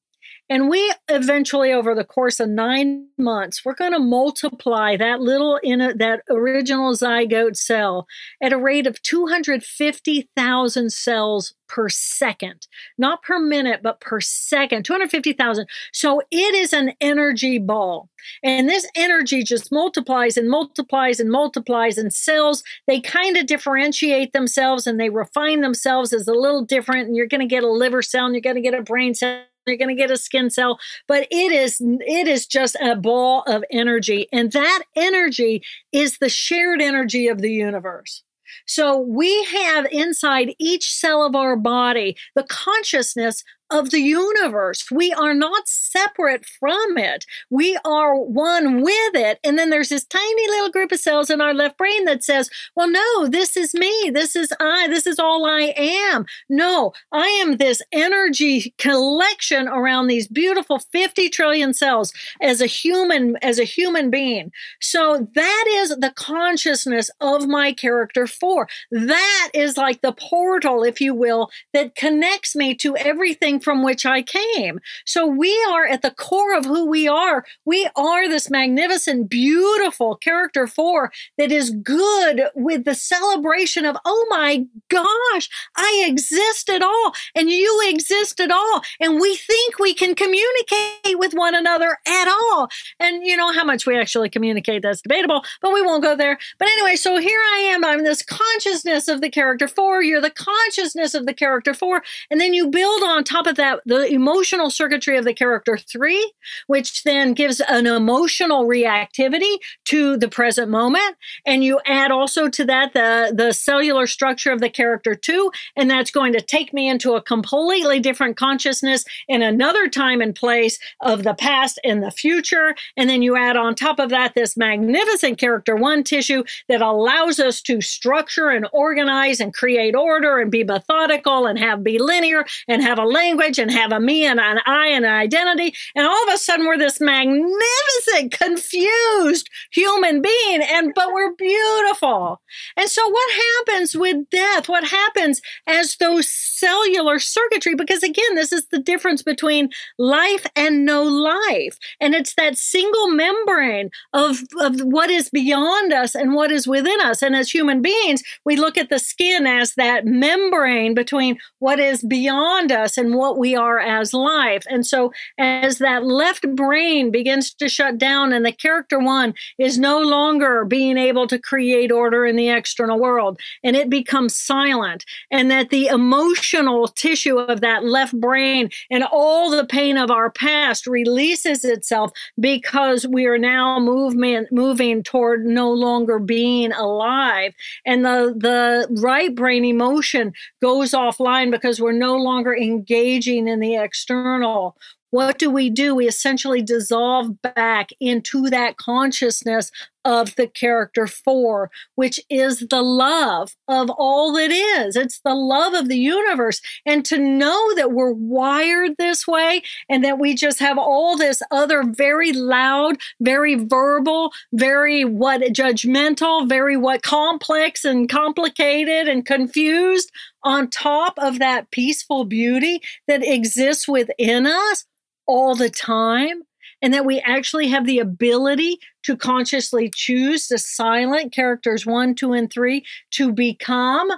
And 0.47 0.69
we 0.69 0.93
eventually, 1.09 1.73
over 1.73 1.95
the 1.95 2.03
course 2.03 2.39
of 2.39 2.49
nine 2.49 3.07
months, 3.17 3.65
we're 3.65 3.73
going 3.73 3.93
to 3.93 3.99
multiply 3.99 4.95
that 4.95 5.19
little 5.19 5.59
in 5.63 5.81
a, 5.81 5.95
that 5.95 6.21
original 6.29 6.93
zygote 6.93 7.57
cell 7.57 8.05
at 8.41 8.53
a 8.53 8.57
rate 8.57 8.85
of 8.85 9.01
250,000 9.01 10.93
cells 10.93 11.55
per 11.67 11.89
second, 11.89 12.67
not 12.99 13.23
per 13.23 13.39
minute, 13.39 13.81
but 13.81 13.99
per 14.01 14.21
second, 14.21 14.85
250,000. 14.85 15.67
So 15.91 16.21
it 16.29 16.53
is 16.53 16.73
an 16.73 16.93
energy 17.01 17.57
ball. 17.57 18.09
And 18.43 18.69
this 18.69 18.87
energy 18.95 19.43
just 19.43 19.71
multiplies 19.71 20.37
and 20.37 20.47
multiplies 20.47 21.19
and 21.19 21.31
multiplies, 21.31 21.97
and 21.97 22.13
cells, 22.13 22.63
they 22.85 23.01
kind 23.01 23.35
of 23.35 23.47
differentiate 23.47 24.31
themselves 24.33 24.85
and 24.85 24.99
they 24.99 25.09
refine 25.09 25.61
themselves 25.61 26.13
as 26.13 26.27
a 26.27 26.33
little 26.33 26.63
different. 26.63 27.07
And 27.07 27.15
you're 27.15 27.25
going 27.25 27.41
to 27.41 27.47
get 27.47 27.63
a 27.63 27.71
liver 27.71 28.03
cell 28.03 28.25
and 28.25 28.35
you're 28.35 28.41
going 28.41 28.55
to 28.55 28.61
get 28.61 28.75
a 28.75 28.83
brain 28.83 29.15
cell 29.15 29.41
you're 29.67 29.77
going 29.77 29.95
to 29.95 29.95
get 29.95 30.11
a 30.11 30.17
skin 30.17 30.49
cell 30.49 30.79
but 31.07 31.27
it 31.31 31.51
is 31.51 31.81
it 31.81 32.27
is 32.27 32.45
just 32.45 32.75
a 32.81 32.95
ball 32.95 33.43
of 33.47 33.63
energy 33.71 34.27
and 34.31 34.51
that 34.51 34.83
energy 34.95 35.63
is 35.91 36.17
the 36.17 36.29
shared 36.29 36.81
energy 36.81 37.27
of 37.27 37.41
the 37.41 37.51
universe. 37.51 38.23
So 38.67 38.99
we 38.99 39.43
have 39.45 39.85
inside 39.91 40.55
each 40.59 40.93
cell 40.93 41.23
of 41.25 41.35
our 41.35 41.55
body 41.55 42.15
the 42.35 42.43
consciousness 42.43 43.43
of 43.69 43.89
the 43.89 43.99
universe. 43.99 44.85
We 44.91 45.11
are 45.13 45.33
not 45.33 45.67
separate 45.67 46.45
from 46.45 46.97
it. 46.97 47.25
We 47.49 47.77
are 47.83 48.15
one 48.15 48.81
with 48.81 49.15
it. 49.15 49.39
And 49.43 49.57
then 49.57 49.69
there's 49.69 49.89
this 49.89 50.05
tiny 50.05 50.47
little 50.47 50.69
group 50.69 50.91
of 50.91 50.99
cells 50.99 51.29
in 51.29 51.41
our 51.41 51.53
left 51.53 51.77
brain 51.77 52.05
that 52.05 52.23
says, 52.23 52.49
well, 52.75 52.89
no, 52.89 53.27
this 53.27 53.57
is 53.57 53.73
me. 53.73 54.11
This 54.13 54.35
is 54.35 54.53
I. 54.59 54.87
This 54.87 55.07
is 55.07 55.19
all 55.19 55.45
I 55.45 55.73
am. 55.77 56.25
No, 56.49 56.93
I 57.11 57.27
am 57.41 57.57
this 57.57 57.81
energy 57.91 58.73
collection 58.77 59.67
around 59.67 60.07
these 60.07 60.27
beautiful 60.27 60.79
50 60.79 61.29
trillion 61.29 61.73
cells 61.73 62.13
as 62.41 62.61
a 62.61 62.67
human, 62.67 63.37
as 63.41 63.59
a 63.59 63.63
human 63.63 64.09
being. 64.09 64.51
So 64.79 65.27
that 65.33 65.65
is 65.67 65.89
the 65.89 66.13
consciousness 66.15 67.09
of 67.19 67.47
my 67.47 67.73
character 67.73 68.27
four. 68.27 68.67
That 68.91 69.49
is 69.53 69.77
like 69.77 70.01
the 70.01 70.13
portal, 70.13 70.83
if 70.83 71.01
you 71.01 71.13
will, 71.13 71.49
that 71.73 71.95
connects 71.95 72.55
me 72.55 72.75
to 72.75 72.95
everything 72.97 73.54
from 73.59 73.83
which 73.83 74.05
I 74.05 74.21
came. 74.21 74.79
So 75.05 75.25
we 75.25 75.55
are 75.69 75.85
at 75.85 76.01
the 76.01 76.11
core 76.11 76.55
of 76.55 76.65
who 76.65 76.85
we 76.85 77.07
are. 77.07 77.45
We 77.65 77.89
are 77.95 78.27
this 78.27 78.49
magnificent, 78.49 79.29
beautiful 79.29 80.15
character 80.15 80.67
four 80.67 81.11
that 81.37 81.51
is 81.51 81.71
good 81.71 82.43
with 82.55 82.85
the 82.85 82.95
celebration 82.95 83.85
of, 83.85 83.97
oh 84.05 84.25
my 84.29 84.65
gosh, 84.89 85.49
I 85.75 86.05
exist 86.07 86.69
at 86.69 86.81
all 86.81 87.13
and 87.35 87.49
you 87.49 87.81
exist 87.87 88.39
at 88.39 88.51
all. 88.51 88.81
And 88.99 89.19
we 89.19 89.35
think 89.35 89.79
we 89.79 89.93
can 89.93 90.15
communicate 90.15 91.19
with 91.19 91.33
one 91.33 91.55
another 91.55 91.97
at 92.07 92.27
all. 92.27 92.69
And 92.99 93.25
you 93.25 93.35
know 93.35 93.51
how 93.51 93.63
much 93.63 93.85
we 93.85 93.97
actually 93.97 94.29
communicate, 94.29 94.81
that's 94.81 95.01
debatable, 95.01 95.43
but 95.61 95.73
we 95.73 95.81
won't 95.81 96.03
go 96.03 96.15
there. 96.15 96.37
But 96.59 96.67
anyway, 96.69 96.95
so 96.95 97.17
here 97.17 97.41
I 97.53 97.59
am. 97.71 97.83
I'm 97.83 98.03
this 98.03 98.23
consciousness 98.23 99.07
of 99.07 99.21
the 99.21 99.29
character 99.29 99.67
four. 99.67 100.01
You're 100.01 100.21
the 100.21 100.29
consciousness 100.29 101.13
of 101.13 101.25
the 101.25 101.33
character 101.33 101.73
four. 101.73 102.03
And 102.29 102.39
then 102.39 102.53
you 102.53 102.67
build 102.67 103.03
on 103.03 103.23
top 103.23 103.44
top 103.45 103.51
of 103.51 103.57
that, 103.57 103.81
the 103.85 104.11
emotional 104.11 104.69
circuitry 104.69 105.17
of 105.17 105.25
the 105.25 105.33
character 105.33 105.77
three, 105.77 106.33
which 106.67 107.03
then 107.03 107.33
gives 107.33 107.59
an 107.61 107.87
emotional 107.87 108.65
reactivity 108.65 109.57
to 109.85 110.17
the 110.17 110.27
present 110.27 110.69
moment. 110.69 111.15
And 111.45 111.63
you 111.63 111.79
add 111.85 112.11
also 112.11 112.49
to 112.49 112.65
that 112.65 112.93
the, 112.93 113.33
the 113.35 113.53
cellular 113.53 114.07
structure 114.07 114.51
of 114.51 114.59
the 114.59 114.69
character 114.69 115.15
two, 115.15 115.51
and 115.75 115.89
that's 115.89 116.11
going 116.11 116.33
to 116.33 116.41
take 116.41 116.73
me 116.73 116.89
into 116.89 117.13
a 117.13 117.21
completely 117.21 117.99
different 117.99 118.37
consciousness 118.37 119.05
in 119.27 119.41
another 119.41 119.87
time 119.87 120.21
and 120.21 120.35
place 120.35 120.79
of 121.01 121.23
the 121.23 121.33
past 121.33 121.79
and 121.83 122.01
the 122.01 122.11
future. 122.11 122.75
And 122.97 123.09
then 123.09 123.21
you 123.21 123.35
add 123.35 123.57
on 123.57 123.75
top 123.75 123.99
of 123.99 124.09
that 124.09 124.33
this 124.33 124.57
magnificent 124.57 125.37
character 125.37 125.75
one 125.75 126.03
tissue 126.03 126.43
that 126.67 126.81
allows 126.81 127.39
us 127.39 127.61
to 127.63 127.81
structure 127.81 128.49
and 128.49 128.67
organize 128.71 129.39
and 129.39 129.53
create 129.53 129.95
order 129.95 130.39
and 130.39 130.51
be 130.51 130.63
methodical 130.63 131.45
and 131.45 131.59
have 131.59 131.83
be 131.83 131.99
linear 131.99 132.45
and 132.67 132.81
have 132.81 132.97
a 132.97 133.03
language 133.03 133.34
language 133.35 133.59
and 133.59 133.71
have 133.71 133.91
a 133.91 133.99
me 133.99 134.25
and 134.25 134.39
an 134.39 134.59
I 134.65 134.87
and 134.87 135.05
an 135.05 135.11
identity. 135.11 135.73
And 135.95 136.05
all 136.05 136.27
of 136.27 136.33
a 136.33 136.37
sudden 136.37 136.65
we're 136.65 136.77
this 136.77 137.01
magnificent, 137.01 138.31
confused 138.31 139.49
human 139.71 140.21
being. 140.21 140.61
And 140.61 140.93
but 140.95 141.13
we're 141.13 141.33
beautiful. 141.35 142.41
And 142.77 142.89
so 142.89 143.07
what 143.07 143.31
happens 143.33 143.95
with 143.95 144.29
death? 144.29 144.69
What 144.69 144.85
happens 144.85 145.41
as 145.67 145.97
those 145.97 146.29
cellular 146.29 147.19
circuitry? 147.19 147.75
Because 147.75 148.03
again, 148.03 148.35
this 148.35 148.51
is 148.51 148.67
the 148.67 148.79
difference 148.79 149.21
between 149.21 149.69
life 149.97 150.45
and 150.55 150.85
no 150.85 151.03
life. 151.03 151.77
And 151.99 152.15
it's 152.15 152.35
that 152.35 152.57
single 152.57 153.09
membrane 153.09 153.89
of, 154.13 154.39
of 154.59 154.79
what 154.81 155.09
is 155.09 155.29
beyond 155.29 155.93
us 155.93 156.15
and 156.15 156.33
what 156.33 156.51
is 156.51 156.67
within 156.67 157.01
us. 157.01 157.21
And 157.21 157.35
as 157.35 157.49
human 157.51 157.81
beings, 157.81 158.23
we 158.45 158.55
look 158.55 158.77
at 158.77 158.89
the 158.89 158.99
skin 158.99 159.45
as 159.45 159.73
that 159.75 160.05
membrane 160.05 160.93
between 160.93 161.37
what 161.59 161.79
is 161.79 162.03
beyond 162.03 162.71
us 162.71 162.97
and 162.97 163.15
what 163.15 163.24
we 163.33 163.55
are 163.55 163.79
as 163.79 164.13
life. 164.13 164.63
And 164.69 164.85
so, 164.85 165.11
as 165.37 165.77
that 165.79 166.05
left 166.05 166.45
brain 166.55 167.11
begins 167.11 167.53
to 167.55 167.69
shut 167.69 167.97
down, 167.97 168.33
and 168.33 168.45
the 168.45 168.51
character 168.51 168.99
one 168.99 169.33
is 169.57 169.77
no 169.77 169.99
longer 169.99 170.65
being 170.65 170.97
able 170.97 171.27
to 171.27 171.39
create 171.39 171.91
order 171.91 172.25
in 172.25 172.35
the 172.35 172.49
external 172.49 172.99
world, 172.99 173.39
and 173.63 173.75
it 173.75 173.89
becomes 173.89 174.35
silent, 174.35 175.05
and 175.31 175.49
that 175.51 175.69
the 175.69 175.87
emotional 175.87 176.87
tissue 176.87 177.37
of 177.37 177.61
that 177.61 177.83
left 177.83 178.19
brain 178.19 178.69
and 178.91 179.03
all 179.11 179.49
the 179.49 179.65
pain 179.65 179.97
of 179.97 180.11
our 180.11 180.29
past 180.29 180.87
releases 180.87 181.63
itself 181.63 182.11
because 182.39 183.07
we 183.07 183.25
are 183.25 183.37
now 183.37 183.79
movement 183.79 184.51
moving 184.51 185.03
toward 185.03 185.45
no 185.45 185.71
longer 185.71 186.19
being 186.19 186.71
alive 186.73 187.53
and 187.85 188.05
the 188.05 188.33
the 188.37 188.87
right 189.01 189.35
brain 189.35 189.65
emotion 189.65 190.33
goes 190.61 190.91
offline 190.91 191.51
because 191.51 191.79
we're 191.79 191.91
no 191.91 192.15
longer 192.15 192.55
engaged 192.55 193.14
engaging 193.15 193.47
in 193.47 193.59
the 193.59 193.75
external, 193.75 194.75
what 195.11 195.39
do 195.39 195.49
we 195.49 195.69
do? 195.69 195.95
We 195.95 196.07
essentially 196.07 196.61
dissolve 196.61 197.41
back 197.41 197.89
into 197.99 198.49
that 198.49 198.77
consciousness 198.77 199.71
of 200.05 200.35
the 200.35 200.47
character 200.47 201.07
four, 201.07 201.71
which 201.95 202.19
is 202.29 202.59
the 202.69 202.83
love 202.83 203.55
of 203.67 203.89
all 203.89 204.31
that 204.33 204.51
is. 204.51 204.95
It's 204.95 205.19
the 205.25 205.33
love 205.33 205.73
of 205.73 205.89
the 205.89 205.97
universe. 205.97 206.61
And 206.85 207.03
to 207.05 207.17
know 207.17 207.75
that 207.75 207.91
we're 207.91 208.13
wired 208.13 208.91
this 208.97 209.27
way 209.27 209.63
and 209.89 210.05
that 210.05 210.19
we 210.19 210.35
just 210.35 210.59
have 210.59 210.77
all 210.77 211.17
this 211.17 211.41
other 211.51 211.83
very 211.83 212.31
loud, 212.31 212.97
very 213.19 213.55
verbal, 213.55 214.31
very 214.53 215.03
what 215.03 215.41
judgmental, 215.41 216.47
very 216.47 216.77
what 216.77 217.01
complex 217.01 217.83
and 217.83 218.07
complicated 218.07 219.07
and 219.07 219.25
confused 219.25 220.11
on 220.43 220.69
top 220.69 221.15
of 221.17 221.39
that 221.39 221.71
peaceful 221.71 222.23
beauty 222.23 222.79
that 223.07 223.23
exists 223.23 223.87
within 223.87 224.45
us 224.45 224.85
all 225.25 225.55
the 225.55 225.69
time 225.69 226.43
and 226.85 226.93
that 226.93 227.03
we 227.03 227.19
actually 227.21 227.67
have 227.67 227.87
the 227.87 227.97
ability 227.97 228.77
to 229.01 229.17
consciously 229.17 229.89
choose 229.89 230.47
the 230.47 230.59
silent 230.59 231.33
characters 231.33 231.83
one, 231.83 232.13
two, 232.13 232.31
and 232.31 232.53
three 232.53 232.85
to 233.09 233.31
become 233.31 234.11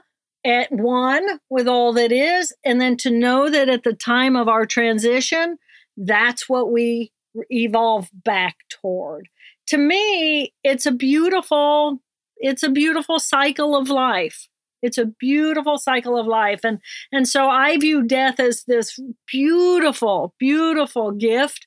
at 0.44 0.70
one 0.70 1.26
with 1.50 1.66
all 1.66 1.94
that 1.94 2.12
is, 2.12 2.54
and 2.66 2.82
then 2.82 2.98
to 2.98 3.10
know 3.10 3.50
that 3.50 3.70
at 3.70 3.84
the 3.84 3.94
time 3.94 4.36
of 4.36 4.50
our 4.50 4.66
transition, 4.66 5.58
that's 5.96 6.50
what 6.50 6.70
we 6.70 7.14
evolve 7.50 8.10
back 8.12 8.58
toward. 8.68 9.30
To 9.68 9.78
me, 9.78 10.54
it's 10.66 10.86
a 10.86 10.92
beautiful, 10.92 12.02
it's 12.36 12.64
a 12.64 12.70
beautiful 12.70 13.18
cycle 13.18 13.78
of 13.78 13.88
life. 13.90 14.50
It's 14.82 14.98
a 14.98 15.06
beautiful 15.06 15.78
cycle 15.78 16.20
of 16.20 16.28
life. 16.28 16.66
And, 16.66 16.80
and 17.14 17.30
so 17.30 17.48
I 17.48 17.78
view 17.78 18.04
death 18.04 18.42
as 18.42 18.66
this 18.66 19.00
beautiful, 19.26 20.36
beautiful 20.38 21.12
gift 21.12 21.66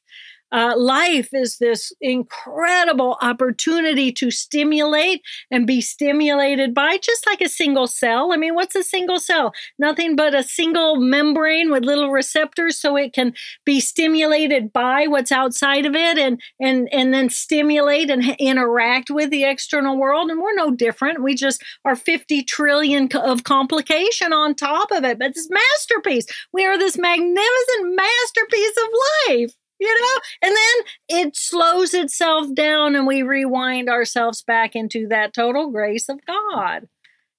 uh, 0.52 0.74
life 0.76 1.30
is 1.32 1.58
this 1.58 1.92
incredible 2.00 3.16
opportunity 3.22 4.12
to 4.12 4.30
stimulate 4.30 5.22
and 5.50 5.66
be 5.66 5.80
stimulated 5.80 6.74
by 6.74 6.98
just 6.98 7.26
like 7.26 7.40
a 7.40 7.48
single 7.48 7.86
cell. 7.86 8.32
I 8.32 8.36
mean, 8.36 8.54
what's 8.54 8.74
a 8.74 8.82
single 8.82 9.20
cell? 9.20 9.52
Nothing 9.78 10.16
but 10.16 10.34
a 10.34 10.42
single 10.42 10.96
membrane 10.96 11.70
with 11.70 11.84
little 11.84 12.10
receptors 12.10 12.80
so 12.80 12.96
it 12.96 13.12
can 13.12 13.34
be 13.64 13.80
stimulated 13.80 14.72
by 14.72 15.06
what's 15.06 15.32
outside 15.32 15.86
of 15.86 15.94
it 15.94 16.18
and 16.18 16.40
and 16.60 16.88
and 16.92 17.14
then 17.14 17.30
stimulate 17.30 18.10
and 18.10 18.24
interact 18.38 19.10
with 19.10 19.30
the 19.30 19.44
external 19.44 19.96
world 19.96 20.30
and 20.30 20.40
we're 20.40 20.54
no 20.54 20.70
different. 20.70 21.22
We 21.22 21.34
just 21.34 21.62
are 21.84 21.96
50 21.96 22.42
trillion 22.44 23.08
of 23.14 23.44
complication 23.44 24.32
on 24.32 24.54
top 24.54 24.90
of 24.90 25.04
it. 25.04 25.18
But 25.18 25.34
this 25.34 25.48
masterpiece, 25.50 26.26
we 26.52 26.64
are 26.64 26.78
this 26.78 26.98
magnificent 26.98 27.94
masterpiece 27.94 28.76
of 28.76 28.88
life 29.28 29.54
you 29.80 30.00
know 30.00 30.20
and 30.42 30.56
then 30.56 31.20
it 31.26 31.36
slows 31.36 31.94
itself 31.94 32.54
down 32.54 32.94
and 32.94 33.06
we 33.06 33.22
rewind 33.22 33.88
ourselves 33.88 34.42
back 34.42 34.76
into 34.76 35.08
that 35.08 35.32
total 35.32 35.70
grace 35.70 36.08
of 36.08 36.24
god 36.26 36.88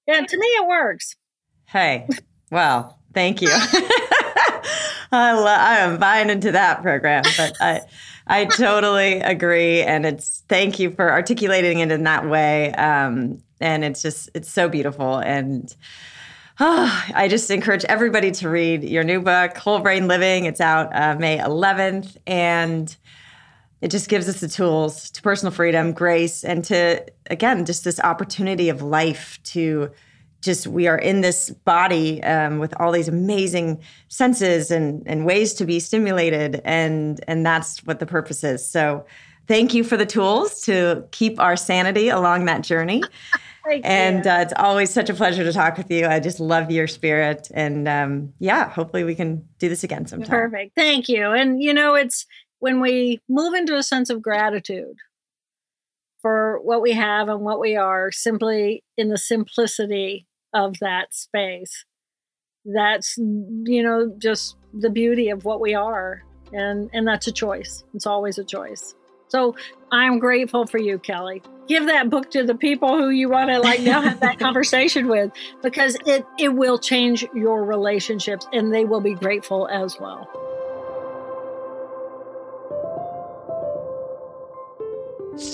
yeah 0.06 0.20
to 0.20 0.36
me 0.36 0.46
it 0.46 0.66
works 0.66 1.16
hey 1.66 2.06
well 2.50 2.98
thank 3.14 3.40
you 3.40 3.48
I, 5.12 5.32
lo- 5.32 5.46
I 5.46 5.78
am 5.80 5.98
buying 5.98 6.30
into 6.30 6.52
that 6.52 6.82
program, 6.82 7.24
but 7.36 7.54
I, 7.60 7.82
I 8.26 8.46
totally 8.46 9.20
agree. 9.20 9.82
And 9.82 10.06
it's 10.06 10.42
thank 10.48 10.78
you 10.78 10.90
for 10.90 11.10
articulating 11.10 11.80
it 11.80 11.92
in 11.92 12.04
that 12.04 12.28
way. 12.28 12.72
Um, 12.74 13.42
and 13.60 13.84
it's 13.84 14.00
just, 14.00 14.30
it's 14.34 14.50
so 14.50 14.68
beautiful. 14.68 15.18
And 15.18 15.74
oh, 16.60 17.04
I 17.14 17.28
just 17.28 17.50
encourage 17.50 17.84
everybody 17.84 18.30
to 18.32 18.48
read 18.48 18.84
your 18.84 19.04
new 19.04 19.20
book, 19.20 19.56
Whole 19.56 19.80
Brain 19.80 20.08
Living. 20.08 20.44
It's 20.44 20.60
out 20.60 20.94
uh, 20.94 21.16
May 21.18 21.38
11th. 21.38 22.16
And 22.26 22.94
it 23.80 23.90
just 23.90 24.08
gives 24.08 24.28
us 24.28 24.40
the 24.40 24.48
tools 24.48 25.10
to 25.10 25.22
personal 25.22 25.52
freedom, 25.52 25.92
grace, 25.92 26.44
and 26.44 26.64
to, 26.66 27.04
again, 27.26 27.64
just 27.64 27.84
this 27.84 27.98
opportunity 28.00 28.68
of 28.68 28.80
life 28.80 29.40
to 29.44 29.90
just 30.40 30.66
we 30.66 30.88
are 30.88 30.98
in 30.98 31.20
this 31.20 31.50
body 31.50 32.22
um, 32.24 32.58
with 32.58 32.74
all 32.80 32.92
these 32.92 33.08
amazing 33.08 33.80
senses 34.08 34.70
and, 34.70 35.02
and 35.06 35.24
ways 35.24 35.54
to 35.54 35.64
be 35.64 35.80
stimulated 35.80 36.60
and 36.64 37.24
and 37.28 37.46
that's 37.46 37.78
what 37.86 38.00
the 38.00 38.06
purpose 38.06 38.42
is 38.42 38.66
so 38.66 39.06
thank 39.46 39.72
you 39.72 39.84
for 39.84 39.96
the 39.96 40.04
tools 40.04 40.60
to 40.60 41.04
keep 41.12 41.38
our 41.38 41.56
sanity 41.56 42.08
along 42.08 42.44
that 42.44 42.62
journey 42.62 43.02
and 43.84 44.26
uh, 44.26 44.38
it's 44.40 44.52
always 44.56 44.90
such 44.90 45.08
a 45.08 45.14
pleasure 45.14 45.44
to 45.44 45.52
talk 45.52 45.76
with 45.76 45.90
you 45.90 46.06
i 46.06 46.18
just 46.18 46.40
love 46.40 46.70
your 46.70 46.86
spirit 46.86 47.48
and 47.54 47.88
um, 47.88 48.32
yeah 48.38 48.68
hopefully 48.68 49.04
we 49.04 49.14
can 49.14 49.46
do 49.58 49.68
this 49.68 49.84
again 49.84 50.06
sometime 50.06 50.28
perfect 50.28 50.74
thank 50.74 51.08
you 51.08 51.30
and 51.32 51.62
you 51.62 51.72
know 51.72 51.94
it's 51.94 52.26
when 52.58 52.80
we 52.80 53.20
move 53.28 53.54
into 53.54 53.76
a 53.76 53.82
sense 53.82 54.10
of 54.10 54.22
gratitude 54.22 54.96
for 56.22 56.60
what 56.62 56.80
we 56.80 56.92
have 56.92 57.28
and 57.28 57.40
what 57.40 57.60
we 57.60 57.76
are 57.76 58.12
simply 58.12 58.84
in 58.96 59.08
the 59.08 59.18
simplicity 59.18 60.26
of 60.54 60.78
that 60.78 61.12
space. 61.12 61.84
That's, 62.64 63.18
you 63.18 63.82
know, 63.82 64.14
just 64.16 64.56
the 64.72 64.88
beauty 64.88 65.28
of 65.28 65.44
what 65.44 65.60
we 65.60 65.74
are. 65.74 66.22
And, 66.52 66.88
and 66.92 67.06
that's 67.06 67.26
a 67.26 67.32
choice. 67.32 67.82
It's 67.92 68.06
always 68.06 68.38
a 68.38 68.44
choice. 68.44 68.94
So 69.32 69.56
I'm 69.90 70.18
grateful 70.18 70.66
for 70.66 70.76
you, 70.76 70.98
Kelly. 70.98 71.42
Give 71.66 71.86
that 71.86 72.10
book 72.10 72.30
to 72.32 72.44
the 72.44 72.54
people 72.54 72.98
who 72.98 73.08
you 73.08 73.30
want 73.30 73.48
to 73.48 73.60
like 73.60 73.80
now 73.80 74.02
have 74.02 74.20
that 74.20 74.38
conversation 74.46 75.08
with 75.08 75.32
because 75.62 75.96
it, 76.04 76.26
it 76.38 76.50
will 76.50 76.78
change 76.78 77.24
your 77.34 77.64
relationships 77.64 78.46
and 78.52 78.74
they 78.74 78.84
will 78.84 79.00
be 79.00 79.14
grateful 79.14 79.68
as 79.68 79.98
well. 79.98 80.28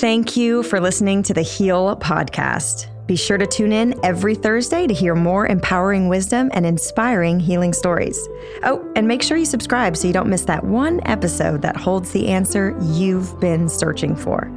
Thank 0.00 0.36
you 0.36 0.64
for 0.64 0.80
listening 0.80 1.22
to 1.22 1.34
the 1.34 1.42
Heal 1.42 1.94
podcast. 2.00 2.88
Be 3.08 3.16
sure 3.16 3.38
to 3.38 3.46
tune 3.46 3.72
in 3.72 3.98
every 4.04 4.34
Thursday 4.34 4.86
to 4.86 4.92
hear 4.92 5.14
more 5.14 5.46
empowering 5.46 6.08
wisdom 6.08 6.50
and 6.52 6.66
inspiring 6.66 7.40
healing 7.40 7.72
stories. 7.72 8.28
Oh, 8.64 8.86
and 8.94 9.08
make 9.08 9.22
sure 9.22 9.38
you 9.38 9.46
subscribe 9.46 9.96
so 9.96 10.06
you 10.06 10.12
don't 10.12 10.28
miss 10.28 10.42
that 10.42 10.62
one 10.62 11.00
episode 11.06 11.62
that 11.62 11.74
holds 11.74 12.12
the 12.12 12.28
answer 12.28 12.78
you've 12.82 13.40
been 13.40 13.66
searching 13.66 14.14
for. 14.14 14.52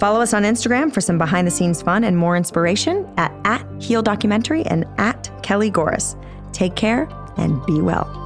Follow 0.00 0.20
us 0.20 0.34
on 0.34 0.42
Instagram 0.42 0.92
for 0.92 1.00
some 1.00 1.16
behind 1.16 1.46
the 1.46 1.50
scenes 1.52 1.80
fun 1.80 2.02
and 2.02 2.18
more 2.18 2.36
inspiration 2.36 3.08
at, 3.18 3.32
at 3.44 3.64
Heal 3.80 4.02
Documentary 4.02 4.64
and 4.64 4.84
at 4.98 5.30
Kelly 5.44 5.70
Gores. 5.70 6.16
Take 6.52 6.74
care 6.74 7.08
and 7.36 7.64
be 7.66 7.80
well. 7.80 8.25